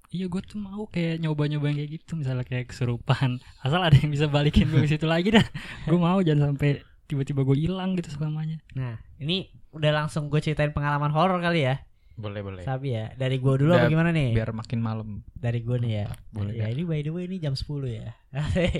iya 0.08 0.26
gue 0.26 0.38
tuh 0.40 0.56
mau 0.56 0.86
kayak 0.86 1.18
nyoba-nyoba 1.18 1.66
yang 1.66 1.78
kayak 1.80 1.90
gitu 1.92 2.14
misalnya 2.14 2.44
kayak 2.44 2.70
kesurupan 2.70 3.36
asal 3.58 3.82
ada 3.82 3.92
yang 3.92 4.08
bisa 4.08 4.24
balikin 4.26 4.70
gue 4.70 4.80
ke 4.80 4.88
situ 4.88 5.04
lagi 5.04 5.28
dah 5.28 5.42
gue 5.90 5.98
mau 5.98 6.22
jangan 6.22 6.54
sampai 6.54 6.78
tiba-tiba 7.06 7.46
gue 7.46 7.56
hilang 7.56 7.94
gitu 7.94 8.10
selamanya 8.12 8.58
Nah, 8.74 8.98
ini 9.22 9.50
udah 9.72 10.04
langsung 10.04 10.26
gue 10.26 10.40
ceritain 10.42 10.74
pengalaman 10.74 11.14
horor 11.14 11.38
kali 11.38 11.64
ya. 11.66 11.80
Boleh, 12.16 12.40
boleh. 12.40 12.64
Sabi 12.64 12.96
ya. 12.96 13.12
Dari 13.12 13.36
gue 13.36 13.54
dulu 13.60 13.76
apa 13.76 13.92
gimana 13.92 14.08
nih? 14.08 14.32
Biar 14.32 14.56
makin 14.56 14.80
malam. 14.80 15.20
Dari 15.36 15.60
gue 15.60 15.76
nih 15.76 15.92
ya. 16.00 16.06
Boleh 16.32 16.52
ya 16.56 16.66
ini 16.72 16.82
by 16.88 17.00
the 17.04 17.12
way 17.12 17.28
ini 17.28 17.36
jam 17.36 17.52
10 17.52 17.68
ya. 17.92 18.16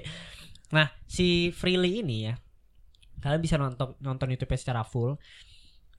nah, 0.77 0.89
si 1.05 1.53
Freely 1.53 2.01
ini 2.01 2.33
ya. 2.33 2.35
Kalian 3.21 3.41
bisa 3.45 3.61
nonton 3.61 3.93
nonton 4.01 4.33
YouTube 4.33 4.57
secara 4.57 4.83
full. 4.89 5.21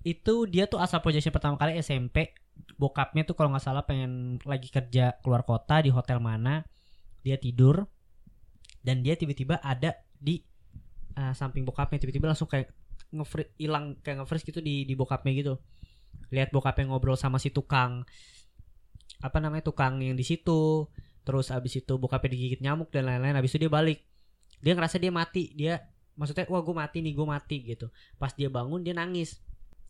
Itu 0.01 0.49
dia 0.49 0.65
tuh 0.65 0.81
asal 0.81 1.05
projection 1.05 1.29
pertama 1.29 1.61
kali 1.61 1.77
SMP. 1.77 2.33
Bokapnya 2.81 3.21
tuh 3.21 3.37
kalau 3.37 3.53
nggak 3.53 3.65
salah 3.69 3.85
pengen 3.85 4.41
lagi 4.41 4.73
kerja 4.73 5.21
keluar 5.21 5.45
kota 5.45 5.85
di 5.85 5.93
hotel 5.93 6.17
mana. 6.17 6.65
Dia 7.21 7.37
tidur 7.37 7.85
dan 8.81 9.05
dia 9.05 9.13
tiba-tiba 9.13 9.61
ada 9.61 9.93
di 10.17 10.41
uh, 11.17 11.33
samping 11.33 11.65
bokapnya 11.65 11.97
tiba-tiba 12.05 12.29
langsung 12.29 12.45
kayak 12.45 12.69
nge 13.09 13.25
hilang 13.57 13.97
kayak 14.05 14.23
nge 14.23 14.45
gitu 14.45 14.59
di 14.61 14.85
di 14.85 14.93
bokapnya 14.93 15.33
gitu. 15.33 15.53
Lihat 16.29 16.53
bokapnya 16.53 16.93
ngobrol 16.93 17.17
sama 17.17 17.41
si 17.41 17.49
tukang 17.49 18.05
apa 19.17 19.37
namanya 19.41 19.65
tukang 19.65 19.97
yang 19.99 20.15
di 20.15 20.23
situ. 20.23 20.85
Terus 21.25 21.51
abis 21.51 21.83
itu 21.83 21.93
bokapnya 21.99 22.37
digigit 22.37 22.61
nyamuk 22.63 22.93
dan 22.93 23.09
lain-lain 23.09 23.35
abis 23.35 23.57
itu 23.57 23.67
dia 23.67 23.71
balik. 23.73 23.99
Dia 24.61 24.77
ngerasa 24.77 25.01
dia 25.01 25.11
mati. 25.11 25.51
Dia 25.57 25.81
maksudnya 26.15 26.47
wah 26.47 26.61
gue 26.63 26.75
mati 26.75 26.97
nih 27.03 27.13
gue 27.17 27.27
mati 27.27 27.57
gitu. 27.65 27.89
Pas 28.21 28.31
dia 28.31 28.47
bangun 28.47 28.85
dia 28.85 28.95
nangis. 28.95 29.41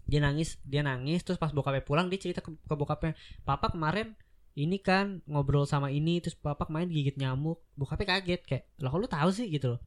Dia 0.08 0.24
nangis 0.24 0.58
dia 0.64 0.82
nangis 0.82 1.22
terus 1.28 1.38
pas 1.38 1.52
bokapnya 1.52 1.84
pulang 1.84 2.08
dia 2.08 2.18
cerita 2.18 2.40
ke, 2.40 2.56
ke 2.56 2.76
bokapnya 2.80 3.14
papa 3.44 3.76
kemarin 3.76 4.16
ini 4.58 4.80
kan 4.82 5.22
ngobrol 5.30 5.70
sama 5.70 5.94
ini 5.94 6.18
terus 6.18 6.34
papa 6.40 6.66
kemarin 6.66 6.90
digigit 6.90 7.20
nyamuk. 7.20 7.62
Bokapnya 7.78 8.18
kaget 8.18 8.42
kayak 8.46 8.64
lah 8.82 8.90
kok 8.94 9.00
lu 9.02 9.10
tahu 9.10 9.30
sih? 9.34 9.50
Gitu 9.52 9.76
loh 9.76 9.82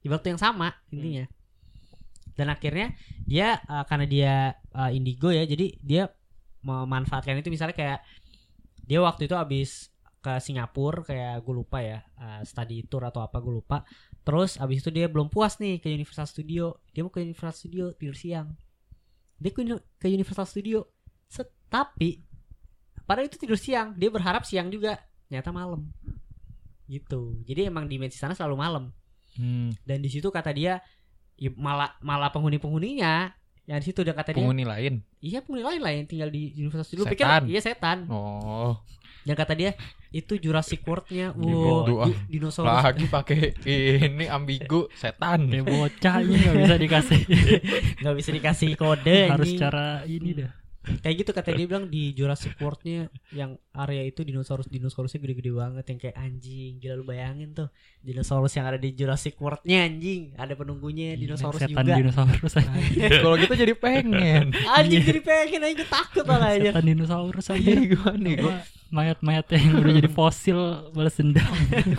di 0.00 0.08
waktu 0.08 0.32
yang 0.36 0.40
sama 0.40 0.72
intinya. 0.88 1.28
Dan 2.32 2.48
akhirnya 2.48 2.96
dia 3.28 3.60
uh, 3.68 3.84
karena 3.84 4.06
dia 4.08 4.34
uh, 4.72 4.88
indigo 4.88 5.28
ya 5.28 5.44
jadi 5.44 5.76
dia 5.80 6.08
memanfaatkan 6.64 7.36
itu. 7.36 7.52
Misalnya 7.52 7.76
kayak 7.76 8.00
dia 8.80 8.98
waktu 9.04 9.28
itu 9.28 9.36
habis 9.36 9.92
ke 10.20 10.36
Singapura 10.40 11.04
kayak 11.04 11.40
gue 11.44 11.54
lupa 11.56 11.80
ya 11.80 12.04
uh, 12.20 12.40
study 12.44 12.84
tour 12.88 13.04
atau 13.04 13.20
apa 13.20 13.40
gue 13.44 13.52
lupa. 13.60 13.84
Terus 14.24 14.60
habis 14.60 14.80
itu 14.84 14.92
dia 14.92 15.08
belum 15.08 15.28
puas 15.28 15.60
nih 15.60 15.80
ke 15.80 15.88
Universal 15.92 16.28
Studio. 16.28 16.80
Dia 16.92 17.04
mau 17.04 17.12
ke 17.12 17.20
Universal 17.20 17.56
Studio 17.56 17.84
tidur 17.96 18.16
siang. 18.16 18.56
Dia 19.40 19.50
ke, 19.52 19.60
Uni- 19.64 19.84
ke 19.96 20.08
Universal 20.12 20.48
Studio. 20.48 20.84
Set- 21.28 21.56
tapi 21.68 22.20
padahal 23.08 23.28
itu 23.28 23.40
tidur 23.40 23.56
siang. 23.56 23.96
Dia 23.96 24.12
berharap 24.12 24.44
siang 24.44 24.68
juga. 24.68 25.00
Ternyata 25.28 25.52
malam. 25.52 25.88
Gitu. 26.84 27.40
Jadi 27.48 27.68
emang 27.68 27.88
dimensi 27.88 28.20
sana 28.20 28.36
selalu 28.36 28.56
malam 28.60 28.84
Hmm. 29.32 29.70
dan 29.82 29.98
di 29.98 30.08
situ 30.08 30.26
kata 30.26 30.50
dia 30.50 30.82
ya 31.34 31.50
malah 31.54 31.94
malah 31.98 32.28
penghuni 32.28 32.56
penghuninya 32.56 33.30
yang 33.62 33.78
di 33.78 33.86
situ 33.86 34.00
udah 34.00 34.12
kata 34.12 34.30
dia 34.30 34.40
Penghuni 34.40 34.64
lain. 34.64 34.94
iya 35.18 35.38
penghuni 35.38 35.62
lain 35.62 35.80
lah 35.80 35.92
yang 35.92 36.04
tinggal 36.04 36.28
di 36.28 36.50
Universal 36.54 36.84
Studio 36.84 37.00
Lu 37.00 37.08
pikir 37.08 37.22
Setan. 37.22 37.42
iya 37.46 37.60
setan 37.60 37.98
Oh, 38.06 38.74
yang 39.22 39.34
kata 39.34 39.54
dia 39.54 39.70
itu 40.10 40.34
Jurassic 40.36 40.82
World-nya 40.82 41.30
Ini 41.32 41.52
wow 41.52 41.86
di- 42.02 42.18
dinosaurus 42.28 42.82
lagi 42.82 43.06
pakai 43.06 43.54
ini 43.62 44.26
ambigu 44.26 44.90
setan. 44.92 45.46
kayak 45.46 45.64
bocah 45.64 46.14
ini 46.18 46.34
bisa 46.58 46.76
dikasih 46.76 47.20
nggak 48.02 48.14
bisa 48.16 48.30
dikasih 48.32 48.68
kode 48.74 49.18
harus 49.28 49.46
anjing. 49.46 49.60
cara 49.60 50.02
ini 50.04 50.30
dah 50.36 50.50
kayak 50.80 51.16
gitu 51.24 51.30
kata 51.36 51.52
dia 51.52 51.66
bilang 51.68 51.92
di 51.92 52.16
Jurassic 52.16 52.56
World-nya 52.56 53.12
yang 53.36 53.60
area 53.76 54.02
itu 54.08 54.24
dinosaurus 54.24 54.64
dinosaurusnya 54.66 55.20
gede-gede 55.20 55.52
banget 55.52 55.84
yang 55.92 55.98
kayak 56.00 56.16
anjing. 56.16 56.80
Gila 56.80 56.94
lu 56.96 57.04
bayangin 57.04 57.52
tuh 57.52 57.68
dinosaurus 58.00 58.56
yang 58.56 58.64
ada 58.64 58.80
di 58.80 58.96
Jurassic 58.96 59.36
World-nya 59.36 59.84
anjing. 59.84 60.32
Ada 60.40 60.56
penunggunya 60.56 61.20
dinosaurus 61.20 61.60
setan 61.60 61.84
juga. 61.84 61.98
dinosaurus. 62.00 62.52
Aja. 62.56 63.06
Kalau 63.20 63.36
gitu 63.36 63.54
jadi 63.54 63.74
pengen. 63.76 64.56
anjing 64.80 65.02
jadi 65.04 65.20
pengen 65.20 65.60
aja 65.68 65.84
takut 65.84 66.24
malah 66.24 66.56
aja 66.56 66.72
setan 66.72 66.86
dinosaurus 66.88 67.46
aja 67.52 67.60
Jadi 67.60 67.84
gua 67.92 68.12
nih 68.16 68.34
gua? 68.40 68.56
Apa, 68.56 68.62
mayat-mayat 68.90 69.46
yang 69.54 69.78
udah 69.78 69.92
jadi 70.02 70.10
fosil 70.10 70.58
balas 70.96 71.14
dendam. 71.14 71.46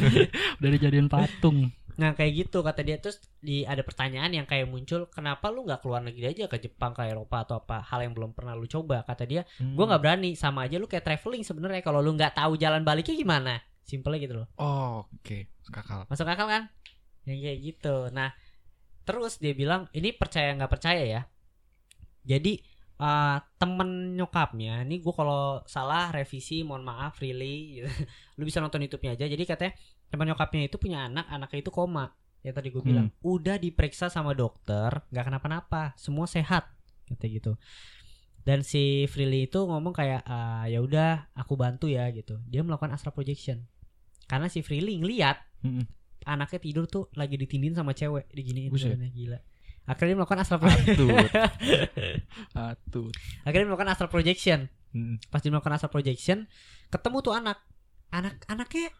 Udah 0.60 0.70
dijadiin 0.70 1.08
patung 1.08 1.72
Nah 2.02 2.18
kayak 2.18 2.32
gitu 2.34 2.66
kata 2.66 2.82
dia. 2.82 2.98
Terus 2.98 3.22
di 3.38 3.62
ada 3.62 3.86
pertanyaan 3.86 4.34
yang 4.34 4.50
kayak 4.50 4.66
muncul 4.66 5.06
kenapa 5.06 5.54
lu 5.54 5.62
nggak 5.62 5.86
keluar 5.86 6.02
negeri 6.02 6.34
aja 6.34 6.50
ke 6.50 6.58
Jepang 6.58 6.98
ke 6.98 7.06
Eropa 7.06 7.46
atau 7.46 7.62
apa 7.62 7.86
hal 7.86 8.02
yang 8.02 8.18
belum 8.18 8.34
pernah 8.34 8.58
lu 8.58 8.66
coba? 8.66 9.06
Kata 9.06 9.30
dia 9.30 9.46
Hmm. 9.62 9.78
gue 9.78 9.86
nggak 9.86 10.02
berani. 10.02 10.34
Sama 10.34 10.66
aja 10.66 10.82
lu 10.82 10.90
kayak 10.90 11.06
traveling 11.06 11.46
sebenarnya. 11.46 11.86
Kalau 11.86 12.02
lu 12.02 12.18
nggak 12.18 12.34
tahu 12.34 12.58
jalan 12.58 12.82
baliknya 12.82 13.14
gimana? 13.14 13.62
Simpelnya 13.86 14.20
gitu 14.26 14.34
loh. 14.42 14.48
Oh, 14.58 15.06
oke. 15.06 15.38
Kakak. 15.70 16.10
masuk 16.10 16.26
akal 16.26 16.50
kan? 16.50 16.64
Yang 17.30 17.40
kayak 17.46 17.60
gitu. 17.62 17.96
Nah 18.10 18.34
terus 19.02 19.38
dia 19.38 19.54
bilang 19.54 19.86
ini 19.94 20.10
percaya 20.10 20.58
nggak 20.58 20.72
percaya 20.74 21.04
ya? 21.06 21.22
Jadi 22.26 22.54
eh, 23.02 23.38
temen 23.58 24.14
nyokapnya 24.14 24.86
ini 24.86 25.02
gue 25.02 25.14
kalau 25.14 25.66
salah 25.66 26.10
revisi 26.10 26.62
mohon 26.62 26.82
maaf 26.82 27.22
really. 27.22 27.78
Gitu. 27.78 27.90
lu 28.38 28.44
bisa 28.44 28.58
nonton 28.58 28.82
YouTube-nya 28.82 29.14
aja. 29.14 29.26
Jadi 29.26 29.44
katanya 29.46 29.74
temen 30.12 30.28
nyokapnya 30.28 30.67
itu 30.67 30.76
punya 30.76 31.08
anak 31.08 31.26
anaknya 31.32 31.63
itu 31.63 31.71
koma 31.71 32.12
ya 32.41 32.52
tadi 32.52 32.69
gue 32.69 32.84
bilang. 32.84 33.08
Udah 33.24 33.56
diperiksa 33.56 34.12
sama 34.12 34.36
dokter 34.36 34.91
nggak 35.10 35.26
kenapa-napa 35.26 35.95
semua 35.95 36.28
sehat 36.28 36.68
kata 37.07 37.26
gitu. 37.26 37.53
Dan 38.41 38.66
si 38.66 39.05
Freely 39.05 39.45
itu 39.45 39.62
ngomong 39.62 39.93
kayak 39.93 40.26
"Ah, 40.26 40.66
ya 40.66 40.82
udah 40.82 41.30
aku 41.38 41.53
bantu 41.53 41.86
ya 41.86 42.09
gitu. 42.09 42.41
Dia 42.49 42.66
melakukan 42.66 42.89
astral 42.91 43.14
projection. 43.14 43.70
Karena 44.26 44.49
si 44.49 44.66
Freely 44.66 44.97
ngeliat 44.97 45.38
Mm-mm. 45.62 45.86
anaknya 46.26 46.57
tidur 46.57 46.89
tuh 46.89 47.05
lagi 47.14 47.38
ditindin 47.38 47.78
sama 47.78 47.93
cewek 47.93 48.34
diginiin 48.34 48.74
Buset. 48.74 48.97
badannya, 48.97 49.14
gila. 49.14 49.39
Akhirnya 49.86 50.14
dia 50.14 50.18
melakukan 50.18 50.39
astral 50.41 50.59
projection 50.62 51.09
Atut. 52.57 53.14
Akhirnya 53.45 53.64
dia 53.66 53.70
melakukan 53.70 53.91
astral 53.93 54.12
projection. 54.12 54.59
Mm. 54.91 55.24
pas 55.32 55.39
dia 55.39 55.47
melakukan 55.55 55.80
astral 55.80 55.93
projection 55.93 56.49
ketemu 56.89 57.18
tuh 57.22 57.34
anak. 57.38 57.57
Anak 58.12 58.43
anaknya 58.49 58.91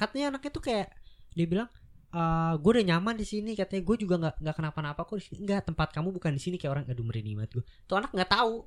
katanya 0.00 0.26
anaknya 0.32 0.50
tuh 0.50 0.64
kayak 0.64 0.88
dia 1.36 1.46
bilang 1.46 1.68
"Eh, 2.10 2.52
gue 2.58 2.70
udah 2.74 2.86
nyaman 2.90 3.14
di 3.20 3.26
sini 3.28 3.52
katanya. 3.54 3.82
Gue 3.84 3.96
juga 4.00 4.14
nggak 4.18 4.34
nggak 4.40 4.56
kenapa-napa 4.56 5.04
kok 5.04 5.20
nggak 5.30 5.68
tempat 5.68 5.88
kamu 5.92 6.08
bukan 6.16 6.32
di 6.34 6.40
sini 6.42 6.56
kayak 6.56 6.72
orang 6.74 6.84
aduh 6.88 7.04
merinding 7.04 7.36
banget 7.38 7.60
gue 7.60 7.64
tuh 7.84 8.00
anak 8.00 8.10
nggak 8.10 8.30
tahu 8.32 8.64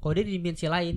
kalau 0.00 0.12
dia 0.16 0.24
di 0.26 0.32
dimensi 0.40 0.66
lain. 0.66 0.96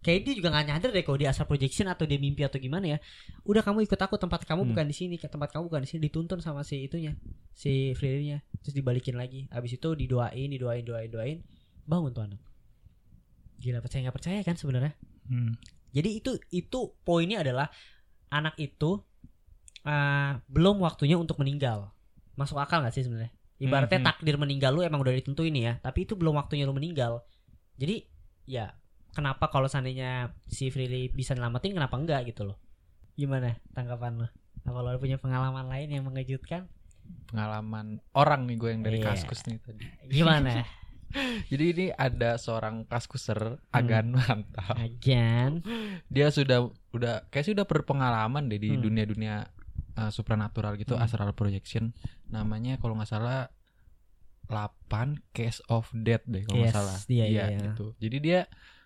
Kayak 0.00 0.22
dia 0.22 0.34
juga 0.38 0.54
gak 0.54 0.66
nyadar 0.70 0.90
deh 0.94 1.02
kalau 1.02 1.18
dia 1.18 1.34
asal 1.34 1.50
projection 1.50 1.90
atau 1.90 2.06
dia 2.06 2.14
mimpi 2.14 2.46
atau 2.46 2.62
gimana 2.62 2.94
ya. 2.94 2.98
Udah 3.42 3.58
kamu 3.66 3.90
ikut 3.90 3.98
aku 3.98 4.14
tempat 4.22 4.46
kamu 4.46 4.62
Hmm. 4.62 4.70
bukan 4.70 4.86
di 4.86 4.94
sini 4.94 5.18
tempat 5.18 5.50
kamu 5.50 5.66
bukan 5.66 5.82
di 5.82 5.88
sini 5.90 6.00
dituntun 6.06 6.38
sama 6.38 6.62
si 6.62 6.78
itunya 6.86 7.18
si 7.50 7.90
Freddy-nya 7.98 8.38
terus 8.62 8.70
dibalikin 8.78 9.18
lagi. 9.18 9.50
Habis 9.50 9.82
itu 9.82 9.88
didoain 9.98 10.46
didoain 10.46 10.86
doain 10.86 11.10
doain 11.10 11.38
bangun 11.90 12.14
tuh 12.14 12.22
anak. 12.22 12.38
Gila 13.58 13.82
percaya 13.82 14.06
nggak 14.06 14.16
percaya 14.16 14.38
kan 14.46 14.54
sebenarnya? 14.54 14.94
Hmm. 15.26 15.58
jadi 15.90 16.22
itu 16.22 16.38
itu 16.54 16.94
poinnya 17.02 17.42
adalah 17.42 17.66
anak 18.30 18.54
itu 18.62 19.02
eh, 19.86 20.30
belum 20.46 20.76
waktunya 20.78 21.14
untuk 21.14 21.38
meninggal. 21.38 21.94
Masuk 22.34 22.58
akal 22.58 22.82
nggak 22.82 22.92
sih 22.92 23.02
sebenarnya? 23.02 23.30
Ibaratnya 23.56 24.02
Mhm. 24.02 24.06
takdir 24.06 24.36
meninggal 24.36 24.70
lu 24.70 24.82
emang 24.82 25.00
udah 25.00 25.14
ditentuin 25.14 25.54
ya 25.54 25.80
tapi 25.80 26.04
itu 26.04 26.12
belum 26.12 26.36
waktunya 26.36 26.66
lu 26.66 26.74
meninggal. 26.74 27.24
Jadi 27.76 28.04
ya 28.44 28.76
kenapa 29.10 29.48
kalau 29.48 29.64
seandainya 29.64 30.36
si 30.44 30.68
Frilly 30.68 31.08
bisa 31.08 31.32
nyelamatin 31.32 31.72
kenapa 31.72 31.96
enggak 31.96 32.28
gitu 32.28 32.44
loh? 32.44 32.60
Gimana 33.14 33.56
tanggapan 33.72 34.20
lu? 34.20 34.28
Apa 34.62 34.78
lo 34.82 34.98
punya 34.98 35.16
pengalaman 35.16 35.64
lain 35.66 35.88
yang 35.88 36.04
mengejutkan? 36.04 36.68
Pengalaman 37.26 38.02
orang 38.12 38.44
nih 38.44 38.56
gue 38.58 38.70
yang 38.70 38.82
dari 38.82 38.98
Iya. 39.00 39.06
kaskus 39.08 39.40
nih 39.46 39.56
tadi. 39.62 39.84
Gimana? 40.10 40.60
Jadi 41.48 41.64
ini 41.70 41.86
ada 41.88 42.34
seorang 42.36 42.84
kaskuser 42.84 43.62
agan 43.70 44.12
mantap. 44.12 44.74
Agan. 44.74 45.62
Dia 46.10 46.28
sudah 46.28 46.66
udah 46.92 47.24
kayak 47.30 47.44
sih 47.46 47.54
udah 47.54 47.64
berpengalaman 47.64 48.50
deh 48.50 48.58
di 48.58 48.74
Hmm. 48.74 48.82
Uh, 49.96 50.08
supranatural 50.08 50.76
gitu 50.76 50.94
Hmm. 50.94 51.02
astral 51.02 51.32
projection. 51.32 51.96
Namanya 52.28 52.76
kalau 52.76 52.94
nggak 52.94 53.08
salah 53.08 53.48
8 54.46 55.26
case 55.34 55.58
of 55.66 55.90
death 55.92 56.22
deh 56.24 56.46
kalau 56.46 56.62
nggak 56.62 56.70
Yes, 56.70 56.76
salah. 56.76 56.96
iya, 57.10 57.24
iya, 57.26 57.44
iya. 57.50 57.58
gitu. 57.72 57.98
Jadi 57.98 58.16
dia 58.22 58.40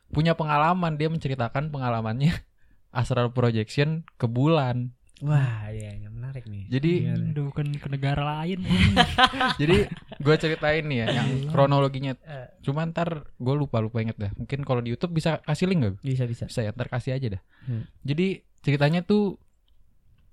punya 0.08 0.32
pengalaman 0.32 0.96
dia 0.96 1.12
menceritakan 1.12 1.68
pengalamannya 1.68 2.32
astral 2.96 3.30
projection 3.30 4.08
ke 4.16 4.24
bulan. 4.24 4.96
Wah 5.20 5.68
ya 5.68 5.92
menarik 6.08 6.48
nih. 6.48 6.64
Jadi 6.72 6.92
bukan 7.36 7.76
ke 7.76 7.88
negara 7.92 8.40
lain. 8.40 8.64
jadi 9.60 9.84
gue 10.16 10.34
ceritain 10.40 10.80
nih 10.80 11.04
ya 11.04 11.06
yang 11.12 11.28
kronologinya. 11.52 12.16
Eh. 12.24 12.48
cuma 12.64 12.88
ntar 12.88 13.28
gue 13.36 13.54
lupa 13.54 13.84
lupa 13.84 14.00
inget 14.00 14.16
dah. 14.16 14.32
Mungkin 14.32 14.64
kalau 14.64 14.80
di 14.80 14.96
YouTube 14.96 15.12
bisa 15.12 15.44
kasih 15.44 15.68
link 15.68 15.84
gak 15.84 15.94
bisa 16.00 16.24
bisa. 16.24 16.48
Bisa 16.48 16.64
ya 16.64 16.72
ntar 16.72 16.88
kasih 16.88 17.20
aja 17.20 17.36
dah. 17.36 17.42
Hmm. 17.68 17.84
jadi 18.00 18.40
ceritanya 18.64 19.04
tuh 19.04 19.36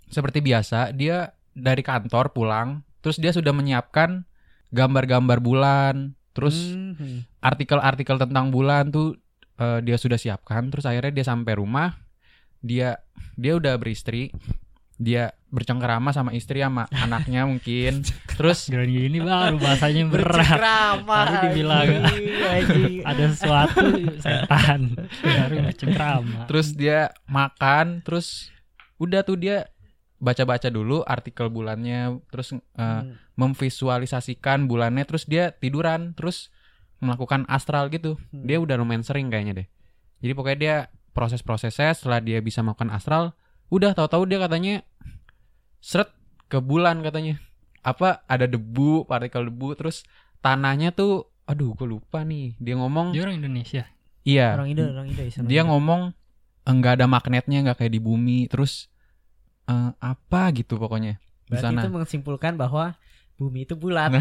seperti 0.08 0.39
biasa 0.39 0.91
dia 0.91 1.32
dari 1.51 1.82
kantor 1.82 2.32
pulang 2.32 2.70
terus 2.99 3.18
dia 3.18 3.32
sudah 3.32 3.51
menyiapkan 3.51 4.24
gambar-gambar 4.70 5.39
bulan 5.39 5.95
terus 6.32 6.76
Mhm. 6.76 7.26
artikel-artikel 7.39 8.18
tentang 8.18 8.49
bulan 8.49 8.89
tuh 8.89 9.18
eh, 9.55 9.80
dia 9.82 9.97
sudah 9.97 10.16
siapkan 10.16 10.70
terus 10.70 10.86
akhirnya 10.86 11.10
dia 11.12 11.26
sampai 11.26 11.58
rumah 11.58 11.97
dia 12.60 13.01
dia 13.34 13.53
udah 13.53 13.74
beristri 13.76 14.30
dia 14.97 15.30
bercengkerama 15.49 16.10
sama 16.10 16.34
istri 16.34 16.62
sama 16.62 16.86
anaknya 17.05 17.45
mungkin 17.45 18.01
terus 18.34 18.66
Giliran 18.66 18.89
gini 18.89 19.18
baru 19.18 19.58
bahasanya 19.58 20.03
berat. 20.10 20.36
Bercengkrama, 20.38 21.18
Tadi 21.18 21.38
dibilang. 21.47 21.88
Ada 23.01 23.24
sesuatu 23.32 23.86
setan. 24.20 24.80
Baru 25.24 25.55
bercengkrama. 25.64 26.39
terus 26.45 26.68
dia 26.74 27.10
makan 27.26 28.01
terus 28.01 28.49
udah 28.97 29.22
tuh 29.22 29.38
dia 29.38 29.70
baca-baca 30.18 30.68
dulu 30.68 31.01
artikel 31.01 31.47
bulannya 31.47 32.18
terus 32.28 32.51
eh, 32.51 32.57
Hmm. 32.78 33.13
memvisualisasikan 33.38 34.65
bulannya 34.65 35.05
terus 35.05 35.26
dia 35.26 35.51
tiduran 35.51 36.13
terus 36.13 36.49
melakukan 36.97 37.45
astral 37.45 37.89
gitu. 37.89 38.18
Hmm. 38.34 38.43
dia 38.43 38.57
udah 38.57 38.76
lumayan 38.76 39.05
sering 39.05 39.30
kayaknya 39.30 39.63
deh. 39.63 39.68
Jadi 40.18 40.34
pokoknya 40.34 40.57
dia 40.57 40.76
proses-prosesnya 41.13 41.93
setelah 41.93 42.18
dia 42.18 42.41
bisa 42.41 42.61
melakukan 42.61 42.89
astral 42.89 43.38
udah 43.70 43.93
tahu-tahu 43.93 44.26
dia 44.26 44.39
katanya 44.39 44.82
seret 45.80 46.09
ke 46.47 46.57
bulan 46.57 47.01
katanya. 47.01 47.38
Apa 47.82 48.26
ada 48.26 48.43
debu 48.45 49.05
partikel 49.05 49.47
debu 49.47 49.78
terus 49.78 50.03
tanahnya 50.39 50.91
tuh 50.91 51.30
aduh 51.45 51.72
gue 51.74 51.88
lupa 51.88 52.26
nih. 52.26 52.57
Dia 52.57 52.76
ngomong 52.76 53.13
Dia 53.13 53.24
orang 53.24 53.38
Indonesia. 53.38 53.84
iya. 54.24 54.57
Orang 54.57 54.68
Indo 54.68 54.84
orang 54.84 55.07
Indo 55.07 55.24
dia 55.45 55.61
ngomong 55.63 56.11
enggak 56.65 56.99
ada 56.99 57.05
magnetnya 57.07 57.63
nggak 57.63 57.78
kayak 57.80 57.93
di 57.93 58.01
bumi. 58.01 58.49
Terus 58.49 58.89
eh, 59.68 59.91
apa 59.99 60.41
gitu 60.55 60.80
pokoknya 60.80 61.20
di 61.47 61.55
Berarti 61.55 61.63
sana. 61.63 61.82
itu 61.84 61.89
menyimpulkan 61.91 62.53
bahwa 62.59 62.95
bumi 63.38 63.63
itu 63.63 63.78
bulat. 63.78 64.11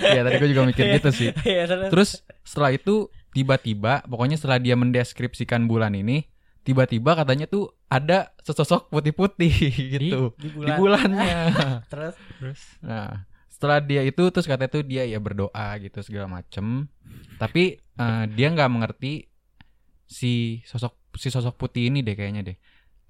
Ya 0.00 0.24
tadi 0.24 0.36
gue 0.40 0.48
juga 0.50 0.64
mikir 0.66 0.98
gitu 0.98 1.10
sih. 1.14 1.28
Iya, 1.46 1.68
terus. 1.92 2.24
setelah 2.42 2.74
itu 2.74 3.12
tiba-tiba 3.30 4.02
pokoknya 4.08 4.40
setelah 4.40 4.58
dia 4.58 4.74
mendeskripsikan 4.74 5.70
bulan 5.70 5.94
ini 5.94 6.26
tiba-tiba 6.62 7.18
katanya 7.18 7.46
tuh 7.46 7.74
ada 7.90 8.32
sesosok 8.42 8.90
putih-putih 8.90 9.52
gitu. 9.98 10.34
Di 10.34 10.48
di 10.48 10.48
bulan. 10.50 10.76
Bulannya. 10.78 11.36
Terus? 11.92 12.14
Terus? 12.40 12.60
Nah 12.82 13.28
setelah 13.52 13.78
dia 13.78 14.02
itu 14.02 14.26
terus 14.34 14.50
katanya 14.50 14.74
tuh 14.74 14.82
dia 14.82 15.06
ya 15.06 15.22
berdoa 15.22 15.78
gitu 15.78 16.02
segala 16.02 16.26
macem. 16.26 16.90
Tapi 17.38 17.78
eh, 17.78 18.24
dia 18.34 18.48
nggak 18.50 18.70
mengerti 18.72 19.30
si 20.08 20.60
sosok 20.66 21.14
si 21.14 21.30
sosok 21.30 21.54
putih 21.54 21.92
ini 21.92 22.02
deh 22.02 22.16
kayaknya 22.18 22.52
deh 22.52 22.56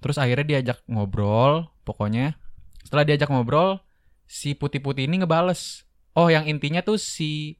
terus 0.03 0.19
akhirnya 0.19 0.59
diajak 0.59 0.83
ngobrol 0.91 1.71
pokoknya. 1.87 2.35
Setelah 2.83 3.07
diajak 3.07 3.31
ngobrol 3.31 3.79
si 4.27 4.51
putih-putih 4.53 5.07
ini 5.07 5.23
ngebales. 5.23 5.87
Oh 6.13 6.27
yang 6.27 6.43
intinya 6.45 6.83
tuh 6.83 6.99
si 6.99 7.57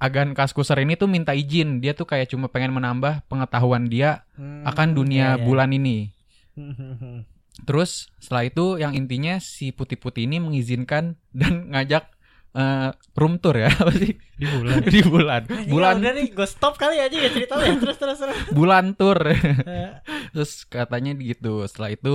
agan 0.00 0.32
kaskuser 0.34 0.80
ini 0.80 0.96
tuh 0.96 1.06
minta 1.06 1.36
izin. 1.36 1.84
Dia 1.84 1.92
tuh 1.92 2.08
kayak 2.08 2.32
cuma 2.32 2.48
pengen 2.48 2.72
menambah 2.72 3.28
pengetahuan 3.28 3.86
dia 3.86 4.24
akan 4.64 4.88
Hmm, 4.90 4.96
dunia 4.96 5.36
iya, 5.36 5.38
iya. 5.38 5.44
bulan 5.44 5.70
ini. 5.70 6.10
Terus 7.68 8.10
setelah 8.18 8.50
itu 8.50 8.82
yang 8.82 8.98
intinya 8.98 9.38
si 9.38 9.70
putih-putih 9.70 10.26
ini 10.26 10.42
mengizinkan 10.42 11.14
dan 11.30 11.70
ngajak 11.70 12.10
eh, 12.54 12.90
room 13.18 13.42
tour 13.42 13.56
ya 13.58 13.68
apa 13.82 13.92
sih? 13.94 14.14
Di 14.14 14.46
bulan. 14.46 14.76
di 14.86 15.00
bulan. 15.02 15.42
Bulan 15.66 15.94
udah 16.00 16.12
nih 16.14 16.26
gue 16.30 16.48
stop 16.48 16.78
kali 16.78 17.02
aja 17.02 17.14
ya 17.14 17.30
cerita 17.30 17.58
lu 17.58 17.64
ya. 17.66 17.74
Terus 17.78 17.96
terus 17.98 18.18
terus. 18.18 18.38
Bulan 18.58 18.94
tour. 18.94 19.18
Terus 20.34 20.66
katanya 20.66 21.14
gitu 21.18 21.66
setelah 21.70 21.94
itu 21.94 22.14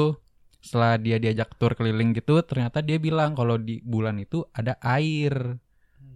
setelah 0.59 0.99
dia 0.99 1.15
diajak 1.15 1.55
tour 1.55 1.71
keliling 1.71 2.11
gitu 2.11 2.43
ternyata 2.43 2.83
dia 2.83 2.99
bilang 2.99 3.31
kalau 3.31 3.55
di 3.55 3.79
bulan 3.79 4.19
itu 4.19 4.43
ada 4.51 4.75
air. 4.83 5.55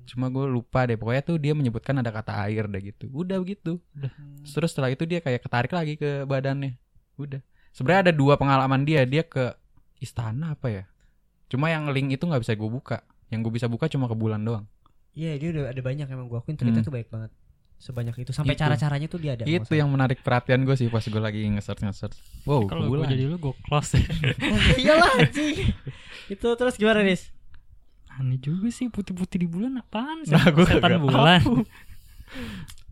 Cuma 0.04 0.28
gue 0.28 0.44
lupa 0.44 0.84
deh 0.84 1.00
pokoknya 1.00 1.24
tuh 1.24 1.40
dia 1.40 1.56
menyebutkan 1.56 1.96
ada 2.04 2.12
kata 2.12 2.44
air 2.44 2.68
deh 2.68 2.84
gitu. 2.84 3.08
Udah 3.12 3.40
begitu 3.40 3.80
terus 4.44 4.76
setelah 4.76 4.92
itu 4.92 5.08
dia 5.08 5.24
kayak 5.24 5.48
ketarik 5.48 5.72
lagi 5.72 5.96
ke 5.96 6.28
badannya. 6.28 6.76
Udah. 7.16 7.40
Sebenarnya 7.72 8.12
ada 8.12 8.14
dua 8.14 8.36
pengalaman 8.36 8.84
dia 8.84 9.08
dia 9.08 9.24
ke 9.24 9.56
istana 10.04 10.60
apa 10.60 10.68
ya? 10.68 10.84
Cuma 11.48 11.72
yang 11.72 11.88
link 11.96 12.20
itu 12.20 12.28
nggak 12.28 12.44
bisa 12.44 12.60
gue 12.60 12.68
buka 12.68 13.00
yang 13.34 13.42
gue 13.42 13.52
bisa 13.52 13.66
buka 13.66 13.86
cuma 13.88 14.06
ke 14.06 14.14
bulan 14.14 14.40
doang 14.40 14.66
Iya 15.12 15.36
dia 15.36 15.50
udah 15.52 15.64
ada 15.68 15.78
banyak 15.80 16.08
emang 16.08 16.26
gue 16.26 16.36
akuin 16.36 16.54
cerita 16.54 16.74
Hmm. 16.76 16.86
tuh 16.86 16.92
baik 16.92 17.08
banget 17.08 17.30
sebanyak 17.76 18.16
itu 18.18 18.32
sampai 18.32 18.54
Itu. 18.54 18.64
cara-caranya 18.64 19.08
tuh 19.08 19.20
dia 19.20 19.32
ada 19.34 19.44
itu 19.44 19.74
yang 19.74 19.86
menarik 19.88 20.22
perhatian 20.22 20.64
gue 20.64 20.74
sih 20.74 20.88
pas 20.88 21.02
gue 21.02 21.20
lagi 21.20 21.44
nge-search 21.46 21.82
nge-search 21.82 22.16
wow 22.44 22.62
ke 22.62 22.72
Kalau 22.72 22.88
gue 22.88 22.96
bulan 22.96 23.10
jadi 23.10 23.24
lu 23.26 23.38
gue 23.38 23.54
close 23.60 24.00
iyalah 24.80 25.20
anjing 25.20 25.70
itu 26.28 26.48
terus 26.50 26.76
gimana 26.76 27.02
nis 27.02 27.30
Aneh 28.10 28.38
juga 28.38 28.70
sih 28.70 28.88
putih-putih 28.88 29.38
di 29.38 29.48
bulan 29.48 29.74
apaan 29.76 30.22
sih? 30.22 30.32
Nah, 30.32 30.46
gua 30.48 30.70
Setan 30.70 31.02
bulan. 31.02 31.42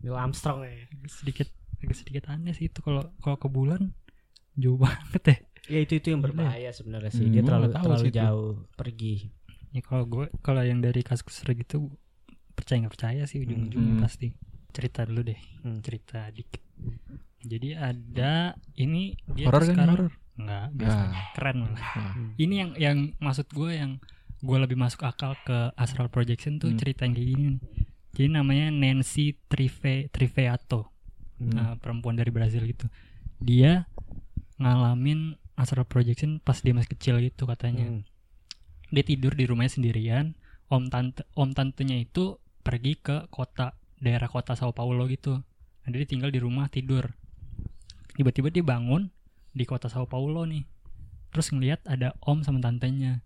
Neil 0.02 0.16
Armstrong 0.20 0.62
ya 0.62 0.74
sedikit 1.08 1.46
agak 1.78 1.96
sedikit 1.96 2.24
aneh 2.26 2.50
sih 2.50 2.66
itu 2.66 2.78
kalau 2.78 3.06
kalau 3.18 3.34
ke 3.36 3.46
bulan 3.46 3.94
jauh 4.54 4.78
banget 4.82 5.22
ya. 5.24 5.36
ya 5.68 5.78
itu 5.80 5.92
itu 5.96 6.06
yang 6.10 6.20
Gila. 6.20 6.26
berbahaya 6.28 6.70
sebenarnya 6.70 7.10
sih 7.10 7.22
Hmm, 7.22 7.32
dia 7.32 7.42
terlalu 7.42 7.66
terlalu 7.72 7.96
sih 8.00 8.10
itu. 8.10 8.18
jauh 8.18 8.50
pergi 8.74 9.14
Ya 9.72 9.80
kalau 9.80 10.04
gue 10.04 10.26
kalau 10.38 10.60
yang 10.60 10.78
dari 10.78 11.00
kasus 11.00 11.24
gitu 11.42 11.92
percaya 12.52 12.80
nggak 12.80 12.92
percaya 12.92 13.22
sih 13.24 13.40
ujung-ujungnya 13.40 13.94
Hmm. 13.94 14.02
pasti. 14.02 14.36
Cerita 14.70 15.04
dulu 15.04 15.20
deh, 15.22 15.40
Hmm. 15.60 15.80
cerita 15.80 16.28
dikit. 16.28 16.60
Jadi 17.42 17.72
ada 17.72 18.52
ini 18.74 19.12
dia 19.26 19.48
horor 19.48 19.60
tuh 19.60 19.66
kan 19.66 19.74
sekarang 19.74 19.94
horor 19.98 20.10
nggak 20.32 20.66
biasa 20.72 21.02
Ah. 21.02 21.26
keren 21.32 21.56
malah. 21.58 21.80
Wah. 21.92 22.14
Ini 22.36 22.54
yang 22.54 22.70
yang 22.76 22.98
maksud 23.18 23.48
gue 23.48 23.70
yang 23.72 23.92
gue 24.38 24.58
lebih 24.58 24.74
masuk 24.74 25.02
akal 25.02 25.36
ke 25.38 25.70
astral 25.74 26.08
projection 26.08 26.56
tuh 26.56 26.68
Hmm. 26.68 26.78
cerita 26.78 27.04
yang 27.04 27.14
kayak 27.14 27.28
gini. 27.28 27.48
Jadi 28.12 28.28
namanya 28.28 28.68
Nancy 28.68 29.40
Trive 29.42 30.08
Triveato. 30.08 30.92
Hmm. 31.36 31.50
Nah, 31.50 31.70
perempuan 31.76 32.14
dari 32.14 32.28
Brazil 32.28 32.64
gitu. 32.64 32.86
Dia 33.38 33.88
ngalamin 34.56 35.34
astral 35.54 35.84
projection 35.84 36.38
pas 36.38 36.56
dia 36.56 36.72
masih 36.72 36.92
kecil 36.92 37.18
gitu 37.20 37.44
katanya. 37.44 37.88
Hmm. 37.88 38.02
Dia 38.92 39.02
tidur 39.02 39.32
di 39.32 39.48
rumahnya 39.48 39.80
sendirian. 39.80 40.36
Om 40.68 40.92
tante 40.92 41.24
om 41.36 41.52
tantenya 41.52 41.96
itu 41.96 42.36
pergi 42.64 42.96
ke 43.00 43.28
kota 43.32 43.76
daerah 44.00 44.28
kota 44.28 44.52
Sao 44.52 44.76
Paulo 44.76 45.08
gitu. 45.08 45.40
Nah, 45.82 45.88
dia 45.88 46.04
tinggal 46.04 46.28
di 46.28 46.38
rumah 46.38 46.68
tidur. 46.68 47.12
Tiba-tiba 48.12 48.52
dia 48.52 48.64
bangun 48.64 49.08
di 49.52 49.64
kota 49.64 49.88
Sao 49.88 50.04
Paulo 50.04 50.44
nih. 50.44 50.64
Terus 51.32 51.48
ngelihat 51.52 51.88
ada 51.88 52.12
om 52.24 52.44
sama 52.44 52.60
tantenya. 52.60 53.24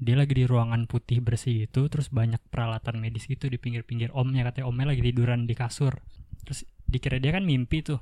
Dia 0.00 0.16
lagi 0.16 0.32
di 0.32 0.48
ruangan 0.48 0.88
putih 0.88 1.20
bersih 1.20 1.68
gitu, 1.68 1.92
terus 1.92 2.08
banyak 2.08 2.40
peralatan 2.48 3.02
medis 3.04 3.28
gitu 3.28 3.52
di 3.52 3.60
pinggir-pinggir 3.60 4.08
omnya 4.16 4.48
katanya 4.48 4.72
omnya 4.72 4.86
lagi 4.96 5.02
tiduran 5.04 5.44
di 5.44 5.52
kasur. 5.52 6.00
Terus 6.46 6.64
dikira 6.88 7.20
dia 7.20 7.36
kan 7.36 7.44
mimpi 7.44 7.84
tuh. 7.84 8.00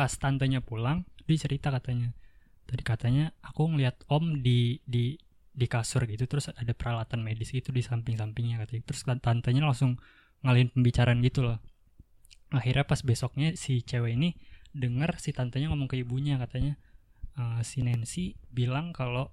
pas 0.00 0.10
tantenya 0.16 0.64
pulang 0.64 1.04
dia 1.28 1.36
cerita 1.36 1.68
katanya 1.68 2.16
tadi 2.64 2.80
katanya 2.80 3.34
aku 3.42 3.68
ngeliat 3.74 4.00
om 4.08 4.40
di 4.40 4.80
di 4.86 5.18
di 5.60 5.68
kasur 5.68 6.08
gitu 6.08 6.24
terus 6.24 6.48
ada 6.48 6.72
peralatan 6.72 7.20
medis 7.20 7.52
gitu 7.52 7.68
di 7.68 7.84
samping-sampingnya 7.84 8.56
katanya. 8.64 8.82
Terus 8.88 9.04
tan- 9.04 9.20
tantenya 9.20 9.68
langsung 9.68 10.00
ngalihin 10.40 10.72
pembicaraan 10.72 11.20
gitu 11.20 11.44
loh. 11.44 11.60
Akhirnya 12.50 12.88
pas 12.88 13.04
besoknya 13.04 13.52
si 13.60 13.84
cewek 13.84 14.16
ini 14.16 14.32
denger 14.72 15.20
si 15.20 15.36
tantenya 15.36 15.68
ngomong 15.68 15.90
ke 15.90 16.00
ibunya 16.00 16.40
katanya 16.40 16.80
"Eh, 17.36 17.60
si 17.62 17.84
Nancy 17.84 18.34
bilang 18.48 18.96
kalau 18.96 19.30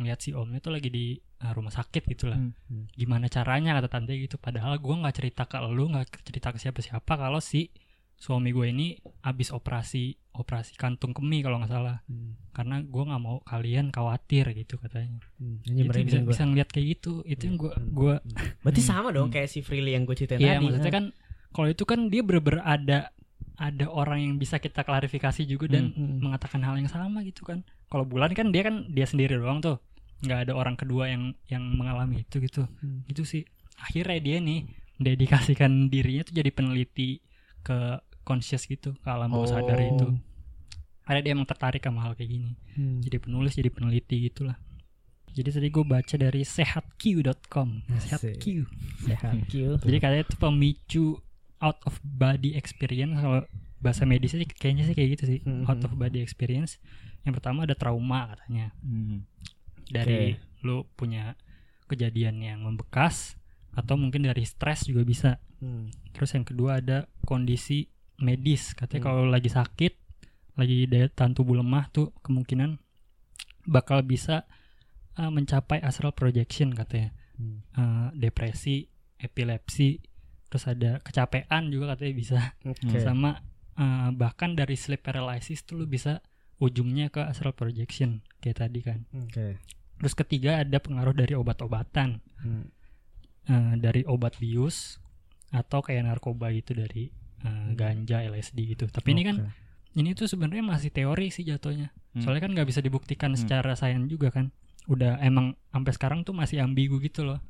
ngeliat 0.00 0.20
si 0.24 0.32
omnya 0.32 0.58
tuh 0.64 0.72
lagi 0.72 0.88
di 0.88 1.20
eh, 1.20 1.52
rumah 1.52 1.70
sakit 1.70 2.02
gitu 2.08 2.32
lah. 2.32 2.40
Hmm. 2.40 2.88
gimana 2.96 3.28
caranya? 3.28 3.76
kata 3.76 3.88
tante 3.92 4.16
gitu. 4.16 4.40
Padahal 4.40 4.80
gua 4.80 5.04
nggak 5.04 5.14
cerita 5.20 5.42
ke 5.44 5.60
lu 5.68 5.92
nggak 5.92 6.24
cerita 6.24 6.48
ke 6.50 6.58
siapa-siapa 6.58 7.12
kalau 7.20 7.38
si 7.44 7.68
suami 8.16 8.48
gue 8.48 8.72
ini 8.72 8.96
abis 9.28 9.52
operasi 9.52 10.16
operasi 10.36 10.74
kantung 10.74 11.10
kemih 11.10 11.40
kalau 11.40 11.56
nggak 11.56 11.68
salah 11.70 12.00
karena 12.50 12.80
gua 12.82 13.04
nggak 13.06 13.22
mau 13.22 13.36
kalian 13.42 13.88
khawatir 13.88 14.44
gitu 14.52 14.76
katanya 14.76 15.20
Ini 15.62 15.84
itu 15.84 15.98
bisa 16.04 16.18
bisa 16.22 16.42
ngeliat 16.42 16.68
kayak 16.68 16.86
gitu 16.94 17.20
itu 17.22 17.42
yang 17.44 17.56
gua 17.56 17.72
Hmm. 17.72 17.90
gua 17.90 18.14
Berarti 18.60 18.80
Hmm. 18.80 18.90
sama 18.90 19.08
dong 19.10 19.28
Hmm. 19.28 19.34
kayak 19.34 19.48
si 19.48 19.60
Freely 19.60 19.92
yang 19.92 20.04
gue 20.04 20.14
ceritain 20.14 20.38
Iya 20.38 20.56
tadi. 20.56 20.64
maksudnya 20.64 20.92
kan 20.92 21.04
kalau 21.50 21.68
itu 21.68 21.82
kan 21.82 22.00
dia 22.06 22.20
bener-bener 22.20 22.60
ada 22.60 22.98
ada 23.56 23.86
orang 23.88 24.20
yang 24.20 24.34
bisa 24.36 24.56
kita 24.56 24.80
klarifikasi 24.80 25.42
juga 25.44 25.66
dan 25.66 25.90
Hmm. 25.90 26.20
mengatakan 26.20 26.60
hal 26.60 26.76
yang 26.76 26.86
sama 26.86 27.20
gitu 27.22 27.42
kan. 27.42 27.64
Kalau 27.86 28.04
bulan 28.04 28.30
kan 28.30 28.50
dia 28.50 28.60
kan 28.62 28.84
dia 28.88 29.04
sendiri 29.04 29.34
doang 29.34 29.60
tuh, 29.60 29.80
nggak 30.20 30.48
ada 30.48 30.52
orang 30.52 30.74
kedua 30.74 31.08
yang 31.08 31.32
yang 31.46 31.64
mengalami 31.64 32.20
itu 32.20 32.36
gitu. 32.38 32.68
Hmm. 32.76 33.00
Itu 33.06 33.24
sih 33.24 33.48
akhirnya 33.78 34.18
dia 34.18 34.38
nih 34.38 34.60
dedikasikan 34.96 35.88
dirinya 35.88 36.24
tuh 36.24 36.34
jadi 36.34 36.50
peneliti 36.50 37.20
ke 37.62 38.00
conscious 38.26 38.66
gitu 38.66 38.92
ke 38.92 39.06
alam 39.06 39.30
bawah 39.30 39.46
sadar 39.46 39.78
Oh. 39.78 39.86
itu. 39.86 40.06
Ada 41.06 41.22
dia 41.22 41.32
emang 41.32 41.46
tertarik 41.46 41.78
sama 41.78 42.02
hal 42.02 42.12
kayak 42.12 42.26
gini. 42.28 42.50
Hmm. 42.74 42.98
Jadi 42.98 43.16
penulis, 43.16 43.54
jadi 43.54 43.70
peneliti 43.70 44.26
gitulah. 44.26 44.58
Jadi 45.30 45.48
tadi 45.52 45.68
gue 45.68 45.84
baca 45.84 46.14
dari 46.16 46.42
sehatq.com. 46.42 47.68
Sehat 47.96 48.20
Asik. 48.20 48.40
Q. 48.40 48.44
Sehat 49.00 49.36
Q. 49.46 49.52
Jadi 49.86 49.96
katanya 49.96 50.24
itu 50.24 50.34
pemicu 50.34 51.06
out 51.58 51.78
of 51.84 51.94
body 52.02 52.52
experience 52.52 53.14
kalau 53.14 53.44
bahasa 53.78 54.02
medisnya 54.02 54.42
sih 54.42 54.48
kayaknya 54.50 54.84
sih 54.84 54.94
kayak 54.94 55.08
gitu 55.14 55.24
sih 55.28 55.38
Hmm. 55.40 55.62
out 55.64 55.78
of 55.78 55.92
body 55.92 56.18
experience. 56.18 56.80
Yang 57.22 57.38
pertama 57.38 57.62
ada 57.62 57.76
trauma 57.76 58.32
katanya 58.32 58.72
Hmm. 58.80 59.28
dari 59.86 60.34
lu 60.60 60.88
punya 60.96 61.36
kejadian 61.86 62.40
yang 62.40 62.64
membekas 62.64 63.36
atau 63.72 63.94
mungkin 63.94 64.24
dari 64.24 64.42
stres 64.42 64.88
juga 64.88 65.04
bisa. 65.04 65.30
Hmm. 65.60 65.92
Terus 66.10 66.32
yang 66.32 66.42
kedua 66.42 66.80
ada 66.80 67.06
kondisi 67.22 67.92
medis 68.18 68.72
katanya 68.72 69.02
Hmm. 69.04 69.08
kalau 69.12 69.24
lagi 69.28 69.50
sakit, 69.52 69.92
lagi 70.56 70.88
daya 70.88 71.06
tahan 71.12 71.36
tubuh 71.36 71.56
lemah 71.60 71.92
tuh 71.92 72.12
kemungkinan 72.24 72.80
bakal 73.66 74.00
bisa 74.00 74.46
uh, 75.18 75.28
mencapai 75.28 75.82
astral 75.82 76.14
projection 76.16 76.72
katanya. 76.72 77.12
Hmm. 77.36 77.60
Uh, 77.76 78.08
depresi, 78.16 78.88
epilepsi, 79.20 80.00
terus 80.48 80.64
ada 80.64 80.96
kecapean 81.04 81.68
juga 81.68 81.92
katanya 81.92 82.14
bisa 82.16 82.38
Oke. 82.64 82.96
sama 83.04 83.44
uh, 83.76 84.08
bahkan 84.16 84.56
dari 84.56 84.72
sleep 84.78 85.04
paralysis 85.04 85.60
tuh 85.68 85.82
lu 85.82 85.84
bisa 85.84 86.24
ujungnya 86.56 87.12
ke 87.12 87.20
astral 87.20 87.52
projection 87.52 88.24
kayak 88.40 88.64
tadi 88.64 88.80
kan. 88.80 89.04
Oke. 89.12 89.60
Terus 90.00 90.14
ketiga 90.16 90.64
ada 90.64 90.80
pengaruh 90.80 91.12
dari 91.12 91.36
obat-obatan 91.36 92.24
Hmm. 92.40 92.68
uh, 93.48 93.74
dari 93.76 94.04
obat 94.08 94.36
bius 94.40 95.00
atau 95.52 95.80
kayak 95.84 96.04
narkoba 96.08 96.52
gitu 96.52 96.72
dari 96.72 97.12
uh, 97.44 97.68
ganja, 97.76 98.22
LSD 98.24 98.76
gitu. 98.76 98.84
Tapi 98.88 99.12
ini 99.12 99.22
kan 99.26 99.36
ini 99.96 100.12
tuh 100.12 100.28
sebenarnya 100.28 100.64
masih 100.64 100.92
teori 100.92 101.32
sih 101.32 101.44
jatuhnya. 101.44 101.92
Hmm. 102.14 102.22
Soalnya 102.24 102.48
kan 102.48 102.52
nggak 102.52 102.68
bisa 102.68 102.80
dibuktikan 102.80 103.32
Hmm. 103.32 103.40
secara 103.40 103.72
sains 103.76 104.08
juga 104.08 104.32
kan. 104.32 104.52
Udah 104.86 105.18
emang 105.20 105.58
sampai 105.72 105.92
sekarang 105.96 106.20
tuh 106.22 106.32
masih 106.36 106.62
ambigu 106.62 107.00
gitu 107.02 107.26
loh. 107.26 107.40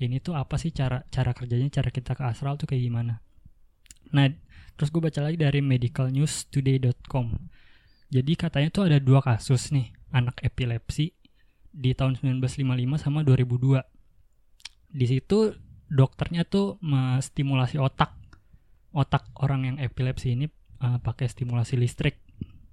Ini 0.00 0.18
tuh 0.24 0.32
apa 0.34 0.56
sih 0.56 0.72
cara 0.72 1.04
cara 1.12 1.36
kerjanya, 1.36 1.68
cara 1.68 1.92
kita 1.92 2.16
ke 2.16 2.24
astral 2.24 2.56
tuh 2.56 2.66
kayak 2.66 2.82
gimana? 2.88 3.20
Nah, 4.16 4.26
terus 4.74 4.88
gue 4.90 4.98
baca 4.98 5.20
lagi 5.22 5.36
dari 5.38 5.60
medicalnewstoday.com. 5.62 7.26
Jadi 8.10 8.32
katanya 8.34 8.68
tuh 8.74 8.90
ada 8.90 8.98
dua 8.98 9.22
kasus 9.22 9.70
nih 9.70 9.94
anak 10.10 10.42
epilepsi 10.42 11.14
di 11.70 11.94
tahun 11.94 12.18
1955 12.18 12.98
sama 12.98 13.22
2002. 13.22 13.86
Di 14.90 15.06
situ 15.06 15.54
dokternya 15.86 16.42
tuh 16.42 16.82
menstimulasi 16.82 17.78
otak 17.78 18.18
otak 18.90 19.30
orang 19.38 19.66
yang 19.66 19.76
epilepsi 19.78 20.34
ini 20.34 20.46
uh, 20.82 20.98
pakai 20.98 21.30
stimulasi 21.30 21.78
listrik. 21.78 22.18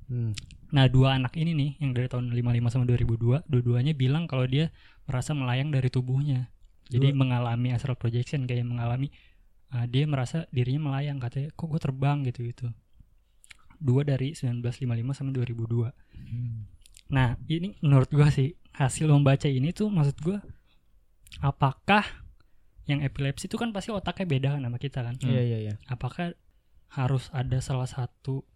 Hmm. 0.07 0.34
Nah, 0.72 0.88
dua 0.91 1.15
anak 1.15 1.36
ini 1.39 1.55
nih 1.55 1.72
yang 1.84 1.91
dari 1.95 2.07
tahun 2.11 2.32
55 2.32 2.74
sama 2.74 2.84
2002, 2.88 3.47
dua-duanya 3.47 3.93
bilang 3.95 4.28
kalau 4.28 4.43
dia 4.47 4.72
merasa 5.07 5.32
melayang 5.32 5.72
dari 5.72 5.88
tubuhnya. 5.88 6.51
Jadi 6.88 7.11
Dua- 7.11 7.20
mengalami 7.20 7.76
astral 7.76 7.99
projection 7.99 8.47
kayak 8.47 8.63
mengalami 8.63 9.11
uh, 9.76 9.84
dia 9.88 10.07
merasa 10.07 10.47
dirinya 10.51 10.91
melayang 10.91 11.20
katanya 11.20 11.51
kok 11.55 11.68
gue 11.68 11.80
terbang 11.80 12.24
gitu 12.28 12.39
gitu. 12.47 12.68
Dua 13.78 14.01
dari 14.01 14.34
1955 14.34 15.13
sama 15.13 15.30
2002. 15.36 15.93
Nah, 17.07 17.39
ini 17.47 17.76
menurut 17.80 18.11
gua 18.11 18.28
sih 18.28 18.55
hasil 18.76 19.07
membaca 19.07 19.47
ini 19.47 19.72
tuh 19.72 19.88
maksud 19.88 20.18
gua 20.20 20.39
apakah 21.39 22.03
yang 22.88 23.00
epilepsi 23.02 23.46
itu 23.46 23.56
kan 23.56 23.70
pasti 23.70 23.92
otaknya 23.92 24.26
beda 24.26 24.48
kan 24.56 24.62
sama 24.64 24.78
kita 24.78 25.00
kan? 25.02 25.16
Iya 25.20 25.42
iya 25.44 25.58
iya. 25.62 25.74
apakah 25.86 26.32
harus 26.90 27.28
ada 27.32 27.60
salah 27.60 27.86
satu 27.86 28.48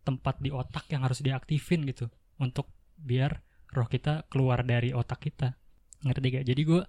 tempat 0.00 0.38
di 0.38 0.50
otak 0.50 0.86
yang 0.88 1.02
harus 1.02 1.18
diaktifin 1.18 1.82
gitu 1.84 2.06
untuk 2.36 2.70
biar 2.94 3.42
roh 3.68 3.86
kita 3.86 4.26
keluar 4.26 4.62
dari 4.62 4.90
otak 4.90 5.18
kita 5.20 5.58
ngerti 6.00 6.26
gak 6.32 6.44
jadi 6.44 6.62
gue 6.62 6.82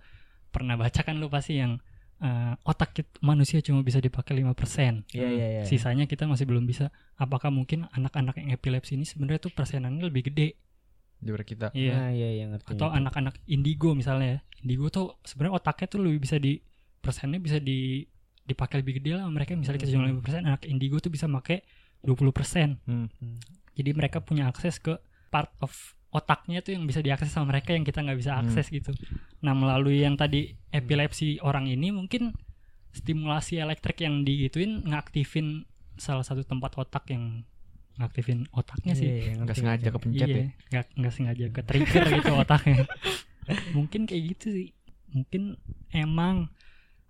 pernah 0.50 0.74
baca 0.74 1.02
kan 1.02 1.18
lu 1.18 1.30
pasti 1.30 1.58
yang 1.58 1.78
eh, 2.20 2.54
otak 2.64 2.94
kit- 2.94 3.18
manusia 3.20 3.58
cuma 3.60 3.82
bisa 3.82 3.98
dipakai 3.98 4.38
5% 4.38 5.06
Iya 5.12 5.30
iya 5.30 5.48
iya. 5.50 5.64
sisanya 5.64 6.06
kita 6.06 6.26
masih 6.26 6.46
belum 6.46 6.64
bisa 6.64 6.90
apakah 7.16 7.50
mungkin 7.50 7.90
anak-anak 7.90 8.38
yang 8.38 8.50
epilepsi 8.52 8.94
ini 8.94 9.06
sebenarnya 9.06 9.42
tuh 9.42 9.52
persenannya 9.52 10.10
lebih 10.10 10.30
gede 10.30 10.58
Daripada 11.18 11.46
kita. 11.46 11.68
iya 11.74 11.94
Nah, 11.96 12.10
iya 12.12 12.30
iya 12.34 12.46
ngerti. 12.50 12.76
atau 12.76 12.90
anak-anak 12.90 13.40
indigo 13.48 13.94
misalnya 13.94 14.28
ya 14.28 14.40
indigo 14.60 14.90
tuh 14.90 15.18
sebenarnya 15.24 15.56
otaknya 15.56 15.88
tuh 15.88 16.00
lebih 16.02 16.20
bisa 16.20 16.36
di 16.38 16.58
persennya 17.04 17.38
bisa 17.38 17.60
di 17.60 18.08
dipakai 18.42 18.80
lebih 18.80 18.98
gede 18.98 19.16
lah 19.16 19.28
mereka 19.28 19.54
misalnya 19.54 19.80
kita 19.80 19.92
cuma 19.92 20.08
5% 20.10 20.24
anak 20.42 20.64
indigo 20.66 20.98
tuh 20.98 21.08
bisa 21.08 21.28
pakai 21.28 21.64
20% 22.02 22.80
Hmm. 22.84 23.08
jadi 23.72 23.92
mereka 23.92 24.20
punya 24.20 24.48
akses 24.48 24.80
ke 24.80 24.96
part 25.28 25.52
of 25.60 25.72
otaknya 26.10 26.60
tuh 26.60 26.72
yang 26.72 26.86
bisa 26.86 27.00
diakses 27.00 27.28
sama 27.28 27.52
mereka 27.52 27.72
yang 27.72 27.82
kita 27.82 28.00
nggak 28.00 28.16
bisa 28.16 28.32
Hmm. 28.34 28.42
akses 28.44 28.68
gitu 28.70 28.92
nah 29.40 29.52
melalui 29.52 30.00
yang 30.00 30.16
tadi 30.16 30.56
epilepsi 30.70 31.40
orang 31.40 31.68
ini 31.68 31.92
mungkin 31.92 32.32
stimulasi 32.92 33.58
elektrik 33.58 34.00
yang 34.00 34.22
digituin 34.22 34.84
ngaktifin 34.84 35.66
salah 35.96 36.22
satu 36.22 36.44
tempat 36.44 36.76
otak 36.76 37.10
yang 37.10 37.42
ngaktifin 37.94 38.50
otaknya 38.52 38.94
sih 38.94 39.06
iya, 39.06 39.38
Nggak 39.38 39.56
sengaja 39.56 39.88
kepencet 39.90 40.26
ya. 40.26 40.36
iya, 40.36 40.46
nggak 40.68 40.86
nggak 40.98 41.14
sengaja 41.14 41.46
ke 41.48 41.62
trigger 41.62 42.04
gitu 42.12 42.32
otaknya. 42.34 42.84
Mungkin 43.78 44.10
kayak 44.10 44.24
gitu 44.34 44.48
sih. 44.50 44.68
Mungkin 45.14 45.62
emang 45.94 46.50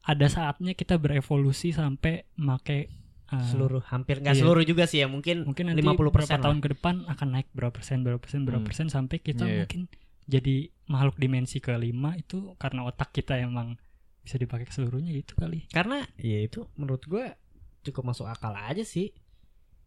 ada 0.04 0.28
saatnya 0.28 0.74
kita 0.74 0.95
berevolusi 0.95 1.72
sampai 1.72 2.28
make 2.36 2.91
uh, 3.32 3.39
Seluruh 3.47 3.82
hampir 3.88 4.20
nggak 4.20 4.36
Iya. 4.36 4.41
seluruh 4.43 4.64
juga 4.64 4.84
sih 4.84 4.99
ya 4.99 5.08
mungkin, 5.08 5.47
mungkin 5.47 5.72
nanti 5.72 5.80
50% 5.80 5.95
beberapa 5.95 6.28
lah. 6.28 6.43
tahun 6.43 6.60
ke 6.60 6.68
depan 6.76 6.95
akan 7.08 7.28
naik 7.32 7.47
berapa 7.51 7.72
persen 7.72 8.04
berapa 8.04 8.20
persen 8.20 8.43
berapa 8.43 8.62
Hmm. 8.62 8.68
persen 8.68 8.88
sampai 8.91 9.18
kita 9.18 9.47
iya. 9.47 9.64
mungkin 9.64 9.88
jadi 10.24 10.56
makhluk 10.86 11.16
dimensi 11.18 11.58
kelima 11.58 12.16
itu 12.16 12.56
karena 12.56 12.84
otak 12.84 13.12
kita 13.12 13.36
emang 13.36 13.80
bisa 14.20 14.36
dipakai 14.36 14.64
ke 14.64 14.72
seluruhnya 14.72 15.12
gitu 15.12 15.36
kali. 15.36 15.68
Karena 15.68 15.99
ya 16.16 16.39
itu 16.39 16.68
menurut 16.76 17.04
gue 17.04 17.36
cukup 17.84 18.08
masuk 18.08 18.24
akal 18.24 18.56
aja 18.56 18.84
sih. 18.84 19.12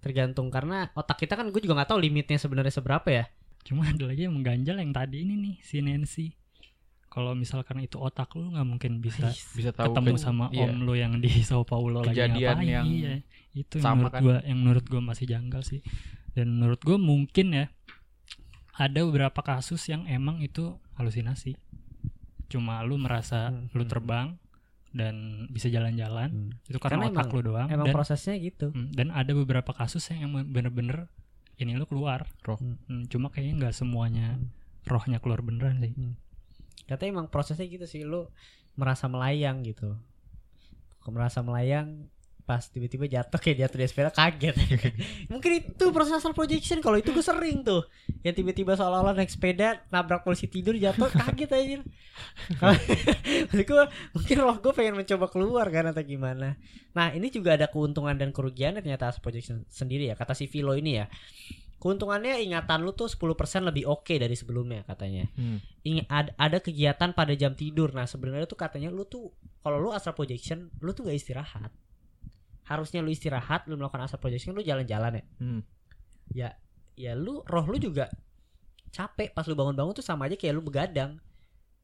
Tergantung 0.00 0.52
karena 0.52 0.92
otak 0.92 1.16
kita 1.18 1.34
kan 1.34 1.48
gue 1.48 1.56
juga 1.58 1.80
nggak 1.80 1.88
tahu 1.88 2.00
limitnya 2.00 2.36
sebenarnya 2.36 2.68
seberapa 2.70 3.08
ya. 3.08 3.24
Cuma 3.64 3.88
ada 3.88 4.04
lagi 4.04 4.28
yang 4.28 4.36
mengganjal 4.36 4.76
yang 4.76 4.92
tadi 4.92 5.24
ini 5.24 5.34
nih 5.34 5.56
si 5.60 5.80
Nancy. 5.80 6.26
Kalau 7.16 7.32
misalkan 7.32 7.80
itu 7.80 7.96
otak 7.96 8.28
lu 8.34 8.52
nggak 8.52 8.68
mungkin 8.68 9.00
bisa 9.00 9.32
Bisa 9.50 9.72
tahu 9.72 9.88
ketemu 9.90 10.12
ke- 10.12 10.20
sama 10.20 10.52
iya. 10.52 10.68
om 10.68 10.84
lu 10.84 10.92
yang 10.92 11.16
di 11.16 11.32
Sao 11.40 11.64
Paulo 11.64 12.04
lagi 12.04 12.12
Kejadian 12.12 12.36
ngapain 12.54 12.68
yang 12.68 12.86
iya. 12.86 13.14
itu 13.52 13.74
yang 13.74 13.84
sama 13.86 13.96
menurut 13.98 14.12
kan. 14.12 14.20
gua 14.20 14.36
yang 14.42 14.58
menurut 14.58 14.84
gua 14.84 15.00
masih 15.02 15.24
janggal 15.26 15.62
sih 15.62 15.80
dan 16.30 16.52
menurut 16.52 16.76
gua 16.78 16.94
mungkin 16.94 17.46
ya 17.50 17.66
ada 18.74 19.00
beberapa 19.02 19.40
kasus 19.40 19.80
yang 19.86 20.04
emang 20.06 20.38
itu 20.38 20.76
halusinasi 20.94 21.56
cuma 22.46 22.78
lu 22.80 22.94
merasa 22.96 23.48
Hmm, 23.48 23.72
lu 23.72 23.82
hmm. 23.82 23.90
terbang 23.90 24.28
dan 24.92 25.14
bisa 25.48 25.66
jalan-jalan 25.66 26.52
itu 26.62 26.76
karena, 26.76 27.00
Karena 27.02 27.06
otak 27.10 27.24
emang- 27.24 27.34
lu 27.34 27.40
doang 27.42 27.68
Emang 27.70 27.86
dan, 27.86 27.94
prosesnya 27.94 28.36
gitu. 28.38 28.70
hmm, 28.70 28.92
dan 28.92 29.08
ada 29.10 29.32
beberapa 29.32 29.72
kasus 29.72 30.04
yang 30.06 30.20
emang 30.26 30.44
bener-bener 30.46 31.08
ini 31.56 31.72
lu 31.72 31.84
keluar 31.84 32.28
Roh. 32.42 32.60
Hmm, 32.60 33.04
cuma 33.06 33.28
kayaknya 33.28 33.54
nggak 33.58 33.74
semuanya 33.74 34.36
Hmm. 34.36 34.52
rohnya 34.84 35.16
keluar 35.16 35.40
beneran 35.40 35.80
sih 35.80 35.96
Katanya 36.86 37.20
emang 37.20 37.28
prosesnya 37.28 37.66
gitu 37.66 37.84
sih 37.84 38.06
lu 38.06 38.30
merasa 38.78 39.10
melayang 39.10 39.62
gitu. 39.66 39.98
Kalau 41.02 41.12
merasa 41.14 41.42
melayang 41.42 42.06
pas 42.46 42.62
tiba-tiba 42.70 43.10
jatuh 43.10 43.42
kayak 43.42 43.66
jatuh 43.66 43.78
di 43.82 43.86
sepeda 43.90 44.10
kaget. 44.14 44.54
Mungkin 45.34 45.50
itu 45.58 45.84
proses 45.90 46.14
astral 46.14 46.30
projection 46.30 46.78
kalau 46.78 46.94
itu 46.94 47.10
gue 47.10 47.24
sering 47.26 47.66
tuh. 47.66 47.82
Yang 48.22 48.38
tiba-tiba 48.38 48.78
seolah-olah 48.78 49.18
naik 49.18 49.34
sepeda 49.34 49.82
nabrak 49.90 50.22
polisi 50.22 50.46
tidur 50.46 50.78
jatuh 50.78 51.10
kaget 51.10 51.50
aja. 51.50 51.78
Maksud 53.50 53.66
gue 53.74 53.82
mungkin 54.14 54.36
roh 54.46 54.56
gue 54.62 54.72
pengen 54.78 54.94
mencoba 54.94 55.26
keluar 55.26 55.66
kan 55.74 55.90
atau 55.90 56.06
gimana. 56.06 56.54
Nah 56.94 57.10
ini 57.10 57.34
juga 57.34 57.58
ada 57.58 57.66
keuntungan 57.66 58.14
dan 58.14 58.30
kerugiannya 58.30 58.78
ternyata 58.78 59.10
astral 59.10 59.26
projection 59.26 59.66
sendiri 59.66 60.06
ya 60.06 60.14
kata 60.14 60.38
si 60.38 60.46
Vilo 60.46 60.78
ini 60.78 61.02
ya 61.02 61.10
keuntungannya 61.76 62.40
ingatan 62.40 62.82
lu 62.82 62.90
tuh 62.90 63.06
10% 63.06 63.28
lebih 63.62 63.84
oke 63.84 64.16
dari 64.16 64.32
sebelumnya 64.32 64.80
katanya 64.82 65.28
Hmm. 65.32 65.60
Ing- 65.82 66.08
ad- 66.08 66.32
ada 66.34 66.58
kegiatan 66.58 67.12
pada 67.12 67.32
jam 67.32 67.52
tidur. 67.52 67.92
Nah, 67.92 68.04
sebenarnya 68.04 68.44
tuh 68.44 68.56
katanya 68.56 68.88
lu 68.88 69.04
tuh 69.04 69.30
kalau 69.60 69.78
lu 69.78 69.90
astral 69.90 70.12
projection, 70.12 70.72
lu 70.80 70.90
tuh 70.90 71.06
gak 71.06 71.14
istirahat. 71.14 71.70
Harusnya 72.64 72.98
lu 72.98 73.08
istirahat, 73.08 73.68
lu 73.68 73.76
melakukan 73.76 74.02
astral 74.02 74.18
projection, 74.18 74.50
lu 74.50 74.60
jalan-jalan 74.60 75.20
ya. 75.20 75.24
Hmm. 75.38 75.60
Ya, 76.32 76.48
ya 76.94 77.12
lu 77.14 77.44
roh 77.44 77.64
lu 77.64 77.76
juga 77.76 78.10
capek 78.90 79.30
pas 79.30 79.44
lu 79.44 79.54
bangun-bangun 79.54 79.94
tuh 79.94 80.02
sama 80.02 80.26
aja 80.26 80.34
kayak 80.34 80.56
lu 80.56 80.64
begadang 80.64 81.20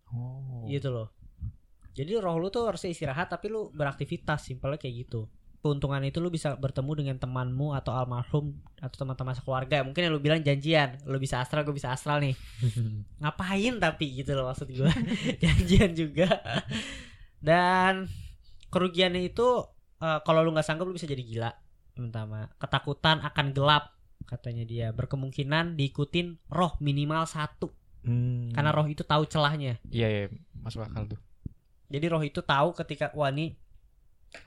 Oh. 0.09 0.65
gitu 0.67 0.89
loh. 0.89 1.09
Jadi 1.93 2.17
roh 2.17 2.37
lu 2.37 2.49
tuh 2.49 2.65
harusnya 2.65 2.91
istirahat 2.91 3.29
tapi 3.29 3.49
lu 3.49 3.69
beraktivitas, 3.71 4.49
simpelnya 4.49 4.77
kayak 4.77 5.07
gitu. 5.07 5.29
Keuntungan 5.63 6.03
itu 6.03 6.19
lu 6.19 6.27
bisa 6.27 6.53
bertemu 6.55 6.93
dengan 6.99 7.17
temanmu 7.17 7.71
atau 7.73 7.95
almarhum 7.95 8.51
atau 8.77 8.97
teman-teman 8.99 9.31
sekeluarga. 9.33 9.81
Mungkin 9.81 10.03
yang 10.03 10.13
lu 10.13 10.19
bilang 10.19 10.43
janjian, 10.43 10.99
lu 11.07 11.17
bisa 11.17 11.39
astral, 11.39 11.63
gue 11.63 11.71
bisa 11.71 11.89
astral 11.89 12.19
nih. 12.19 12.35
ngapain 13.23 13.79
tapi 13.79 14.19
gitu 14.19 14.35
loh 14.35 14.51
maksud 14.51 14.67
gue 14.69 14.91
janjian 15.43 15.95
juga 15.95 16.43
dan 17.39 18.07
kerugiannya 18.69 19.23
itu 19.25 19.47
eh, 19.99 20.19
kalau 20.23 20.43
lu 20.43 20.51
nggak 20.51 20.65
sanggup 20.65 20.87
lu 20.87 20.95
bisa 20.95 21.07
jadi 21.07 21.23
gila 21.23 21.51
pertama 21.93 22.49
ketakutan 22.57 23.21
akan 23.21 23.47
gelap 23.53 23.95
katanya 24.25 24.65
dia 24.65 24.87
berkemungkinan 24.91 25.75
diikutin 25.75 26.43
roh 26.49 26.75
minimal 26.79 27.23
satu 27.25 27.71
Hmm. 28.03 28.51
karena 28.51 28.75
roh 28.75 28.83
itu 28.85 29.07
tahu 29.07 29.23
celahnya 29.25 29.79
Iya, 29.87 30.09
iya, 30.11 30.25
masuk 30.59 30.83
akal 30.83 31.07
tuh. 31.07 31.23
jadi 31.87 32.11
roh 32.11 32.19
itu 32.19 32.43
tahu 32.43 32.75
ketika 32.75 33.15
wah 33.15 33.31
ini 33.31 33.55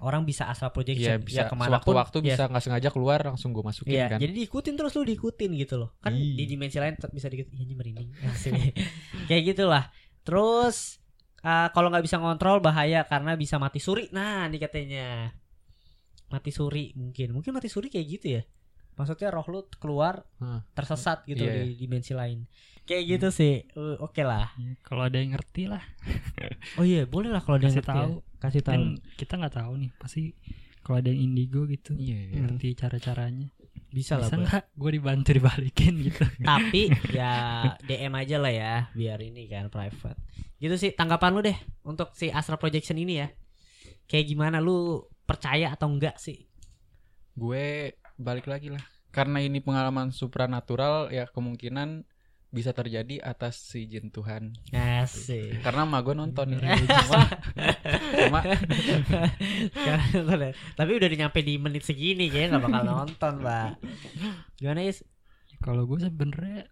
orang 0.01 0.25
bisa 0.25 0.49
astral 0.49 0.69
Iya, 0.69 0.75
projection 0.75 1.17
bisa 1.21 1.41
ya 1.45 1.49
ke 1.49 1.55
mana 1.55 1.69
sewaktu-waktu 1.77 2.17
ya, 2.21 2.25
bisa 2.33 2.43
nggak 2.49 2.63
sengaja 2.63 2.89
keluar 2.89 3.19
langsung 3.21 3.53
gue 3.53 3.61
masukin 3.61 3.93
Iya, 3.95 4.05
kan. 4.11 4.19
jadi 4.19 4.33
diikutin 4.33 4.73
terus 4.73 4.93
lu 4.97 5.05
diikutin 5.05 5.51
gitu 5.55 5.75
loh. 5.77 5.89
Kan 6.01 6.17
Ih. 6.17 6.33
di 6.37 6.43
dimensi 6.49 6.77
lain 6.81 6.97
tetap 6.97 7.13
bisa 7.13 7.29
diikutin. 7.29 7.53
Iya, 7.53 7.63
ini 7.65 7.73
merinding. 7.77 8.09
Kayak 9.29 9.43
gitulah. 9.53 9.83
Terus 10.25 10.97
uh, 11.45 11.69
kalau 11.69 11.93
nggak 11.93 12.01
bisa 12.01 12.17
ngontrol 12.17 12.59
bahaya 12.59 13.05
karena 13.05 13.37
bisa 13.37 13.61
mati 13.61 13.77
suri. 13.77 14.09
Nah, 14.09 14.49
ini 14.49 14.57
katanya. 14.57 15.29
Mati 16.33 16.49
suri 16.49 16.89
mungkin. 16.97 17.37
Mungkin 17.37 17.53
mati 17.53 17.69
suri 17.69 17.87
kayak 17.93 18.07
gitu 18.09 18.41
ya. 18.41 18.43
Maksudnya 18.95 19.27
roh 19.29 19.45
lu 19.51 19.61
keluar 19.77 20.23
Hah. 20.39 20.63
tersesat 20.73 21.27
gitu 21.29 21.43
Iya. 21.45 21.67
di 21.67 21.77
dimensi 21.77 22.15
lain. 22.15 22.47
Kayak 22.87 23.03
gitu 23.17 23.27
sih. 23.29 23.67
Uh, 23.75 23.99
Oke 24.01 24.23
lah. 24.23 24.49
Ya, 24.57 24.73
kalau 24.81 25.05
ada 25.05 25.17
yang 25.19 25.33
ngerti 25.35 25.65
lah 25.67 25.81
Oh 26.77 26.85
iya, 26.85 27.03
boleh 27.09 27.29
lah 27.33 27.41
kalau 27.43 27.57
dia 27.59 27.69
kasih 27.69 27.81
ngerti 27.81 27.97
ya. 27.97 28.07
Kasih 28.45 28.61
tahu. 28.61 28.73
kan 28.73 28.81
kita 29.15 29.33
nggak 29.35 29.55
tahu 29.55 29.73
nih 29.77 29.91
pasti 29.95 30.21
kalau 30.79 30.97
ada 30.99 31.09
yang 31.09 31.21
indigo 31.25 31.65
gitu 31.65 31.93
Iya, 31.93 32.17
iya. 32.29 32.37
ngerti 32.41 32.67
cara-caranya 32.73 33.49
Bisa 33.87 34.15
lah. 34.15 34.27
bisa 34.27 34.35
Boy. 34.35 34.43
nggak 34.43 34.63
gue 34.71 34.91
dibantu 34.93 35.29
dibalikin 35.31 35.93
gitu 36.03 36.23
Tapi 36.45 36.81
ya 37.09 37.33
DM 37.81 38.13
aja 38.13 38.37
lah 38.37 38.51
ya 38.51 38.73
biar 38.91 39.19
ini 39.19 39.45
kan 39.45 39.67
private. 39.67 40.19
Gitu 40.55 40.75
sih 40.75 40.91
tanggapan 40.91 41.31
lu 41.31 41.41
deh 41.41 41.57
untuk 41.81 42.11
si 42.11 42.27
astral 42.27 42.55
projection 42.55 42.95
ini 42.95 43.17
ya. 43.17 43.27
Kayak 44.05 44.25
gimana 44.27 44.57
lu 44.59 44.99
percaya 45.23 45.71
atau 45.71 45.87
enggak 45.87 46.15
sih? 46.15 46.45
Gue 47.33 47.95
balik 48.15 48.45
lagi 48.45 48.69
lah. 48.69 48.83
Karena 49.09 49.39
ini 49.39 49.59
pengalaman 49.59 50.11
supranatural 50.11 51.09
ya 51.09 51.25
kemungkinan 51.25 52.03
bisa 52.55 52.71
terjadi 52.71 53.19
atas 53.21 53.59
si 53.59 53.83
jin 53.85 54.07
Tuhan. 54.07 54.55
Asik. 54.71 55.59
Karena 55.59 55.83
emak 55.83 56.01
gue 56.01 56.15
nonton 56.15 56.47
ya. 56.47 56.57
Bener, 56.57 56.79
Cuma, 57.03 57.21
cuma. 58.17 58.39
Tapi 60.73 60.91
udah 60.91 61.07
nyampe 61.09 61.39
di 61.41 61.55
menit 61.55 61.83
segini 61.83 62.27
kayaknya 62.27 62.55
nggak 62.55 62.63
bakal 62.65 62.83
nonton, 62.85 63.33
Mbak. 63.37 63.69
Gimana 64.55 64.81
Is? 64.81 65.03
kalau 65.57 65.83
gue 65.83 65.97
sebenarnya 65.99 66.67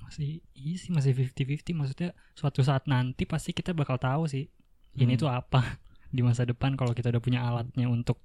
masih 0.00 0.44
iya 0.52 0.76
sih 0.76 0.90
masih 0.90 1.14
50-50 1.14 1.72
maksudnya 1.72 2.08
suatu 2.32 2.60
saat 2.60 2.84
nanti 2.84 3.24
pasti 3.24 3.50
kita 3.50 3.72
bakal 3.72 3.96
tahu 3.96 4.26
sih 4.26 4.46
ini 4.94 5.14
Hmm. 5.14 5.20
tuh 5.20 5.30
apa 5.30 5.80
di 6.14 6.20
masa 6.20 6.42
depan 6.42 6.74
kalau 6.74 6.92
kita 6.92 7.08
udah 7.08 7.18
punya 7.18 7.40
alatnya 7.40 7.86
untuk 7.86 8.20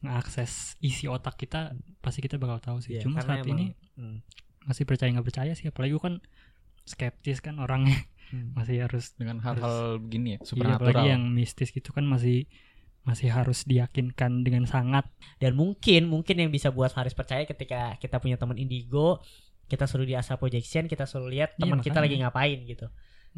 mengakses 0.00 0.74
isi 0.78 1.06
otak 1.06 1.36
kita 1.36 1.74
pasti 1.98 2.18
kita 2.18 2.34
bakal 2.34 2.58
tahu 2.58 2.78
sih 2.80 2.94
Iya, 2.94 3.02
cuma 3.02 3.20
saat 3.20 3.42
emang- 3.42 3.52
ini 3.52 3.66
Hmm. 3.94 4.18
Masih 4.64 4.84
percaya 4.84 5.08
nggak 5.10 5.24
percaya 5.24 5.52
sih 5.52 5.66
apalagi 5.66 5.92
gue 5.92 6.02
kan 6.02 6.16
skeptis 6.82 7.38
kan 7.38 7.56
orangnya 7.58 8.04
Hmm. 8.24 8.56
masih 8.56 8.80
harus 8.80 9.12
dengan 9.12 9.36
hal-hal 9.38 10.00
begini 10.00 10.28
ya, 10.30 10.32
iya, 10.34 10.38
supernatural. 10.42 10.80
apalagi 10.80 11.06
yang 11.08 11.24
mistis 11.30 11.68
gitu 11.68 11.92
kan 11.92 12.02
masih 12.02 12.48
masih 13.02 13.28
harus 13.28 13.62
diyakinkan 13.62 14.40
dengan 14.40 14.64
sangat 14.64 15.04
Dan 15.36 15.52
mungkin 15.54 16.08
mungkin 16.08 16.34
yang 16.34 16.48
bisa 16.48 16.72
buat 16.72 16.88
Faris 16.88 17.12
percaya 17.12 17.44
ketika 17.44 17.94
kita 17.94 18.16
punya 18.16 18.34
teman 18.34 18.56
indigo, 18.56 19.20
kita 19.62 19.84
suruh 19.84 20.02
di 20.02 20.12
astral 20.12 20.40
projection, 20.40 20.88
kita 20.88 21.04
suruh 21.04 21.28
lihat 21.28 21.52
Iya, 21.54 21.60
teman 21.60 21.78
kita 21.78 22.00
lagi 22.00 22.16
ngapain 22.16 22.64
gitu. 22.64 22.88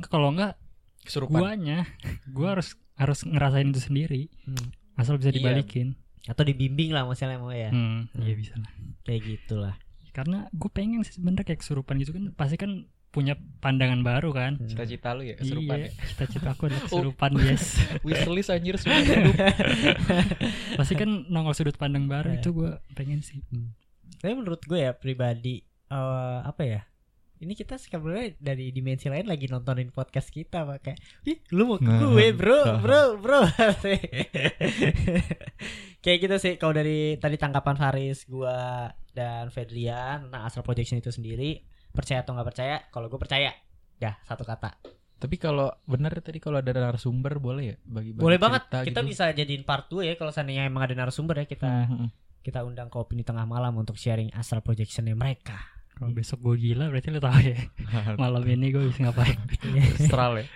Kalau 0.03 0.31
enggak 0.31 0.55
Kesurupan. 1.03 1.35
guanya 1.37 1.83
gua 2.29 2.55
harus 2.55 2.79
harus 2.95 3.21
ngerasain 3.23 3.67
itu 3.67 3.83
sendiri 3.83 4.31
Hmm. 4.45 4.71
asal 4.95 5.19
bisa 5.19 5.29
Iya. 5.29 5.37
dibalikin 5.37 5.99
Atau 6.25 6.43
dibimbing 6.43 6.91
lah 6.91 7.03
misalnya 7.05 7.37
mau 7.37 7.51
ya. 7.51 7.69
hmm, 7.69 8.17
iya 8.17 8.35
bisa 8.35 8.55
lah 8.55 8.71
Kayak 9.03 9.21
gitulah. 9.27 9.75
Karena 10.17 10.49
gue 10.51 10.71
pengen 10.71 11.05
sih 11.05 11.13
sebenarnya 11.15 11.45
kayak 11.45 11.61
kesurupan 11.61 12.01
gitu 12.01 12.11
kan 12.11 12.33
pasti 12.33 12.57
kan 12.57 12.73
punya 13.07 13.33
pandangan 13.59 14.01
baru 14.01 14.29
kan 14.31 14.61
Cita-cita 14.63 15.13
lu 15.13 15.25
ya 15.25 15.37
kesurupan 15.37 15.77
iya 15.79 15.89
cita-cita 16.07 16.53
aku 16.53 16.69
adalah 16.69 16.81
Oh. 16.85 16.89
kesurupan 16.91 17.31
yes 17.39 17.65
ya. 17.75 17.97
Wishlist 18.07 18.49
anjir 18.51 18.77
semua 18.77 18.97
hidup. 18.99 19.37
pasti 20.79 20.95
kan 20.95 21.09
nongol 21.27 21.53
sudut 21.53 21.77
pandang 21.77 22.05
baru 22.07 22.33
Iya. 22.33 22.39
itu 22.39 22.49
gue 22.51 22.71
pengen 22.93 23.21
sih 23.21 23.41
Tapi 24.17 24.33
menurut 24.33 24.61
gue 24.63 24.81
ya 24.81 24.93
pribadi 24.93 25.61
eh, 25.87 26.39
apa 26.43 26.63
ya? 26.63 26.81
Ini 27.37 27.53
kita 27.53 27.77
sebenarnya 27.77 28.33
dari 28.39 28.69
dimensi 28.71 29.07
lain 29.07 29.25
lagi 29.25 29.45
nontonin 29.45 29.93
podcast 29.93 30.33
kita 30.33 30.65
pakai. 30.65 30.97
Ih, 31.23 31.45
lu 31.53 31.69
mau 31.69 31.77
ke 31.77 31.85
Nah. 31.85 32.01
gue, 32.03 32.33
Bro, 32.33 32.81
Bro, 32.81 33.03
Bro. 33.21 33.41
Kayak 36.07 36.19
gitu 36.23 36.37
sih 36.39 36.55
kalau 36.55 36.71
dari 36.71 37.19
tadi 37.19 37.35
tanggapan 37.35 37.75
Faris, 37.75 38.23
gua 38.25 38.87
dan 39.11 39.51
Fedrian 39.51 40.31
tentang 40.31 40.47
astral 40.47 40.63
projection 40.63 40.97
itu 40.97 41.11
sendiri, 41.11 41.67
percaya 41.91 42.23
atau 42.23 42.31
nggak 42.31 42.47
percaya? 42.47 42.77
Kalau 42.87 43.11
gue 43.11 43.19
percaya. 43.19 43.51
Ya, 43.99 44.15
satu 44.23 44.47
kata. 44.47 44.79
Tapi 45.17 45.35
kalau 45.35 45.73
bener 45.83 46.15
tadi 46.21 46.39
kalau 46.39 46.61
ada 46.61 46.71
narasumber 46.71 47.41
boleh 47.41 47.65
ya 47.65 47.77
bagi-bagi 47.83 48.23
Boleh 48.23 48.39
banget. 48.39 48.71
Kita 48.71 49.01
gitu? 49.01 49.09
bisa 49.09 49.33
jadiin 49.33 49.65
part 49.65 49.89
2 49.89 50.05
ya 50.05 50.15
kalau 50.15 50.31
seandainya 50.31 50.63
emang 50.63 50.85
ada 50.85 50.95
narasumber 50.95 51.43
ya 51.43 51.47
kita 51.49 51.67
Hmm, 51.67 52.07
hmm. 52.07 52.09
kita 52.45 52.63
undang 52.63 52.87
ke 52.87 52.97
opini 52.97 53.25
tengah 53.25 53.43
malam 53.43 53.75
untuk 53.75 53.97
sharing 53.97 54.31
astral 54.31 54.61
projectionnya 54.61 55.17
mereka. 55.17 55.59
kalau 55.91 56.13
besok 56.13 56.45
gue 56.45 56.57
gila 56.61 56.87
berarti 56.87 57.09
lo 57.09 57.19
tahu 57.19 57.41
ya 57.41 57.57
malam 58.15 58.45
ini 58.45 58.69
gue 58.69 58.85
bisa 58.85 59.09
ngapain 59.09 59.33
Astral 59.97 60.39
ya. 60.39 60.47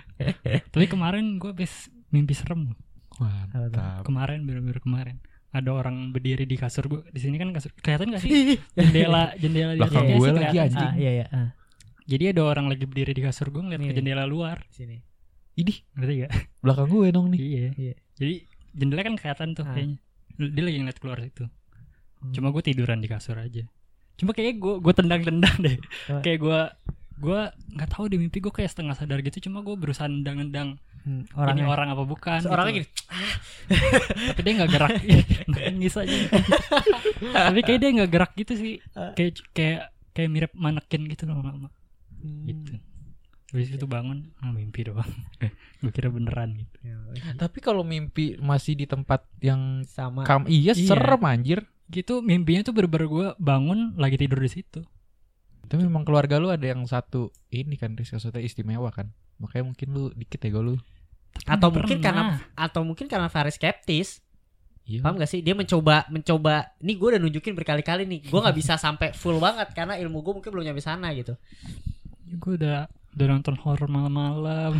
tapi 0.69 0.85
kemarin 0.85 1.41
gue 1.41 1.49
habis 1.49 1.89
mimpi 2.07 2.37
serem 2.37 2.77
Mantap. 3.17 4.05
kemarin 4.05 4.45
bener-bener 4.45 4.79
kemarin 4.79 5.17
ada 5.51 5.71
orang 5.71 6.11
berdiri 6.11 6.47
di 6.47 6.55
kasur 6.55 6.87
gue 6.87 7.01
di 7.11 7.19
sini 7.19 7.35
kan 7.35 7.51
kasur. 7.51 7.75
Kelihatan 7.77 8.15
gak 8.15 8.23
sih? 8.23 8.55
Jendela 8.73 9.35
jendela 9.35 9.73
di 9.75 9.81
Belakang 9.83 10.07
gue 10.09 10.27
sih 10.27 10.35
lagi. 10.37 10.59
Ah, 10.79 10.95
iya 10.95 11.11
iya. 11.13 11.27
Ah, 11.29 11.51
jadi 12.05 12.31
ada 12.31 12.43
orang 12.45 12.67
lagi 12.67 12.87
berdiri 12.87 13.11
di 13.11 13.21
kasur 13.21 13.51
gue 13.51 13.59
ngeliat 13.59 13.83
ke 13.83 13.93
jendela 13.93 14.25
luar. 14.25 14.63
Sini. 14.71 15.03
Idih, 15.55 15.83
ngerti 15.93 16.15
gak 16.23 16.33
belakang 16.63 16.89
gue 16.89 17.07
dong 17.11 17.27
nih. 17.31 17.41
iya. 17.41 17.71
Iya. 17.75 17.95
jadi 18.15 18.35
jendela 18.73 19.03
kan 19.03 19.15
kelihatan 19.15 19.49
tuh 19.53 19.65
Ah. 19.67 19.75
kayaknya. 19.75 19.99
Dia 20.41 20.63
lagi 20.63 20.79
ngeliat 20.79 20.99
keluar 20.99 21.19
situ. 21.19 21.45
Hmm. 22.21 22.33
cuma 22.33 22.53
gue 22.53 22.63
tiduran 22.63 23.01
di 23.01 23.09
kasur 23.09 23.35
aja. 23.35 23.65
Cuma 24.15 24.31
kayak 24.31 24.57
gue 24.57 24.75
gue 24.79 24.93
tendang-tendang 24.93 25.57
deh. 25.59 25.77
Coba. 26.07 26.21
kayak 26.21 26.39
gue 26.39 26.61
gue 27.21 27.41
nggak 27.75 27.89
tahu 27.91 28.05
di 28.07 28.17
mimpi 28.17 28.39
gue 28.39 28.49
kayak 28.49 28.71
setengah 28.71 28.95
sadar 28.95 29.19
gitu. 29.21 29.41
Cuma 29.43 29.61
gue 29.61 29.73
berusaha 29.75 30.07
nendang-nendang 30.07 30.77
Hmm, 31.01 31.23
ini 31.23 31.33
orangnya 31.35 31.67
orang 31.67 31.89
apa 31.91 32.05
bukan 32.05 32.41
orangnya 32.45 32.73
gitu. 32.77 32.85
gini. 32.85 32.89
tapi 34.31 34.41
dia 34.43 34.53
nggak 34.55 34.71
gerak 34.71 34.91
nangis 35.51 35.95
aja 35.97 36.17
tapi 37.33 37.61
kayak 37.63 37.79
dia 37.79 37.91
nggak 37.95 38.11
gerak 38.11 38.33
gitu 38.35 38.53
sih 38.53 38.75
Ah. 38.93 39.13
kayak 39.13 39.33
kayak 39.51 39.81
kayak 40.11 40.29
mirip 40.29 40.53
manekin 40.53 41.07
gitu 41.07 41.25
loh 41.25 41.41
lama 41.41 41.69
Hmm. 42.17 42.45
gitu 42.45 42.77
habis 43.49 43.73
itu 43.73 43.83
bangun 43.83 44.29
ah, 44.39 44.53
mimpi 44.53 44.85
doang 44.85 45.09
gue 45.81 45.89
kira 45.89 46.07
beneran 46.07 46.53
gitu 46.55 46.77
Ya, 46.83 47.01
Tapi 47.35 47.59
kalau 47.59 47.81
mimpi 47.81 48.37
masih 48.37 48.75
di 48.75 48.85
tempat 48.85 49.25
yang 49.39 49.83
sama 49.85 50.23
kam 50.23 50.45
iya 50.45 50.71
Iya. 50.71 50.85
serem 50.87 51.23
anjir. 51.23 51.65
gitu 51.89 52.21
mimpinya 52.21 52.63
tuh 52.63 52.71
bener-bener 52.71 53.09
gue 53.09 53.27
bangun 53.37 53.97
lagi 53.97 54.15
tidur 54.15 54.39
di 54.39 54.47
situ 54.49 54.85
Tapi 55.71 55.87
memang 55.87 56.03
keluarga 56.03 56.43
lu 56.43 56.51
ada 56.51 56.66
yang 56.66 56.83
satu 56.83 57.31
ini 57.55 57.79
kan 57.79 57.95
Riz 57.95 58.11
maksudnya 58.11 58.43
istimewa 58.43 58.91
kan. 58.91 59.14
Makanya 59.39 59.71
mungkin 59.71 59.89
lu 59.95 60.05
dikit 60.18 60.43
ya 60.43 60.51
lu. 60.59 60.75
Tapi 61.31 61.47
atau 61.47 61.68
mungkin 61.71 62.03
pernah. 62.03 62.05
karena 62.11 62.23
atau 62.59 62.83
mungkin 62.83 63.07
karena 63.07 63.31
Faris 63.31 63.55
skeptis 63.55 64.21
Iya. 64.91 65.07
Paham 65.07 65.23
gak 65.23 65.31
sih? 65.31 65.39
Dia 65.39 65.55
mencoba 65.55 66.03
mencoba. 66.11 66.75
Nih 66.83 66.99
gue 66.99 67.14
udah 67.14 67.21
nunjukin 67.23 67.55
berkali-kali 67.55 68.11
nih. 68.11 68.27
Gue 68.27 68.41
nggak 68.43 68.59
bisa 68.59 68.75
sampai 68.75 69.14
full 69.14 69.39
banget 69.39 69.71
karena 69.71 69.95
ilmu 69.95 70.18
gue 70.18 70.43
mungkin 70.43 70.51
belum 70.51 70.66
nyampe 70.66 70.83
sana 70.83 71.14
gitu. 71.14 71.39
gue 72.31 72.53
udah 72.59 72.91
udah 73.11 73.27
nonton 73.27 73.59
horor 73.59 73.91
malam-malam 73.91 74.79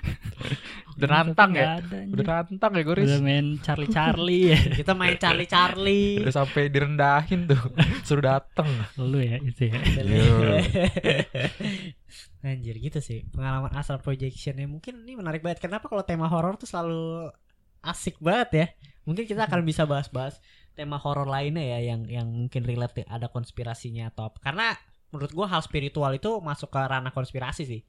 udah 0.98 1.08
rantang 1.08 1.50
ya? 1.56 1.78
Ada. 1.80 1.98
Udah 2.12 2.24
rantang 2.26 2.72
ya 2.76 2.82
Goris. 2.84 3.06
udah 3.08 3.20
main 3.22 3.46
Charlie 3.60 3.90
Charlie 3.90 4.44
ya 4.52 4.58
Kita 4.80 4.92
main 4.92 5.16
Charlie 5.16 5.48
Charlie. 5.48 6.20
Udah 6.20 6.34
sampai 6.34 6.68
direndahin 6.68 7.48
tuh. 7.48 7.60
Suruh 8.06 8.24
dateng. 8.24 8.68
lu 8.98 9.18
ya 9.20 9.38
itu 9.40 9.72
ya 9.72 9.78
Anjir 12.42 12.74
gitu 12.82 12.98
sih 12.98 13.22
pengalaman 13.30 13.70
astral 13.78 14.02
projection 14.02 14.58
ya 14.58 14.66
mungkin 14.66 15.06
ini 15.06 15.14
menarik 15.14 15.40
banget. 15.46 15.62
Kenapa 15.62 15.86
kalau 15.86 16.02
tema 16.02 16.26
horor 16.26 16.58
tuh 16.58 16.66
selalu 16.66 17.30
asik 17.86 18.18
banget 18.18 18.50
ya? 18.52 18.66
Mungkin 19.06 19.26
kita 19.26 19.46
akan 19.46 19.62
bisa 19.62 19.86
bahas-bahas 19.86 20.42
tema 20.74 20.98
horor 20.98 21.28
lainnya 21.28 21.78
ya 21.78 21.94
yang 21.94 22.08
yang 22.10 22.26
mungkin 22.26 22.66
relate 22.66 23.06
ada 23.06 23.30
konspirasinya 23.30 24.10
atau 24.10 24.30
apa. 24.32 24.42
Karena 24.42 24.74
menurut 25.14 25.30
gua 25.30 25.46
hal 25.46 25.62
spiritual 25.62 26.10
itu 26.16 26.40
masuk 26.42 26.72
ke 26.72 26.80
ranah 26.82 27.14
konspirasi 27.14 27.62
sih. 27.62 27.80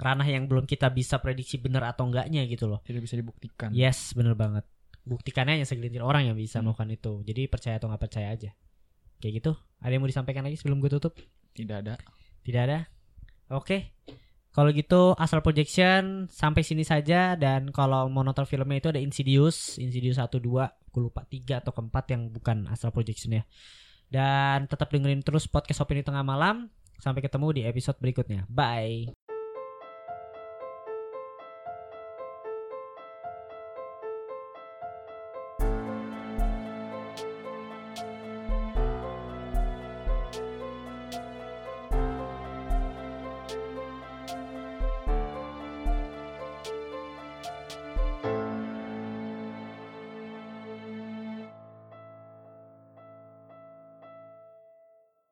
Ranah 0.00 0.24
yang 0.24 0.48
belum 0.48 0.64
kita 0.64 0.88
bisa 0.90 1.20
prediksi 1.20 1.60
benar 1.60 1.92
atau 1.92 2.08
enggaknya 2.08 2.48
gitu 2.48 2.64
loh. 2.64 2.80
Tidak 2.80 3.04
bisa 3.04 3.20
dibuktikan. 3.20 3.68
Yes, 3.76 4.16
bener 4.16 4.32
banget. 4.32 4.64
Buktikannya 5.04 5.60
hanya 5.60 5.68
segelintir 5.68 6.00
orang 6.00 6.24
yang 6.24 6.36
bisa 6.36 6.58
Hmm. 6.60 6.72
melakukan 6.72 6.88
itu. 6.88 7.12
Jadi 7.24 7.42
percaya 7.52 7.76
atau 7.76 7.92
nggak 7.92 8.00
percaya 8.00 8.32
aja. 8.32 8.50
Kayak 9.20 9.32
gitu. 9.44 9.52
Ada 9.84 9.92
yang 9.92 10.00
mau 10.00 10.08
disampaikan 10.08 10.42
lagi 10.48 10.56
sebelum 10.56 10.80
gue 10.80 10.88
tutup? 10.88 11.12
Tidak 11.52 11.76
ada. 11.84 12.00
Tidak 12.40 12.62
ada. 12.64 12.88
Oke. 13.52 13.92
Kalau 14.50 14.74
gitu 14.74 15.14
Astral 15.14 15.46
Projection 15.46 16.26
sampai 16.26 16.66
sini 16.66 16.82
saja 16.82 17.38
dan 17.38 17.70
kalau 17.70 18.10
mau 18.10 18.26
nonton 18.26 18.42
filmnya 18.48 18.82
itu 18.82 18.90
ada 18.90 18.98
Insidious, 18.98 19.78
Insidious 19.78 20.18
1 20.18 20.42
2, 20.42 20.66
gue 20.90 21.02
lupa 21.06 21.22
3 21.22 21.62
atau 21.62 21.70
keempat 21.70 22.04
yang 22.10 22.34
bukan 22.34 22.66
Astral 22.66 22.90
Projection 22.90 23.38
ya. 23.38 23.44
Dan 24.10 24.66
tetap 24.66 24.90
dengerin 24.90 25.22
terus 25.22 25.46
podcast 25.46 25.86
Opini 25.86 26.02
Tengah 26.02 26.26
Malam. 26.26 26.66
Sampai 26.98 27.22
ketemu 27.22 27.46
di 27.54 27.62
episode 27.62 27.96
berikutnya. 28.02 28.44
Bye. 28.50 29.29